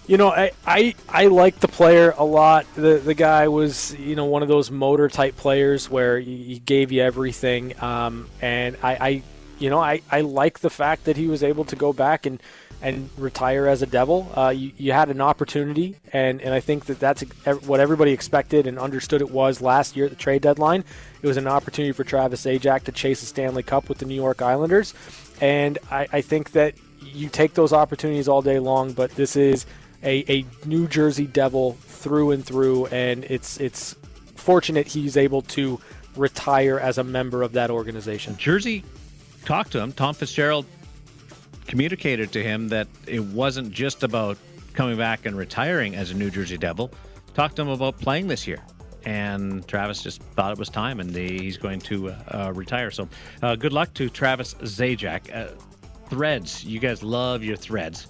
You 0.07 0.17
know, 0.17 0.31
I, 0.31 0.51
I 0.67 0.95
I 1.09 1.27
like 1.27 1.61
the 1.61 1.69
player 1.69 2.13
a 2.17 2.25
lot. 2.25 2.67
The 2.75 2.97
the 2.99 3.15
guy 3.15 3.49
was 3.49 3.95
you 3.95 4.17
know 4.17 4.25
one 4.25 4.43
of 4.43 4.49
those 4.49 4.71
motor 4.71 5.09
type 5.09 5.37
players 5.37 5.89
where 5.89 6.19
he, 6.19 6.59
gave 6.59 6.91
you 6.91 7.03
everything, 7.03 7.81
um, 7.83 8.29
and 8.41 8.77
I, 8.83 8.93
I 8.95 9.23
you 9.63 9.71
know 9.71 9.79
I, 9.79 10.03
I 10.11 10.23
like 10.23 10.59
the 10.59 10.71
fact 10.71 11.05
that 11.05 11.17
he 11.17 11.29
was 11.29 11.43
able 11.43 11.65
to 11.67 11.77
go 11.77 11.93
back 11.93 12.27
and 12.27 12.43
and 12.83 13.09
retire 13.17 13.69
as 13.69 13.81
a 13.81 13.87
devil. 13.87 14.31
Uh, 14.37 14.49
you, 14.49 14.73
you 14.77 14.91
had 14.91 15.09
an 15.09 15.21
opportunity, 15.21 15.97
and, 16.13 16.43
and 16.43 16.53
I 16.53 16.59
think 16.59 16.87
that 16.87 16.99
that's 16.99 17.23
what 17.65 17.79
everybody 17.79 18.11
expected 18.11 18.67
and 18.67 18.77
understood 18.77 19.21
it 19.21 19.31
was 19.31 19.63
last 19.63 19.95
year 19.97 20.07
at 20.07 20.11
the 20.11 20.17
trade 20.17 20.43
deadline. 20.43 20.83
It 21.23 21.29
was 21.29 21.37
an 21.37 21.47
opportunity 21.47 21.93
for 21.93 22.03
Travis 22.03 22.45
Zajac 22.45 22.83
to 22.85 22.93
chase 22.93 23.23
a 23.23 23.27
Stanley 23.27 23.63
Cup 23.63 23.89
with 23.89 23.99
the 23.99 24.05
New 24.05 24.17
York 24.17 24.43
Islanders, 24.43 24.95
and 25.41 25.79
I, 25.93 26.09
I 26.13 26.21
think 26.23 26.53
that 26.53 26.75
you 27.01 27.29
take 27.29 27.55
those 27.55 27.73
opportunities 27.73 28.27
all 28.27 28.43
day 28.43 28.59
long. 28.59 28.93
But 28.93 29.13
this 29.13 29.37
is 29.37 29.65
a, 30.03 30.25
a 30.29 30.45
New 30.67 30.89
Jersey 30.89 31.27
Devil 31.27 31.75
through 31.83 32.33
and 32.33 32.45
through, 32.45 32.87
and 32.87 33.25
it's 33.25 33.61
it's 33.61 33.95
fortunate 34.35 34.89
he's 34.89 35.17
able 35.17 35.43
to 35.43 35.81
retire 36.17 36.79
as 36.81 36.99
a 36.99 37.05
member 37.05 37.43
of 37.43 37.53
that 37.53 37.71
organization. 37.71 38.37
Jersey 38.37 38.83
talked 39.45 39.73
to 39.73 39.81
him. 39.81 39.93
Tom 39.93 40.15
Fitzgerald 40.15 40.67
communicated 41.67 42.33
to 42.33 42.43
him 42.43 42.69
that 42.69 42.89
it 43.07 43.21
wasn't 43.21 43.73
just 43.73 44.03
about 44.03 44.39
coming 44.75 44.97
back 44.97 45.27
and 45.27 45.37
retiring 45.37 45.95
as 45.95 46.11
a 46.11 46.15
New 46.15 46.31
Jersey 46.31 46.57
Devil. 46.57 46.93
Talked 47.35 47.57
to 47.57 47.63
him 47.63 47.69
about 47.69 47.99
playing 47.99 48.27
this 48.29 48.47
year. 48.47 48.59
And 49.05 49.67
Travis 49.67 50.03
just 50.03 50.23
thought 50.23 50.53
it 50.53 50.59
was 50.59 50.69
time, 50.69 51.01
and 51.01 51.11
the, 51.13 51.39
he's 51.41 51.57
going 51.57 51.81
to 51.81 52.11
uh, 52.11 52.17
uh, 52.29 52.53
retire. 52.55 52.91
So, 52.93 53.09
uh, 53.43 53.57
good 53.57 53.73
luck 53.73 53.93
to 53.95 54.09
Travis 54.09 54.55
Zajac. 54.55 55.35
Uh, 55.35 55.49
threads, 56.09 56.65
you 56.65 56.79
guys 56.79 57.03
love 57.03 57.43
your 57.43 57.57
threads. 57.57 58.07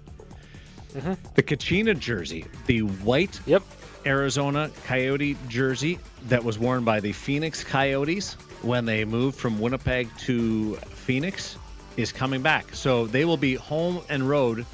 The 1.34 1.42
Kachina 1.42 1.98
jersey, 1.98 2.44
the 2.66 2.80
white 2.80 3.40
Yep. 3.46 3.62
Arizona 4.04 4.70
Coyote 4.84 5.36
jersey 5.48 5.98
that 6.28 6.42
was 6.42 6.58
worn 6.58 6.84
by 6.84 7.00
the 7.00 7.12
Phoenix 7.12 7.64
Coyotes 7.64 8.34
when 8.62 8.84
they 8.84 9.04
moved 9.04 9.38
from 9.38 9.58
Winnipeg 9.60 10.08
to 10.18 10.76
Phoenix 11.02 11.56
is 11.96 12.12
coming 12.12 12.40
back. 12.42 12.74
So 12.74 13.06
they 13.06 13.24
will 13.24 13.36
be 13.36 13.54
home 13.54 14.00
and 14.08 14.28
road, 14.28 14.64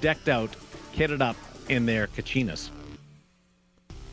decked 0.00 0.28
out, 0.28 0.54
kitted 0.94 1.20
up 1.20 1.36
in 1.68 1.86
their 1.86 2.06
Kachinas. 2.08 2.70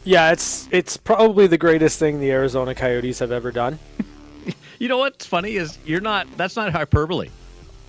Yeah, 0.03 0.31
it's 0.31 0.67
it's 0.71 0.95
probably 0.95 1.47
the 1.47 1.57
greatest 1.57 1.99
thing 1.99 2.19
the 2.19 2.31
Arizona 2.31 2.73
Coyotes 2.75 3.19
have 3.19 3.31
ever 3.31 3.51
done. 3.51 3.79
You 4.79 4.87
know 4.87 4.99
what's 4.99 5.25
funny 5.25 5.55
is 5.55 5.79
you're 5.87 5.99
not. 6.01 6.27
That's 6.37 6.55
not 6.55 6.71
hyperbole. 6.71 7.29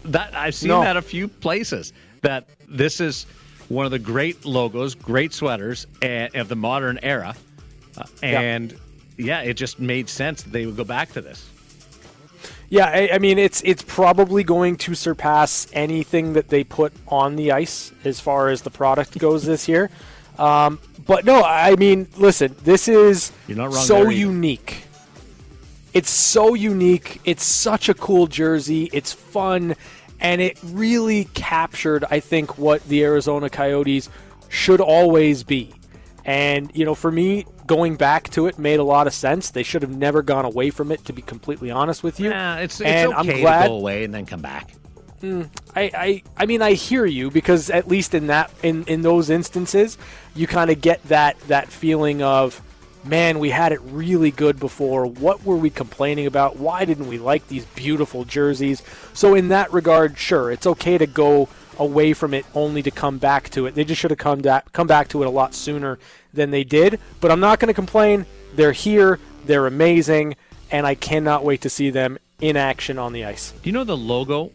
That 0.07 0.35
I've 0.35 0.55
seen 0.55 0.69
No. 0.71 0.81
that 0.81 0.97
a 0.97 1.03
few 1.03 1.29
places. 1.29 1.93
That 2.23 2.49
this 2.67 2.99
is 2.99 3.27
one 3.69 3.85
of 3.85 3.91
the 3.93 3.99
great 3.99 4.47
logos, 4.47 4.95
great 4.95 5.35
sweaters 5.35 5.87
eh, 6.01 6.29
of 6.35 6.49
the 6.49 6.57
modern 6.57 6.99
era, 7.03 7.37
Uh, 7.99 8.05
Yeah. 8.23 8.41
and 8.41 8.75
yeah, 9.19 9.43
it 9.43 9.53
just 9.59 9.79
made 9.79 10.09
sense 10.09 10.43
that 10.45 10.51
they 10.51 10.65
would 10.65 10.77
go 10.79 10.85
back 10.85 11.13
to 11.13 11.21
this. 11.21 11.45
Yeah, 12.71 12.87
I, 12.87 13.11
I 13.15 13.19
mean 13.19 13.39
it's 13.39 13.63
it's 13.65 13.83
probably 13.83 14.45
going 14.45 14.77
to 14.79 14.95
surpass 14.95 15.67
anything 15.73 16.35
that 16.35 16.49
they 16.49 16.65
put 16.65 16.93
on 17.07 17.37
the 17.37 17.53
ice 17.53 17.93
as 18.05 18.21
far 18.21 18.49
as 18.49 18.63
the 18.63 18.71
product 18.71 19.19
goes 19.19 19.45
this 19.45 19.69
year. 19.69 19.91
Um, 20.39 20.79
but 21.07 21.25
no, 21.25 21.43
I 21.43 21.75
mean, 21.77 22.09
listen, 22.17 22.55
this 22.63 22.87
is 22.87 23.33
You're 23.49 23.57
not 23.57 23.73
wrong 23.73 23.85
so 23.85 24.09
unique. 24.09 24.85
It's 25.95 26.11
so 26.11 26.55
unique. 26.55 27.21
It's 27.25 27.45
such 27.45 27.89
a 27.89 27.95
cool 27.95 28.27
jersey. 28.27 28.91
It's 28.93 29.13
fun, 29.13 29.75
and 30.21 30.41
it 30.41 30.59
really 30.63 31.25
captured, 31.35 32.05
I 32.11 32.21
think, 32.21 32.59
what 32.59 32.87
the 32.89 33.03
Arizona 33.03 33.51
Coyotes 33.51 34.11
should 34.49 34.81
always 34.81 35.43
be. 35.43 35.73
And 36.29 36.71
you 36.75 36.85
know, 36.85 36.95
for 36.95 37.11
me, 37.11 37.47
going 37.67 37.97
back 37.97 38.29
to 38.31 38.49
it 38.49 38.59
made 38.59 38.81
a 38.81 38.85
lot 38.85 39.07
of 39.07 39.15
sense. 39.15 39.49
They 39.49 39.63
should 39.63 39.81
have 39.81 39.97
never 39.97 40.21
gone 40.21 40.45
away 40.45 40.69
from 40.69 40.93
it, 40.93 41.03
to 41.07 41.15
be 41.15 41.23
completely 41.23 41.71
honest 41.71 42.03
with 42.03 42.21
you. 42.21 42.29
Yeah, 42.29 42.57
it's, 42.57 42.83
it's 42.83 42.87
and 42.87 43.15
okay 43.15 43.33
I'm 43.33 43.41
glad 43.41 43.63
to 43.63 43.69
go 43.69 43.77
away 43.77 44.05
and 44.05 44.13
then 44.13 44.27
come 44.27 44.43
back. 44.43 44.73
Hmm, 45.23 45.45
I, 45.75 45.91
I 45.95 46.23
I 46.37 46.45
mean 46.45 46.61
I 46.61 46.75
hear 46.75 47.07
you 47.07 47.31
because 47.31 47.71
at 47.71 47.89
least 47.89 48.13
in 48.13 48.27
that 48.27 48.51
in, 48.63 48.85
in 48.85 49.01
those 49.01 49.31
instances 49.31 49.97
you 50.35 50.47
kind 50.47 50.71
of 50.71 50.83
get 50.83 51.03
that 51.05 51.41
that 51.49 51.69
feeling 51.69 52.23
of 52.23 52.61
man 53.05 53.39
we 53.39 53.49
had 53.49 53.73
it 53.73 53.81
really 53.85 54.31
good 54.31 54.61
before 54.61 55.07
what 55.07 55.43
were 55.45 55.57
we 55.57 55.71
complaining 55.71 56.27
about 56.27 56.57
why 56.57 56.85
didn't 56.85 57.09
we 57.09 57.19
like 57.19 57.49
these 57.49 57.65
beautiful 57.65 58.25
jerseys 58.25 58.83
so 59.13 59.35
in 59.35 59.49
that 59.49 59.73
regard 59.73 60.17
sure 60.19 60.53
it's 60.53 60.67
okay 60.67 60.99
to 60.99 61.07
go 61.07 61.49
away 61.79 62.13
from 62.13 62.35
it 62.35 62.45
only 62.55 62.83
to 62.83 62.91
come 62.91 63.19
back 63.19 63.49
to 63.51 63.67
it 63.67 63.75
they 63.75 63.85
just 63.85 64.01
should 64.01 64.11
have 64.11 64.19
come 64.19 64.41
back 64.41 64.73
come 64.73 64.87
back 64.87 65.09
to 65.09 65.23
it 65.23 65.27
a 65.27 65.31
lot 65.31 65.55
sooner 65.55 65.99
than 66.33 66.51
they 66.51 66.65
did 66.65 66.99
but 67.21 67.31
I'm 67.31 67.41
not 67.41 67.61
going 67.61 67.69
to 67.69 67.75
complain 67.75 68.27
they're 68.55 68.73
here 68.73 69.19
they're 69.47 69.67
amazing 69.67 70.37
and 70.71 70.87
I 70.87 70.95
cannot 70.95 71.45
wait 71.45 71.61
to 71.63 71.71
see 71.71 71.91
them 71.91 72.19
in 72.41 72.57
action 72.57 72.99
on 72.99 73.13
the 73.13 73.25
ice 73.25 73.53
Do 73.63 73.69
you 73.69 73.73
know 73.73 73.85
the 73.85 73.97
logo 73.97 74.51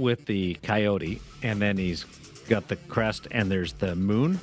with 0.00 0.24
the 0.26 0.54
coyote, 0.62 1.20
and 1.42 1.60
then 1.60 1.76
he's 1.76 2.04
got 2.48 2.68
the 2.68 2.76
crest, 2.76 3.28
and 3.30 3.50
there's 3.50 3.74
the 3.74 3.94
moon? 3.94 4.40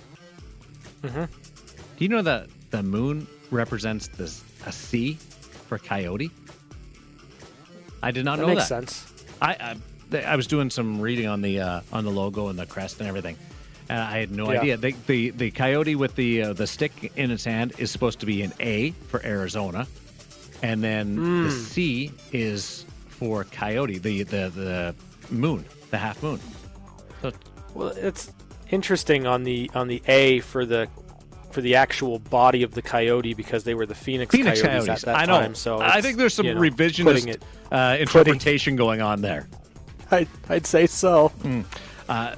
Mm-hmm. 1.01 1.23
Do 1.23 2.05
you 2.05 2.09
know 2.09 2.21
that 2.21 2.47
the 2.69 2.83
moon 2.83 3.27
represents 3.49 4.07
this 4.07 4.43
a 4.65 4.71
C 4.71 5.15
for 5.67 5.77
coyote? 5.79 6.31
I 8.03 8.11
did 8.11 8.23
not 8.23 8.37
that 8.37 8.41
know 8.43 8.53
makes 8.53 8.69
that. 8.69 8.89
sense 8.89 9.25
I, 9.41 9.53
I 9.53 9.75
I 10.13 10.35
was 10.35 10.47
doing 10.47 10.69
some 10.69 11.01
reading 11.01 11.27
on 11.27 11.41
the 11.41 11.59
uh, 11.59 11.81
on 11.91 12.03
the 12.05 12.11
logo 12.11 12.47
and 12.47 12.57
the 12.57 12.65
crest 12.65 12.99
and 12.99 13.07
everything, 13.07 13.37
and 13.89 13.99
I 13.99 14.19
had 14.19 14.31
no 14.31 14.51
Yeah. 14.51 14.59
idea. 14.61 14.77
The, 14.77 14.95
the 15.07 15.29
the 15.31 15.51
coyote 15.51 15.95
with 15.95 16.15
the 16.15 16.43
uh, 16.43 16.53
the 16.53 16.67
stick 16.67 17.11
in 17.15 17.31
its 17.31 17.43
hand 17.45 17.73
is 17.77 17.91
supposed 17.91 18.19
to 18.21 18.25
be 18.25 18.41
an 18.41 18.53
A 18.59 18.91
for 19.09 19.23
Arizona, 19.25 19.87
and 20.63 20.83
then 20.83 21.15
the 21.15 21.49
Hmm. 21.49 21.49
C 21.49 22.11
is 22.31 22.85
for 23.09 23.43
coyote, 23.45 23.97
the 23.97 24.23
the 24.23 24.49
the 24.49 24.95
moon, 25.33 25.65
the 25.91 25.97
half 25.97 26.21
moon. 26.23 26.39
So 27.21 27.31
Well, 27.73 27.89
it's 27.89 28.31
interesting 28.69 29.25
on 29.27 29.43
the 29.43 29.69
on 29.75 29.87
the 29.87 30.01
A 30.07 30.39
for 30.41 30.65
the 30.65 30.87
for 31.51 31.61
the 31.61 31.75
actual 31.75 32.19
body 32.19 32.61
of 32.63 32.73
the 32.73 32.81
coyote 32.81 33.33
because 33.33 33.63
they 33.63 33.73
were 33.73 33.85
the 33.85 33.95
Phoenix, 33.95 34.31
Phoenix 34.35 34.61
Coyotes, 34.61 34.85
Coyotes. 34.85 35.03
at 35.03 35.05
that 35.07 35.15
I 35.17 35.25
know. 35.25 35.39
time. 35.39 35.55
So 35.55 35.79
I 35.81 36.01
think 36.01 36.17
there's 36.17 36.33
some 36.33 36.45
you 36.45 36.53
know, 36.53 36.61
revisionist 36.61 37.27
it- 37.27 37.43
uh, 37.71 37.97
interpretation 37.99 38.75
going 38.75 39.01
on 39.01 39.21
there. 39.21 39.47
I'd, 40.11 40.27
I'd 40.49 40.65
say 40.65 40.87
so. 40.87 41.29
Hmm. 41.29 41.61
Uh, 42.09 42.35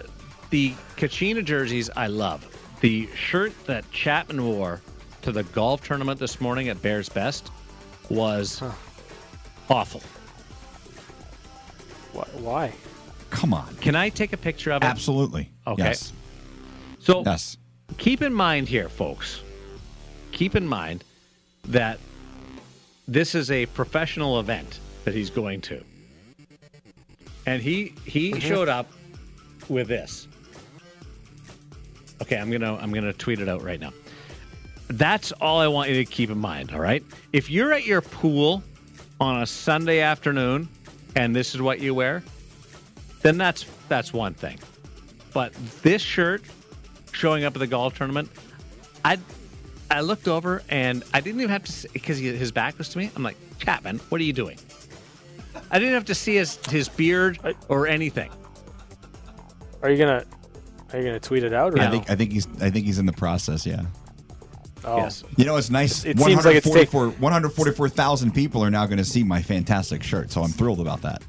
the 0.49 0.73
Kachina 0.97 1.43
jerseys, 1.43 1.89
I 1.95 2.07
love. 2.07 2.45
The 2.81 3.07
shirt 3.15 3.53
that 3.65 3.89
Chapman 3.91 4.43
wore 4.43 4.81
to 5.21 5.31
the 5.31 5.43
golf 5.43 5.83
tournament 5.83 6.19
this 6.19 6.39
morning 6.41 6.69
at 6.69 6.81
Bears 6.81 7.09
Best 7.09 7.51
was 8.09 8.63
awful. 9.69 10.01
Why? 12.41 12.71
Come 13.29 13.53
on. 13.53 13.75
Can 13.77 13.95
I 13.95 14.09
take 14.09 14.33
a 14.33 14.37
picture 14.37 14.71
of 14.71 14.81
it? 14.81 14.85
Absolutely. 14.85 15.51
Okay. 15.67 15.83
Yes. 15.83 16.13
So 16.99 17.23
Yes. 17.25 17.57
keep 17.97 18.21
in 18.21 18.33
mind 18.33 18.67
here, 18.67 18.89
folks. 18.89 19.41
Keep 20.31 20.55
in 20.55 20.67
mind 20.67 21.03
that 21.65 21.99
this 23.07 23.35
is 23.35 23.51
a 23.51 23.65
professional 23.67 24.39
event 24.39 24.79
that 25.05 25.13
he's 25.13 25.29
going 25.29 25.61
to, 25.61 25.83
and 27.49 27.63
he 27.63 27.93
he 28.05 28.31
mm-hmm. 28.31 28.39
showed 28.39 28.69
up 28.69 28.87
with 29.69 29.87
this. 29.87 30.27
Okay, 32.21 32.37
I'm 32.37 32.51
gonna 32.51 32.75
I'm 32.75 32.93
gonna 32.93 33.11
tweet 33.11 33.39
it 33.39 33.49
out 33.49 33.63
right 33.63 33.79
now. 33.79 33.91
That's 34.89 35.31
all 35.33 35.59
I 35.59 35.67
want 35.67 35.89
you 35.89 35.95
to 35.95 36.05
keep 36.05 36.29
in 36.29 36.37
mind. 36.37 36.71
All 36.71 36.79
right, 36.79 37.03
if 37.33 37.49
you're 37.49 37.73
at 37.73 37.85
your 37.85 38.01
pool 38.01 38.61
on 39.19 39.41
a 39.41 39.47
Sunday 39.47 39.99
afternoon 39.99 40.69
and 41.15 41.35
this 41.35 41.55
is 41.55 41.61
what 41.61 41.79
you 41.79 41.95
wear, 41.95 42.23
then 43.23 43.39
that's 43.39 43.65
that's 43.87 44.13
one 44.13 44.35
thing. 44.35 44.59
But 45.33 45.51
this 45.81 46.03
shirt 46.03 46.43
showing 47.13 47.45
up 47.45 47.55
at 47.55 47.59
the 47.59 47.67
golf 47.67 47.95
tournament, 47.95 48.29
I 49.03 49.17
I 49.89 50.01
looked 50.01 50.27
over 50.27 50.61
and 50.69 51.03
I 51.15 51.19
didn't 51.19 51.41
even 51.41 51.51
have 51.51 51.63
to 51.63 51.89
because 51.93 52.19
his 52.19 52.51
back 52.51 52.77
was 52.77 52.89
to 52.89 52.99
me. 52.99 53.09
I'm 53.15 53.23
like, 53.23 53.37
Chapman, 53.57 53.97
what 54.09 54.21
are 54.21 54.23
you 54.23 54.33
doing? 54.33 54.59
I 55.71 55.79
didn't 55.79 55.93
have 55.93 56.05
to 56.05 56.15
see 56.15 56.35
his 56.35 56.57
his 56.67 56.89
beard 56.89 57.39
or 57.67 57.87
anything. 57.87 58.31
Are 59.81 59.89
you 59.89 59.97
gonna 59.97 60.25
Are 60.93 60.99
you 60.99 61.05
gonna 61.05 61.19
tweet 61.19 61.43
it 61.43 61.53
out? 61.53 61.73
Or 61.73 61.79
I 61.79 61.85
no? 61.85 61.91
think 61.91 62.09
I 62.09 62.15
think 62.15 62.31
he's 62.31 62.47
I 62.61 62.69
think 62.69 62.85
he's 62.85 62.99
in 62.99 63.05
the 63.05 63.13
process. 63.13 63.65
Yeah. 63.65 63.83
Oh. 64.85 64.97
Yes. 64.97 65.23
You 65.35 65.45
know, 65.45 65.57
it's 65.57 65.69
nice. 65.69 66.05
It 66.05 66.17
seems 66.19 66.45
like 66.45 66.55
it's 66.55 66.65
take- 66.65 66.91
144 66.93 67.09
144,000 67.21 68.31
people 68.33 68.63
are 68.63 68.71
now 68.71 68.85
going 68.85 68.97
to 68.97 69.03
see 69.03 69.23
my 69.23 69.41
fantastic 69.41 70.01
shirt, 70.01 70.31
so 70.31 70.41
I'm 70.41 70.51
thrilled 70.51 70.79
about 70.79 71.01
that. 71.01 71.21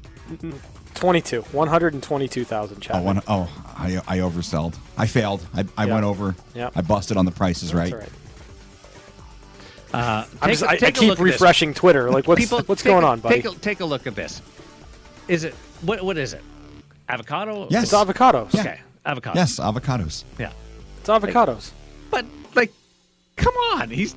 22, 0.95 1.41
122,000 1.41 2.77
Oh, 2.77 2.79
Chapman. 2.79 3.03
one, 3.03 3.21
oh 3.27 3.49
I, 3.77 4.01
I 4.07 4.17
oversold. 4.19 4.75
I 4.97 5.05
failed. 5.05 5.45
I, 5.53 5.65
I 5.77 5.85
Yeah. 5.85 5.93
went 5.93 6.05
over. 6.05 6.33
Yeah. 6.55 6.69
I 6.75 6.81
busted 6.81 7.17
on 7.17 7.25
the 7.25 7.31
prices 7.31 7.71
That's 7.71 7.91
right. 7.91 7.93
all 7.93 7.99
right. 7.99 8.09
Uh, 9.93 10.25
I'm 10.41 10.49
take- 10.49 10.59
just, 10.59 10.63
I, 10.63 10.73
I 10.87 10.91
keep 10.91 11.01
look 11.09 11.17
this. 11.17 11.25
refreshing 11.33 11.73
Twitter. 11.73 12.09
Like, 12.09 12.27
what's 12.27 12.41
People, 12.41 12.61
what's 12.61 12.81
take 12.83 12.91
going 12.91 13.03
a- 13.03 13.07
on, 13.07 13.19
buddy? 13.19 13.41
Take 13.41 13.51
a, 13.53 13.55
take 13.59 13.79
a 13.81 13.85
look 13.85 14.07
at 14.07 14.15
this. 14.15 14.41
Is 15.27 15.43
it 15.43 15.53
what? 15.81 16.01
What 16.01 16.17
is 16.17 16.33
it? 16.33 16.41
Avocado? 17.09 17.67
Yes. 17.69 17.83
it's 17.83 17.93
avocados. 17.93 18.53
Okay, 18.57 18.79
avocados. 19.05 19.35
Yes, 19.35 19.59
avocados. 19.59 20.23
Yeah. 20.39 20.51
It's 20.99 21.09
avocados. 21.09 21.71
But 22.09 22.25
like, 22.55 22.71
come 23.35 23.53
on, 23.73 23.89
he's 23.89 24.15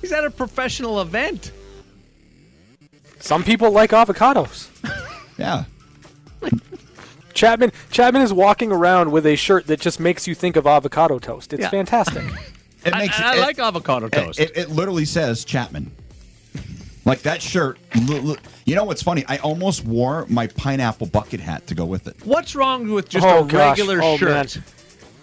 he's 0.00 0.12
at 0.12 0.24
a 0.24 0.30
professional 0.30 1.00
event. 1.00 1.52
Some 3.20 3.44
people 3.44 3.70
like 3.70 3.90
avocados. 3.90 4.68
Yeah. 5.38 5.64
Chapman 7.32 7.72
Chapman 7.90 8.20
is 8.20 8.30
walking 8.32 8.70
around 8.72 9.10
with 9.10 9.24
a 9.24 9.36
shirt 9.36 9.66
that 9.68 9.80
just 9.80 9.98
makes 10.00 10.26
you 10.26 10.34
think 10.34 10.56
of 10.56 10.66
avocado 10.66 11.18
toast. 11.18 11.54
It's 11.54 11.62
Yeah. 11.62 11.70
fantastic. 11.70 12.24
It 12.84 12.94
I, 12.94 12.98
makes 12.98 13.20
I 13.20 13.36
it, 13.36 13.40
like 13.40 13.58
avocado 13.58 14.08
toast. 14.08 14.38
It, 14.40 14.56
it 14.56 14.70
literally 14.70 15.04
says 15.04 15.44
Chapman. 15.44 15.90
Like 17.04 17.22
that 17.22 17.40
shirt. 17.42 17.78
li- 17.94 18.20
li- 18.20 18.36
You 18.66 18.74
know 18.74 18.84
what's 18.84 19.02
funny? 19.02 19.24
I 19.26 19.38
almost 19.38 19.84
wore 19.84 20.26
my 20.28 20.46
pineapple 20.48 21.06
bucket 21.08 21.40
hat 21.40 21.66
to 21.68 21.74
go 21.74 21.84
with 21.86 22.06
it. 22.06 22.16
What's 22.24 22.54
wrong 22.54 22.90
with 22.90 23.08
just 23.08 23.26
Oh, 23.26 23.44
a 23.44 23.48
gosh. 23.48 23.78
regular 23.78 24.00
Oh, 24.02 24.16
shirt? 24.18 24.56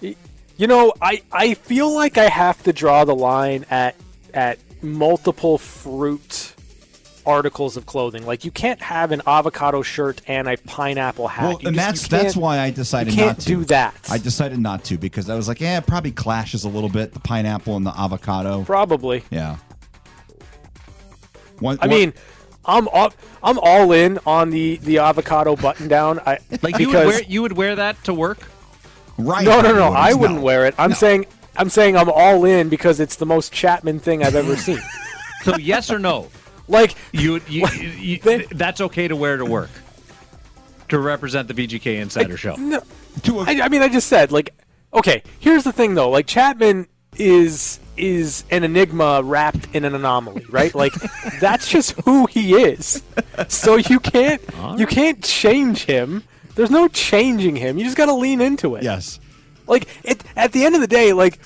man. 0.01 0.15
You 0.57 0.65
know, 0.65 0.91
I, 1.01 1.21
I 1.31 1.53
feel 1.53 1.93
like 1.93 2.17
I 2.17 2.29
have 2.29 2.63
to 2.63 2.73
draw 2.73 3.05
the 3.05 3.15
line 3.15 3.65
at 3.69 3.95
at 4.33 4.57
multiple 4.81 5.57
fruit 5.59 6.53
articles 7.27 7.77
of 7.77 7.85
clothing. 7.85 8.25
Like 8.25 8.43
you 8.45 8.51
can't 8.51 8.81
have 8.81 9.11
an 9.11 9.21
avocado 9.27 9.81
shirt 9.83 10.21
and 10.27 10.47
a 10.47 10.57
pineapple 10.57 11.27
hat. 11.27 11.43
Well, 11.43 11.61
You 11.61 11.67
and 11.67 11.75
just- 11.75 12.09
that's 12.09 12.23
that's 12.23 12.35
why 12.37 12.59
I 12.59 12.71
decided 12.71 13.13
you 13.13 13.17
can't 13.19 13.37
not 13.37 13.39
to 13.41 13.45
do 13.47 13.65
that. 13.65 13.93
I 14.09 14.17
decided 14.17 14.59
not 14.59 14.83
to 14.85 14.97
because 14.97 15.29
I 15.29 15.35
was 15.35 15.47
like, 15.47 15.59
yeah, 15.61 15.77
it 15.77 15.85
probably 15.85 16.11
clashes 16.11 16.63
a 16.63 16.69
little 16.69 16.89
bit 16.89 17.13
the 17.13 17.19
pineapple 17.19 17.75
and 17.75 17.85
the 17.85 17.93
avocado. 17.99 18.63
probably. 18.63 19.23
Yeah. 19.29 19.57
One, 21.59 21.77
I 21.81 21.87
one- 21.87 21.89
mean, 21.99 22.13
I'm 22.65 22.87
all, 22.89 23.13
I'm 23.41 23.57
all 23.59 23.91
in 23.93 24.19
on 24.25 24.49
the 24.49 24.77
the 24.77 24.99
avocado 24.99 25.55
button 25.55 25.87
down. 25.87 26.19
I 26.25 26.39
Like 26.61 26.79
you 26.79 26.87
would 26.87 26.93
because 26.93 27.07
wear 27.07 27.21
you 27.23 27.41
would 27.41 27.53
wear 27.53 27.75
that 27.75 28.03
to 28.05 28.13
work? 28.13 28.39
right? 29.17 29.43
no 29.45 29.61
no 29.61 29.73
no 29.73 29.93
I 29.93 30.13
wouldn't 30.13 30.41
wear 30.41 30.65
it. 30.65 30.75
I'm 30.77 30.91
No. 30.91 30.95
saying 30.95 31.25
I'm 31.55 31.69
saying 31.69 31.97
I'm 31.97 32.09
all 32.09 32.45
in 32.45 32.69
because 32.69 32.99
it's 32.99 33.15
the 33.15 33.25
most 33.25 33.51
Chapman 33.51 33.99
thing 33.99 34.23
I've 34.23 34.35
ever 34.35 34.55
seen. 34.67 34.79
So 35.43 35.55
yes 35.57 35.89
or 35.89 35.97
no? 35.97 36.27
Like 36.67 36.95
You, 37.11 37.41
you, 37.47 37.65
you, 37.75 37.89
you 38.19 38.47
that's 38.51 38.81
okay 38.81 39.07
to 39.07 39.15
wear 39.15 39.37
to 39.37 39.45
work 39.45 39.69
to 40.89 40.99
represent 40.99 41.47
the 41.47 41.53
VGK 41.53 41.99
Insider 41.99 42.37
Show. 42.37 42.55
no, 42.55 42.81
To 43.23 43.39
a- 43.41 43.43
I, 43.45 43.59
I 43.63 43.69
mean, 43.69 43.81
I 43.81 43.89
just 43.89 44.07
said 44.07 44.31
like, 44.31 44.53
okay. 44.93 45.21
Here's 45.39 45.63
the 45.63 45.71
thing 45.73 45.95
though. 45.95 46.09
Like 46.09 46.27
Chapman 46.27 46.87
is 47.17 47.79
is 47.97 48.43
an 48.51 48.63
enigma 48.63 49.21
wrapped 49.23 49.73
in 49.75 49.83
an 49.85 49.95
anomaly, 49.95 50.45
right? 50.49 50.73
Like 50.75 50.93
that's 51.41 51.67
just 51.69 51.91
who 52.05 52.25
he 52.27 52.53
is. 52.53 53.01
So 53.47 53.75
you 53.77 53.99
can't 53.99 54.41
you 54.77 54.85
can't 54.87 55.23
change 55.23 55.85
him. 55.85 56.23
There's 56.55 56.71
no 56.71 56.87
changing 56.87 57.55
him. 57.55 57.77
You 57.77 57.83
just 57.85 57.97
got 57.97 58.05
to 58.07 58.13
lean 58.13 58.41
into 58.41 58.75
it. 58.75 58.83
yes. 58.83 59.19
Like 59.67 59.87
it 60.03 60.23
at 60.35 60.51
the 60.53 60.63
end 60.63 60.75
of 60.75 60.81
the 60.81 60.87
day, 60.87 61.11
like 61.13 61.39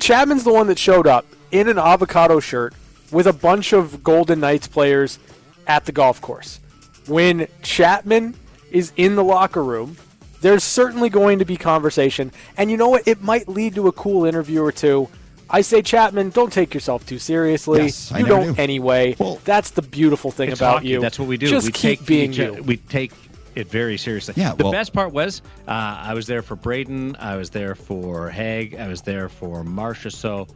Chapman's 0.00 0.44
the 0.44 0.52
one 0.52 0.66
that 0.68 0.78
showed 0.78 1.06
up 1.06 1.26
in 1.50 1.68
an 1.68 1.78
avocado 1.78 2.40
shirt 2.40 2.74
with 3.10 3.26
a 3.26 3.32
bunch 3.32 3.72
of 3.72 4.02
Golden 4.02 4.40
Knights 4.40 4.66
players 4.68 5.18
at 5.66 5.84
the 5.86 5.92
golf 5.92 6.20
course. 6.20 6.60
When 7.06 7.46
Chapman 7.62 8.34
is 8.70 8.92
in 8.96 9.16
the 9.16 9.24
locker 9.24 9.62
room, 9.64 9.96
there's 10.40 10.62
certainly 10.64 11.08
going 11.08 11.38
to 11.40 11.44
be 11.44 11.56
conversation, 11.56 12.30
and 12.56 12.70
you 12.70 12.76
know 12.76 12.88
what? 12.88 13.08
It 13.08 13.22
might 13.22 13.48
lead 13.48 13.74
to 13.76 13.88
a 13.88 13.92
cool 13.92 14.24
interview 14.24 14.62
or 14.62 14.72
two. 14.72 15.08
I 15.50 15.62
say, 15.62 15.80
Chapman, 15.80 16.30
don't 16.30 16.52
take 16.52 16.74
yourself 16.74 17.06
too 17.06 17.18
seriously. 17.18 17.80
Yes, 17.84 18.12
I 18.12 18.18
you 18.18 18.26
never 18.26 18.40
don't 18.44 18.54
do. 18.54 18.60
anyway. 18.62 19.16
Well, 19.18 19.40
that's 19.46 19.70
the 19.70 19.80
beautiful 19.82 20.30
thing 20.30 20.52
about 20.52 20.74
hockey. 20.74 20.88
you. 20.88 21.00
That's 21.00 21.18
what 21.18 21.26
we 21.26 21.38
do. 21.38 21.46
Just 21.48 21.66
we 21.66 21.72
keep 21.72 22.00
take 22.00 22.06
being 22.06 22.32
each- 22.32 22.38
you. 22.38 22.62
We 22.62 22.76
take 22.76 23.12
it 23.54 23.68
very 23.70 23.96
seriously. 23.96 24.34
Yeah, 24.36 24.54
The 24.54 24.64
well- 24.64 24.72
best 24.72 24.92
part 24.92 25.12
was 25.12 25.40
uh, 25.66 25.70
I 25.70 26.12
was 26.12 26.26
there 26.26 26.42
for 26.42 26.54
Braden. 26.54 27.16
I 27.18 27.36
was 27.36 27.48
there 27.48 27.74
for 27.74 28.28
Hague. 28.28 28.74
I 28.76 28.88
was 28.88 29.00
there 29.00 29.30
for 29.30 29.64
Marcia. 29.64 30.10
So 30.10 30.46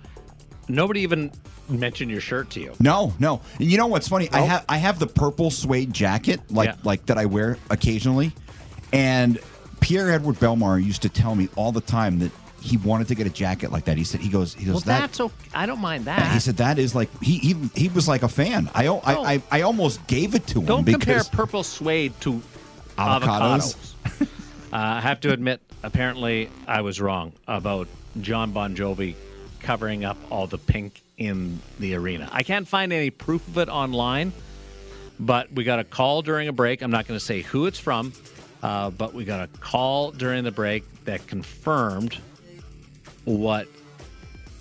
nobody 0.69 1.01
even 1.01 1.31
mentioned 1.69 2.11
your 2.11 2.21
shirt 2.21 2.51
to 2.51 2.61
you. 2.61 2.73
No, 2.81 3.13
no. 3.19 3.41
And 3.59 3.71
you 3.71 3.79
know 3.79 3.87
what's 3.87 4.09
funny? 4.09 4.29
I 4.33 4.41
have 4.41 4.65
I 4.69 4.77
have 4.79 4.99
the 4.99 5.07
purple 5.07 5.51
suede 5.51 5.93
jacket 5.93 6.41
like 6.51 6.69
Yeah. 6.71 6.77
like 6.85 7.07
that 7.07 7.19
I 7.19 7.27
wear 7.27 7.57
occasionally. 7.71 8.33
And 8.93 9.39
Pierre 9.81 10.11
Edward 10.11 10.37
Bellemare 10.37 10.85
used 10.85 11.03
to 11.03 11.09
tell 11.09 11.35
me 11.35 11.49
all 11.57 11.73
the 11.73 11.81
time 11.81 12.19
that 12.21 12.31
he 12.61 12.77
wanted 12.77 13.09
to 13.09 13.15
get 13.17 13.27
a 13.27 13.31
jacket 13.31 13.73
like 13.73 13.87
that. 13.87 13.97
He 13.97 14.05
said 14.05 14.21
he 14.21 14.29
goes 14.29 14.55
he 14.55 14.65
goes 14.65 14.75
Well, 14.75 14.81
that 14.83 15.01
that's 15.01 15.21
okay. 15.21 15.35
I 15.55 15.67
don't 15.67 15.81
mind 15.81 16.05
that. 16.05 16.33
he 16.33 16.39
said 16.41 16.59
that 16.59 16.79
is 16.79 16.95
like 16.95 17.09
he 17.23 17.39
he, 17.39 17.55
he 17.75 17.89
was 17.89 18.07
like 18.07 18.23
a 18.23 18.29
fan. 18.29 18.71
I, 18.75 18.87
o- 18.87 19.01
I, 19.05 19.15
No. 19.15 19.25
I 19.25 19.43
I 19.51 19.61
almost 19.63 20.07
gave 20.07 20.35
it 20.35 20.47
to 20.49 20.61
him 20.61 20.67
Don't 20.67 20.85
compare 20.85 21.23
purple 21.25 21.63
suede 21.65 22.13
to 22.21 22.41
Avocados. 22.99 23.75
avocados. 24.05 24.23
uh, 24.23 24.27
I 24.73 25.01
have 25.01 25.21
to 25.21 25.33
admit, 25.33 25.61
apparently, 25.83 26.51
I 26.69 26.83
was 26.83 27.01
wrong 27.01 27.33
about 27.49 27.89
John 28.21 28.53
Bon 28.53 28.77
Jovi 28.77 29.15
covering 29.63 30.05
up 30.05 30.17
all 30.31 30.47
the 30.47 30.59
pink 30.59 31.03
in 31.19 31.61
the 31.79 31.95
arena. 31.95 32.29
I 32.33 32.43
can't 32.43 32.67
find 32.67 32.93
any 32.93 33.11
proof 33.11 33.47
of 33.49 33.59
it 33.59 33.69
online, 33.69 34.33
but 35.21 35.53
we 35.53 35.65
got 35.65 35.79
a 35.79 35.85
call 35.85 36.23
during 36.23 36.49
a 36.49 36.53
break. 36.53 36.83
I'm 36.83 36.91
not 36.91 37.07
going 37.07 37.19
to 37.19 37.25
say 37.25 37.43
who 37.43 37.67
it's 37.67 37.79
from, 37.79 38.13
uh, 38.63 38.91
but 38.91 39.15
we 39.15 39.25
got 39.25 39.43
a 39.43 39.59
call 39.59 40.11
during 40.11 40.45
the 40.45 40.51
break 40.51 40.85
that 41.05 41.27
confirmed 41.27 42.19
what 43.25 43.69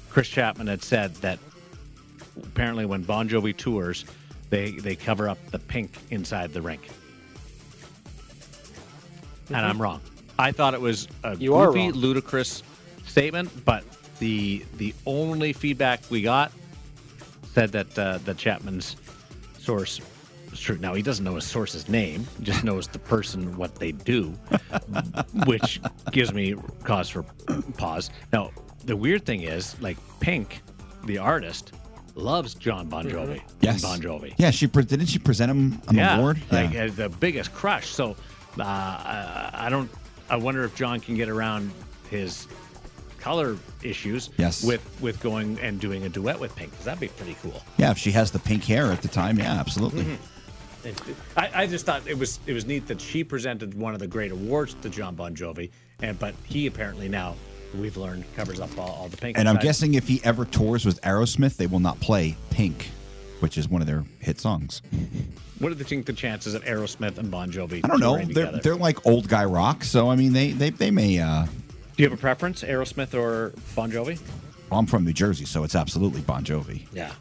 Chris 0.10 0.28
Chapman 0.28 0.68
had 0.68 0.84
said 0.84 1.16
that 1.16 1.40
apparently 2.44 2.86
when 2.86 3.04
Bon 3.04 3.28
Jovi 3.28 3.56
tours, 3.56 4.06
they 4.50 4.72
they 4.72 4.96
cover 4.96 5.30
up 5.30 5.38
the 5.52 5.60
pink 5.60 5.92
inside 6.12 6.54
the 6.54 6.62
rink. 6.62 6.90
And 9.48 9.58
I'm 9.58 9.82
wrong. 9.82 10.02
I 10.38 10.52
thought 10.52 10.74
it 10.74 10.82
was 10.82 11.08
a 11.24 11.36
You 11.38 11.52
goofy, 11.52 11.92
ludicrous 11.92 12.64
statement, 13.06 13.50
but 13.66 13.84
the 14.22 14.64
the 14.78 14.94
only 15.08 15.52
feedback 15.52 16.00
we 16.12 16.22
got 16.22 16.52
said 17.54 17.72
that 17.72 17.98
uh, 18.00 18.20
the 18.20 18.34
Chapman's 18.36 18.96
source 19.58 20.00
is 20.54 20.60
true. 20.62 20.78
Now 20.78 20.94
he 20.94 21.02
doesn't 21.02 21.26
know 21.26 21.36
his 21.36 21.44
source's 21.44 21.90
name; 21.90 22.26
he 22.38 22.44
just 22.46 22.64
knows 22.64 22.88
the 22.88 23.00
person, 23.00 23.58
what 23.58 23.76
they 23.76 23.92
do, 23.92 24.28
which 25.46 25.82
gives 26.12 26.34
me 26.34 26.56
cause 26.84 27.10
for 27.10 27.24
pause. 27.78 28.12
Now, 28.32 28.52
the 28.86 28.96
weird 28.96 29.26
thing 29.26 29.42
is, 29.42 29.80
like 29.82 29.98
Pink, 30.20 30.62
the 31.06 31.18
artist, 31.18 31.74
loves 32.14 32.54
John 32.54 32.88
Bon 32.88 33.04
Jovi. 33.06 33.40
and 33.40 33.42
Yes. 33.62 33.82
Bon 33.82 34.00
Jovi. 34.00 34.36
Yeah, 34.38 34.52
she 34.52 34.68
pre- 34.68 34.84
didn't 34.84 35.08
she 35.08 35.18
present 35.18 35.50
him 35.50 35.82
an 35.88 35.96
yeah, 35.98 36.18
award? 36.18 36.40
like 36.52 36.74
yeah. 36.74 36.86
uh, 36.86 36.90
the 36.92 37.10
biggest 37.10 37.54
crush. 37.56 37.88
So 37.88 38.16
uh, 38.60 38.64
I, 38.64 39.50
I 39.54 39.70
don't. 39.70 39.90
I 40.30 40.36
wonder 40.36 40.64
if 40.64 40.76
John 40.76 41.00
can 41.00 41.16
get 41.16 41.28
around 41.28 41.72
his 42.10 42.48
color 43.22 43.56
issues. 43.84 44.30
Yes. 44.38 44.64
With 44.64 44.82
with 45.02 45.20
going 45.22 45.60
and 45.60 45.80
doing 45.80 46.04
a 46.04 46.10
duet 46.10 46.40
with 46.40 46.56
Pink, 46.56 46.76
'cause 46.76 46.86
that'd 46.86 47.00
be 47.00 47.08
pretty 47.10 47.36
cool. 47.42 47.62
yeah, 47.78 47.92
if 47.92 47.98
she 47.98 48.12
has 48.12 48.32
the 48.32 48.40
pink 48.40 48.64
hair 48.66 48.92
at 48.92 49.02
the 49.02 49.08
time, 49.08 49.38
yeah, 49.40 49.54
absolutely. 49.54 50.04
Mm-hmm. 50.04 50.16
I, 51.38 51.52
I 51.54 51.68
just 51.68 51.86
thought 51.86 52.02
it 52.08 52.18
was 52.18 52.40
it 52.48 52.54
was 52.54 52.66
neat 52.66 52.88
that 52.88 53.00
she 53.00 53.24
presented 53.24 53.76
one 53.76 53.94
of 53.94 54.00
the 54.00 54.08
great 54.08 54.32
awards 54.32 54.76
to 54.82 54.90
John 54.90 55.16
Bon 55.16 55.36
Jovi, 55.36 55.70
and 56.02 56.18
but 56.18 56.34
he 56.46 56.66
apparently 56.68 57.08
now 57.08 57.36
we've 57.80 57.98
learned 57.98 58.26
covers 58.36 58.60
up 58.60 58.76
all, 58.78 58.90
all 58.90 59.08
the 59.08 59.18
Pink. 59.18 59.38
And 59.38 59.48
I'm 59.48 59.56
side. 59.56 59.64
guessing 59.64 59.94
if 59.94 60.08
he 60.08 60.20
ever 60.24 60.44
tours 60.44 60.84
with 60.86 61.00
Aerosmith, 61.02 61.56
they 61.58 61.68
will 61.68 61.80
not 61.80 62.00
play 62.00 62.36
Pink, 62.50 62.90
which 63.42 63.58
is 63.60 63.70
one 63.70 63.82
of 63.82 63.88
their 63.88 64.04
hit 64.20 64.40
songs. 64.40 64.82
What 65.60 65.72
do 65.72 65.78
you 65.78 65.84
think 65.84 66.08
the 66.08 66.14
chances 66.14 66.56
of 66.56 66.64
Aerosmith 66.66 67.20
and 67.20 67.30
Bon 67.30 67.52
Jovi? 67.52 67.82
I 67.84 67.88
don't 67.88 68.00
know. 68.00 68.18
They're 68.18 68.26
together? 68.26 68.60
they're 68.64 68.76
like 68.76 69.06
old 69.06 69.28
guy 69.30 69.46
rock, 69.46 69.84
so 69.84 70.10
I 70.10 70.16
mean 70.16 70.34
they 70.34 70.52
they, 70.52 70.72
they 70.72 70.90
may. 70.90 71.20
Uh, 71.20 71.46
Do 72.02 72.06
you 72.06 72.10
have 72.10 72.18
a 72.18 72.20
preference, 72.20 72.64
Aerosmith 72.64 73.14
or 73.14 73.54
Bon 73.76 73.92
Jovi? 73.92 74.20
well, 74.72 74.80
I'm 74.80 74.88
from 74.88 75.06
New 75.06 75.14
Jersey, 75.14 75.46
so 75.46 75.64
it's 75.64 75.76
absolutely 75.76 76.22
Bon 76.22 76.44
Jovi. 76.44 76.88
Yeah. 76.92 77.12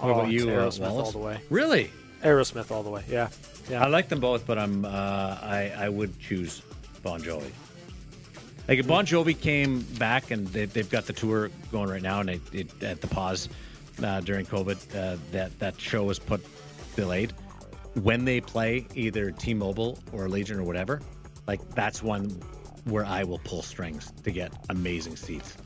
Oh, 0.00 0.06
What 0.06 0.10
about 0.12 0.30
you, 0.30 0.48
uh, 0.48 0.52
Aerosmith 0.52 0.78
Wallace? 0.78 1.06
all 1.06 1.10
the 1.10 1.18
way. 1.18 1.40
Really? 1.50 1.90
Aerosmith 2.22 2.70
all 2.70 2.84
the 2.84 2.90
way. 2.90 3.02
Yeah. 3.08 3.30
I 3.68 3.88
like 3.88 4.08
them 4.08 4.20
both, 4.20 4.46
but 4.46 4.58
I'm 4.58 4.84
uh, 4.84 4.88
I 5.42 5.72
I 5.76 5.88
would 5.88 6.16
choose 6.20 6.62
Bon 7.02 7.20
Jovi. 7.20 7.50
Like 8.68 8.78
if 8.78 8.86
Bon 8.86 9.04
Jovi 9.04 9.36
came 9.36 9.80
back 9.98 10.30
and 10.30 10.46
they, 10.46 10.66
they've 10.66 10.88
got 10.88 11.06
the 11.06 11.12
tour 11.12 11.50
going 11.72 11.90
right 11.90 12.00
now, 12.00 12.20
and 12.20 12.30
it, 12.30 12.42
it 12.52 12.82
at 12.84 13.00
the 13.00 13.08
pause 13.08 13.48
uh, 14.04 14.20
during 14.20 14.46
COVID, 14.46 14.76
uh, 14.94 15.16
that 15.32 15.58
that 15.58 15.80
show 15.80 16.04
was 16.04 16.20
put 16.20 16.46
delayed. 16.94 17.32
When 17.94 18.24
they 18.24 18.40
play 18.40 18.86
either 18.94 19.32
T-Mobile 19.32 19.98
or 20.12 20.28
Legion 20.28 20.60
or 20.60 20.62
whatever, 20.62 21.02
like 21.48 21.60
that's 21.74 22.04
one 22.04 22.40
where 22.84 23.04
I 23.04 23.24
will 23.24 23.38
pull 23.44 23.62
strings 23.62 24.12
to 24.24 24.30
get 24.30 24.52
amazing 24.70 25.16
seats. 25.16 25.56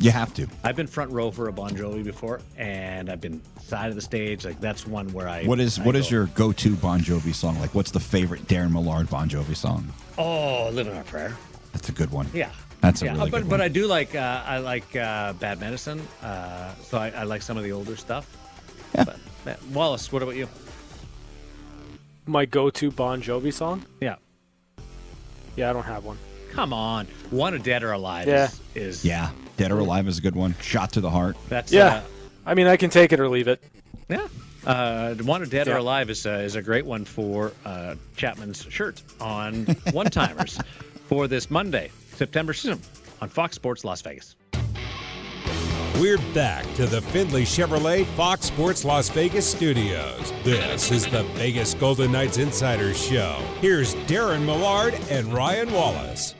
You 0.00 0.12
have 0.12 0.32
to. 0.34 0.46
I've 0.62 0.76
been 0.76 0.86
front 0.86 1.10
row 1.10 1.30
for 1.32 1.48
a 1.48 1.52
Bon 1.52 1.70
Jovi 1.70 2.04
before, 2.04 2.40
and 2.56 3.10
I've 3.10 3.20
been 3.20 3.42
side 3.60 3.88
of 3.90 3.96
the 3.96 4.00
stage. 4.00 4.44
Like 4.44 4.60
that's 4.60 4.86
one 4.86 5.12
where 5.12 5.28
I. 5.28 5.44
What 5.44 5.58
is 5.58 5.78
I 5.78 5.82
what 5.82 5.96
is 5.96 6.06
go, 6.06 6.10
your 6.10 6.26
go-to 6.26 6.76
Bon 6.76 7.00
Jovi 7.00 7.34
song? 7.34 7.58
Like, 7.58 7.74
what's 7.74 7.90
the 7.90 7.98
favorite 7.98 8.46
Darren 8.46 8.72
Millard 8.72 9.10
Bon 9.10 9.28
Jovi 9.28 9.56
song? 9.56 9.92
Oh, 10.16 10.70
living 10.72 10.92
on 10.92 11.00
a 11.00 11.04
prayer. 11.04 11.36
That's 11.72 11.88
a 11.88 11.92
good 11.92 12.10
one. 12.12 12.28
Yeah, 12.32 12.50
That's 12.80 13.02
a 13.02 13.06
yeah. 13.06 13.12
really 13.14 13.30
but 13.30 13.42
good 13.42 13.50
but. 13.50 13.60
I 13.60 13.66
do 13.68 13.86
like 13.86 14.14
uh, 14.14 14.42
I 14.46 14.58
like 14.58 14.94
uh, 14.94 15.32
Bad 15.32 15.58
Medicine, 15.58 16.00
uh, 16.22 16.74
so 16.76 16.98
I, 16.98 17.10
I 17.10 17.22
like 17.24 17.42
some 17.42 17.56
of 17.56 17.64
the 17.64 17.72
older 17.72 17.96
stuff. 17.96 18.36
Yeah. 18.94 19.04
But, 19.44 19.62
Wallace, 19.72 20.12
what 20.12 20.22
about 20.22 20.36
you? 20.36 20.48
My 22.26 22.44
go-to 22.44 22.90
Bon 22.92 23.20
Jovi 23.20 23.52
song? 23.52 23.84
Yeah, 24.00 24.16
Yeah, 25.56 25.70
I 25.70 25.72
don't 25.72 25.84
have 25.84 26.04
one. 26.04 26.18
Come 26.52 26.72
on, 26.72 27.06
one 27.30 27.54
a 27.54 27.58
dead 27.58 27.82
or 27.82 27.92
alive 27.92 28.26
Yeah. 28.28 28.44
is, 28.46 28.60
is 28.74 29.04
Yeah, 29.04 29.30
Dead 29.56 29.72
or 29.72 29.78
Alive 29.78 30.06
is 30.08 30.18
a 30.18 30.20
good 30.20 30.36
one. 30.36 30.54
Shot 30.60 30.92
to 30.92 31.00
the 31.00 31.10
heart. 31.10 31.36
That's 31.48 31.72
Yeah. 31.72 31.86
uh, 31.86 32.00
I 32.46 32.54
mean, 32.54 32.66
I 32.66 32.76
can 32.76 32.90
take 32.90 33.12
it 33.12 33.20
or 33.20 33.28
leave 33.28 33.48
it. 33.48 33.62
yeah. 34.08 34.26
Uh, 34.66 35.14
one 35.16 35.42
a 35.42 35.46
dead 35.46 35.68
or 35.68 35.76
alive 35.76 36.10
is 36.10 36.26
uh, 36.26 36.30
is 36.44 36.56
a 36.56 36.62
great 36.62 36.84
one 36.84 37.04
for 37.04 37.52
uh, 37.64 37.94
Chapman's 38.16 38.66
shirt 38.68 39.02
on 39.20 39.64
one 39.92 40.06
timers 40.10 40.58
for 41.06 41.26
this 41.28 41.50
Monday, 41.50 41.90
September 42.16 42.52
7th 42.52 42.80
on 43.22 43.28
Fox 43.28 43.54
Sports 43.56 43.84
Las 43.84 44.02
Vegas. 44.02 44.34
We're 46.00 46.18
back 46.32 46.64
to 46.74 46.86
the 46.86 47.00
Findlay 47.00 47.42
Chevrolet 47.44 48.04
Fox 48.14 48.46
Sports 48.46 48.84
Las 48.84 49.08
Vegas 49.08 49.50
studios. 49.50 50.32
This 50.44 50.92
is 50.92 51.06
the 51.06 51.24
Vegas 51.34 51.74
Golden 51.74 52.12
Knights 52.12 52.38
Insider 52.38 52.94
Show. 52.94 53.42
Here's 53.60 53.94
Darren 54.06 54.44
Millard 54.44 54.94
and 55.10 55.32
Ryan 55.32 55.72
Wallace. 55.72 56.34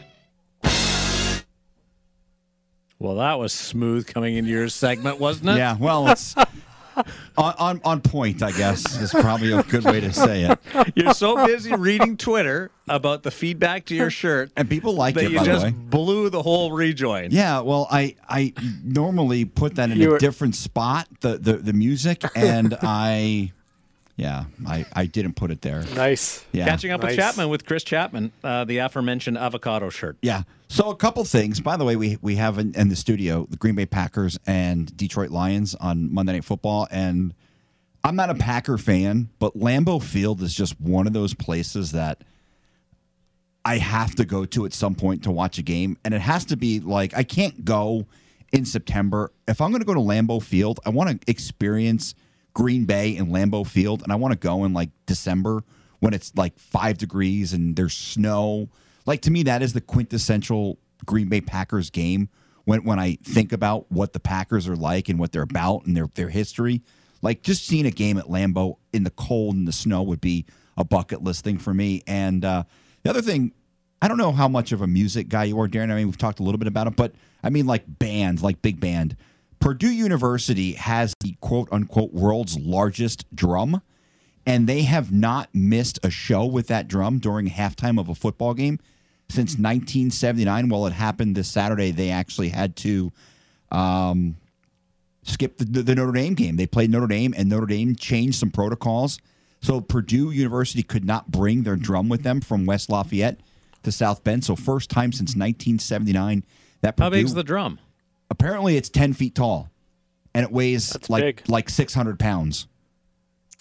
Well, 2.99 3.17
that 3.17 3.39
was 3.39 3.53
smooth 3.53 4.07
coming 4.07 4.35
into 4.37 4.51
your 4.51 4.69
segment, 4.69 5.21
wasn't 5.21 5.51
it? 5.51 5.57
Yeah, 5.59 5.77
well, 5.79 6.09
it's 6.09 6.35
on, 6.97 7.55
on 7.59 7.81
on 7.85 8.01
point. 8.01 8.43
I 8.43 8.51
guess 8.51 9.01
is 9.01 9.13
probably 9.13 9.53
a 9.53 9.63
good 9.63 9.85
way 9.85 10.01
to 10.01 10.13
say 10.13 10.45
it. 10.45 10.59
You're 10.97 11.15
so 11.15 11.47
busy 11.47 11.73
reading 11.77 12.17
Twitter 12.17 12.73
about 12.89 13.23
the 13.23 13.31
feedback 13.31 13.85
to 13.87 13.95
your 13.95 14.11
shirt 14.11 14.51
And 14.57 14.69
people 14.69 14.95
like 14.95 15.15
that 15.15 15.25
it. 15.25 15.31
you 15.31 15.39
By 15.39 15.45
just 15.45 15.65
the 15.67 15.71
way. 15.73 15.77
blew 15.79 16.29
the 16.29 16.43
whole 16.43 16.73
rejoin. 16.73 17.29
Yeah, 17.31 17.61
well, 17.61 17.87
I 17.89 18.17
I 18.29 18.53
normally 18.83 19.45
put 19.45 19.77
that 19.77 19.91
in 19.91 19.99
You 19.99 20.09
a 20.09 20.13
were- 20.15 20.19
different 20.19 20.57
spot, 20.57 21.07
the 21.21 21.39
the, 21.39 21.53
the 21.55 21.73
music, 21.73 22.25
and 22.35 22.77
I, 22.83 23.53
yeah, 24.19 24.47
I 24.67 24.85
I 24.93 25.07
didn't 25.07 25.35
put 25.35 25.53
it 25.53 25.63
there. 25.63 25.85
Nice. 25.95 26.45
Yeah, 26.51 26.67
Catching 26.67 26.91
up 26.91 27.03
with 27.05 27.15
Chapman 27.15 27.49
with 27.49 27.65
Chris 27.65 27.85
Chapman, 27.85 28.33
uh, 28.43 28.65
the 28.65 28.79
aforementioned 28.79 29.39
avocado 29.39 29.91
shirt. 29.91 30.17
Yeah. 30.23 30.43
So 30.67 30.91
a 30.91 30.97
couple 30.97 31.25
things. 31.25 31.61
By 31.61 31.77
the 31.77 31.85
way, 31.85 31.95
we 31.95 32.19
we 32.21 32.35
have 32.35 32.59
in, 32.59 32.75
in 32.75 32.89
the 32.89 32.97
studio 32.97 33.47
the 33.49 33.57
Green 33.57 33.77
Bay 33.77 33.87
Packers 33.87 34.37
and 34.45 34.95
Detroit 34.97 35.31
Lions 35.31 35.77
on 35.77 36.13
Monday 36.13 36.33
Night 36.33 36.45
Football, 36.45 36.89
and 36.91 37.33
I'm 38.03 38.17
not 38.17 38.29
a 38.29 38.35
Packer 38.35 38.77
fan, 38.77 39.29
but 39.39 39.57
Lambeau 39.57 40.03
Field 40.03 40.43
is 40.43 40.53
just 40.53 40.81
one 40.81 41.07
of 41.07 41.13
those 41.13 41.33
places 41.33 41.93
that 41.93 42.25
I 43.65 43.79
have 43.79 44.17
to 44.17 44.25
go 44.25 44.45
to 44.47 44.67
at 44.67 44.73
some 44.73 44.97
point 44.97 45.23
to 45.25 45.31
watch 45.31 45.59
a 45.59 45.63
game, 45.63 45.97
and 46.05 46.13
it 46.13 46.23
has 46.23 46.45
to 46.47 46.57
be 46.57 46.81
like 46.81 47.17
I 47.17 47.23
can't 47.23 47.65
go 47.65 48.05
in 48.53 48.65
September. 48.65 49.31
If 49.47 49.61
I'm 49.61 49.71
going 49.71 49.81
to 49.81 49.87
go 49.87 49.95
to 49.95 50.01
Lambeau 50.01 50.43
Field, 50.43 50.81
I 50.85 50.91
want 50.91 51.09
to 51.25 51.31
experience 51.31 52.17
Green 52.59 52.87
Bay 52.87 53.17
and 53.17 53.29
Lambeau 53.29 53.65
Field, 53.65 54.03
and 54.03 54.11
I 54.11 54.17
want 54.17 54.33
to 54.33 54.39
go 54.39 54.65
in 54.65 54.73
like 54.73 54.91
December 55.07 55.63
when 56.01 56.13
it's 56.13 56.33
like 56.37 56.59
five 56.59 56.99
degrees 56.99 57.53
and 57.53 57.77
there's 57.77 57.95
snow. 57.95 58.69
Like 59.07 59.23
to 59.23 59.31
me, 59.31 59.45
that 59.45 59.63
is 59.63 59.75
the 59.75 59.81
quintessential 59.81 60.77
Green 61.07 61.29
Bay 61.29 61.41
Packers 61.41 61.89
game. 61.89 62.29
When 62.65 62.83
when 62.83 62.99
I 62.99 63.17
think 63.23 63.53
about 63.53 63.89
what 63.93 64.13
the 64.13 64.19
Packers 64.19 64.67
are 64.67 64.75
like 64.75 65.09
and 65.09 65.21
what 65.21 65.31
they're 65.31 65.43
about 65.43 65.87
and 65.87 65.97
their 65.97 66.09
their 66.15 66.31
history, 66.31 66.83
like 67.23 67.45
just 67.45 67.65
seeing 67.65 67.87
a 67.87 67.93
game 67.93 68.19
at 68.19 68.25
Lambeau 68.25 68.79
in 68.93 69.05
the 69.05 69.11
cold 69.11 69.55
and 69.55 69.69
the 69.69 69.73
snow 69.73 70.03
would 70.03 70.21
be 70.21 70.45
a 70.77 70.83
bucket 70.83 71.23
list 71.23 71.45
thing 71.45 71.59
for 71.59 71.73
me. 71.73 72.03
And 72.09 72.45
uh, 72.45 72.65
the 73.05 73.11
other 73.11 73.23
thing, 73.23 73.53
I 74.03 74.09
don't 74.09 74.19
know 74.19 74.33
how 74.33 74.49
much 74.49 74.73
of 74.73 74.83
a 74.83 74.89
music 74.89 75.29
guy 75.29 75.45
you 75.45 75.61
are, 75.61 75.69
Darren. 75.69 75.93
I 75.93 75.95
mean, 75.95 76.07
we've 76.07 76.19
talked 76.19 76.41
a 76.41 76.43
little 76.43 76.59
bit 76.59 76.67
about 76.67 76.89
it, 76.89 76.97
but 76.97 77.13
I 77.45 77.51
mean, 77.51 77.67
like 77.67 77.85
bands, 77.87 78.43
like 78.43 78.63
big 78.63 78.81
band. 78.81 79.17
Purdue 79.61 79.91
University 79.91 80.73
has 80.73 81.15
the 81.21 81.37
quote 81.41 81.69
unquote 81.73 82.13
world's 82.13 82.59
largest 82.59 83.25
drum, 83.35 83.83
and 84.47 84.67
they 84.67 84.83
have 84.83 85.13
not 85.13 85.49
missed 85.53 85.99
a 86.03 86.11
show 86.11 86.45
with 86.45 86.69
that 86.69 86.89
drum 86.89 87.19
during 87.19 87.49
halftime 87.49 87.99
of 87.99 88.09
a 88.09 88.15
football 88.15 88.55
game 88.55 88.79
since 89.29 89.53
1979. 89.53 90.69
Well, 90.69 90.87
it 90.87 90.93
happened 90.93 91.37
this 91.37 91.49
Saturday. 91.49 91.91
They 91.91 92.11
actually 92.11 92.49
had 92.51 92.77
to 92.77 93.13
um, 93.71 94.37
skip 95.23 95.59
the, 95.59 95.65
the 95.65 95.95
Notre 95.95 96.13
Dame 96.13 96.35
game. 96.35 96.57
They 96.57 96.67
played 96.67 96.91
Notre 96.91 97.07
Dame, 97.07 97.35
and 97.37 97.49
Notre 97.49 97.67
Dame 97.67 97.97
changed 97.97 98.39
some 98.39 98.51
protocols. 98.51 99.19
So 99.61 99.81
Purdue 99.81 100.31
University 100.31 100.83
could 100.83 101.05
not 101.05 101.31
bring 101.31 101.65
their 101.65 101.77
drum 101.77 102.09
with 102.09 102.23
them 102.23 102.41
from 102.41 102.65
West 102.65 102.89
Lafayette 102.89 103.41
to 103.83 103.93
South 103.93 104.23
Bend. 104.23 104.45
So 104.45 104.55
first 104.55 104.89
time 104.89 105.13
since 105.13 105.31
1979 105.31 106.45
that 106.81 106.99
How 106.99 107.09
Purdue 107.09 107.21
big's 107.21 107.35
the 107.35 107.43
drum? 107.43 107.81
Apparently 108.31 108.77
it's 108.77 108.89
10 108.89 109.13
feet 109.15 109.35
tall, 109.35 109.71
and 110.35 110.45
it 110.45 110.53
weighs 110.53 110.91
That's 110.91 111.11
like 111.11 111.23
big. 111.23 111.49
like 111.49 111.69
600 111.71 112.19
pounds. 112.19 112.67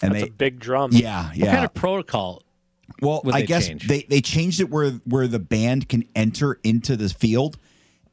And 0.00 0.12
That's 0.14 0.24
they 0.24 0.28
a 0.28 0.32
big 0.32 0.60
drum. 0.60 0.90
yeah 0.92 1.30
yeah 1.34 1.46
What 1.46 1.52
kind 1.54 1.64
of 1.64 1.74
protocol? 1.74 2.42
well, 3.02 3.20
would 3.24 3.34
I 3.34 3.40
they 3.40 3.46
guess 3.46 3.66
change? 3.68 3.88
they 3.88 4.02
they 4.02 4.20
changed 4.20 4.60
it 4.60 4.70
where 4.70 4.90
where 5.04 5.26
the 5.26 5.38
band 5.40 5.88
can 5.88 6.04
enter 6.14 6.58
into 6.64 6.96
the 6.96 7.08
field, 7.08 7.58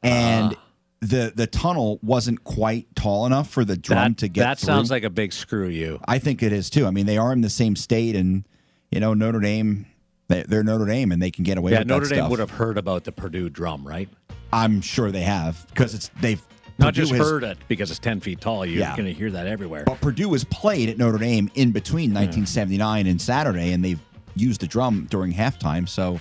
and 0.02 0.54
Ah. 0.56 0.60
the 1.00 1.32
the 1.34 1.46
tunnel 1.46 1.98
wasn't 2.02 2.42
quite 2.44 2.86
tall 2.96 3.24
enough 3.26 3.48
for 3.50 3.64
the 3.64 3.76
drum 3.76 4.12
That, 4.12 4.18
to 4.18 4.28
get. 4.28 4.40
that 4.42 4.58
through. 4.58 4.66
sounds 4.66 4.90
like 4.90 5.04
a 5.04 5.10
big 5.10 5.32
screw 5.32 5.68
you. 5.68 6.00
I 6.08 6.18
think 6.18 6.42
it 6.42 6.52
is 6.52 6.70
too. 6.70 6.86
I 6.86 6.90
mean, 6.90 7.06
they 7.06 7.18
are 7.18 7.32
in 7.32 7.40
the 7.42 7.50
same 7.50 7.76
state, 7.76 8.16
and 8.16 8.44
you 8.90 8.98
know 9.00 9.14
Notre 9.14 9.40
Dame. 9.40 9.86
They- 10.28 10.42
They're 10.42 10.64
Notre 10.64 10.86
Dame, 10.86 11.12
and 11.12 11.20
they 11.22 11.30
can 11.30 11.44
get 11.44 11.58
away 11.58 11.72
Yeah, 11.72 11.80
with 11.80 11.88
Notre 11.88 12.06
Dame 12.08 12.18
stuff. 12.18 12.30
would 12.30 12.38
have 12.40 12.50
heard 12.50 12.78
about 12.78 13.04
the 13.04 13.12
Purdue 13.12 13.48
drum, 13.48 13.86
right? 13.86 14.08
I'm 14.52 14.80
sure 14.80 15.10
they 15.10 15.22
have 15.22 15.66
because 15.68 15.94
it's 15.94 16.10
they've 16.20 16.40
Not 16.78 16.94
Purdue 16.94 17.00
just 17.02 17.12
has- 17.14 17.20
heard 17.28 17.44
it 17.44 17.58
because 17.68 17.90
it's 17.90 17.98
10 18.00 18.20
feet 18.20 18.40
tall. 18.40 18.64
You're 18.64 18.80
Yeah. 18.80 18.96
going 18.96 19.06
to 19.06 19.12
hear 19.12 19.30
that 19.32 19.46
everywhere. 19.46 19.84
But 19.86 20.00
Purdue 20.00 20.28
was 20.28 20.44
played 20.44 20.88
at 20.88 20.98
Notre 20.98 21.18
Dame 21.18 21.50
in 21.54 21.72
between 21.72 22.12
1979 22.12 23.06
and 23.06 23.20
Saturday, 23.20 23.72
and 23.72 23.84
they've 23.84 23.98
used 24.34 24.60
the 24.60 24.66
drum 24.66 25.06
during 25.10 25.32
halftime. 25.32 25.88
So 25.88 26.20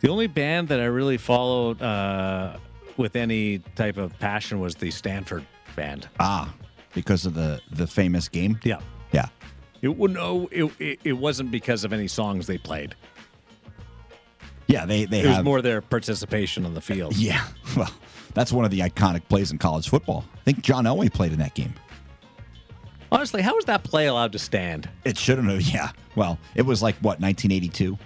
The 0.00 0.08
only 0.08 0.26
band 0.26 0.68
that 0.68 0.80
I 0.80 0.84
really 0.84 1.16
followed 1.16 1.80
uh, 1.80 2.56
with 2.96 3.16
any 3.16 3.58
type 3.76 3.96
of 3.96 4.16
passion 4.18 4.60
was 4.60 4.74
the 4.74 4.90
Stanford 4.90 5.44
band. 5.74 6.06
ah, 6.20 6.52
because 6.94 7.26
of 7.26 7.34
the 7.34 7.60
the 7.72 7.86
famous 7.86 8.28
game. 8.28 8.58
Yeah. 8.62 8.78
Yeah. 9.12 9.26
It, 9.82 9.98
no, 9.98 10.48
it, 10.52 10.70
it, 10.78 11.00
it 11.04 11.12
wasn't 11.14 11.50
because 11.50 11.84
of 11.84 11.92
any 11.92 12.06
songs 12.08 12.46
they 12.46 12.56
played. 12.58 12.94
Yeah, 14.66 14.86
they 14.86 15.04
they 15.04 15.20
It 15.20 15.26
have 15.26 15.38
was 15.38 15.44
more 15.44 15.60
their 15.62 15.80
participation 15.80 16.64
on 16.64 16.74
the 16.74 16.80
field. 16.80 17.16
Yeah. 17.18 17.44
Well, 17.76 17.90
That's 18.34 18.52
one 18.52 18.64
of 18.64 18.70
the 18.70 18.80
iconic 18.80 19.28
plays 19.28 19.50
in 19.52 19.58
college 19.58 19.88
football. 19.88 20.24
I 20.34 20.40
think 20.44 20.62
John 20.62 20.84
Elway 20.84 21.12
played 21.12 21.32
in 21.32 21.38
that 21.38 21.54
game. 21.54 21.74
Honestly, 23.12 23.42
how 23.42 23.54
was 23.54 23.64
that 23.66 23.84
play 23.84 24.06
allowed 24.06 24.32
to 24.32 24.38
stand? 24.38 24.88
It 25.04 25.16
shouldn't 25.18 25.48
have. 25.50 25.60
Yeah. 25.74 25.90
Well, 26.16 26.38
it 26.54 26.62
was 26.62 26.82
like 26.82 26.96
what 26.96 27.20
1982. 27.20 27.92
Well, 27.92 27.98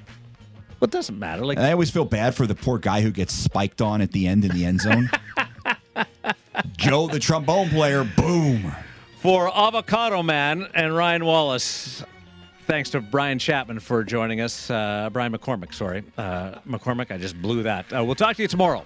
it 0.82 0.90
doesn't 0.90 1.18
matter. 1.18 1.44
Like 1.46 1.56
And 1.59 1.66
I 1.66 1.72
always 1.72 1.90
feel 1.90 2.04
bad 2.04 2.34
for 2.34 2.46
the 2.46 2.54
poor 2.54 2.78
guy 2.78 3.00
who 3.00 3.11
gets 3.11 3.32
spiked 3.32 3.80
on 3.82 4.00
at 4.00 4.12
the 4.12 4.26
end 4.26 4.44
in 4.44 4.50
the 4.52 4.64
end 4.64 4.80
zone. 4.80 5.11
Joe, 6.76 7.09
the 7.09 7.18
trombone 7.18 7.68
player, 7.70 8.04
boom. 8.16 8.72
for 9.20 9.48
Avocado 9.56 10.22
Man 10.22 10.68
and 10.74 10.94
Ryan 10.94 11.24
Wallace. 11.24 12.04
Thanks 12.68 12.90
to 12.90 13.00
Brian 13.00 13.38
Chapman 13.38 13.80
for 13.80 14.04
joining 14.04 14.42
us. 14.42 14.70
Uh, 14.70 15.08
Brian 15.10 15.32
McCormick, 15.32 15.72
sorry. 15.72 16.04
Uh, 16.18 16.56
McCormick, 16.68 17.10
I 17.10 17.16
just 17.16 17.40
blew 17.40 17.62
that. 17.62 17.90
Uh, 17.90 18.04
we'll 18.04 18.14
talk 18.14 18.36
to 18.36 18.42
you 18.42 18.48
tomorrow. 18.48 18.84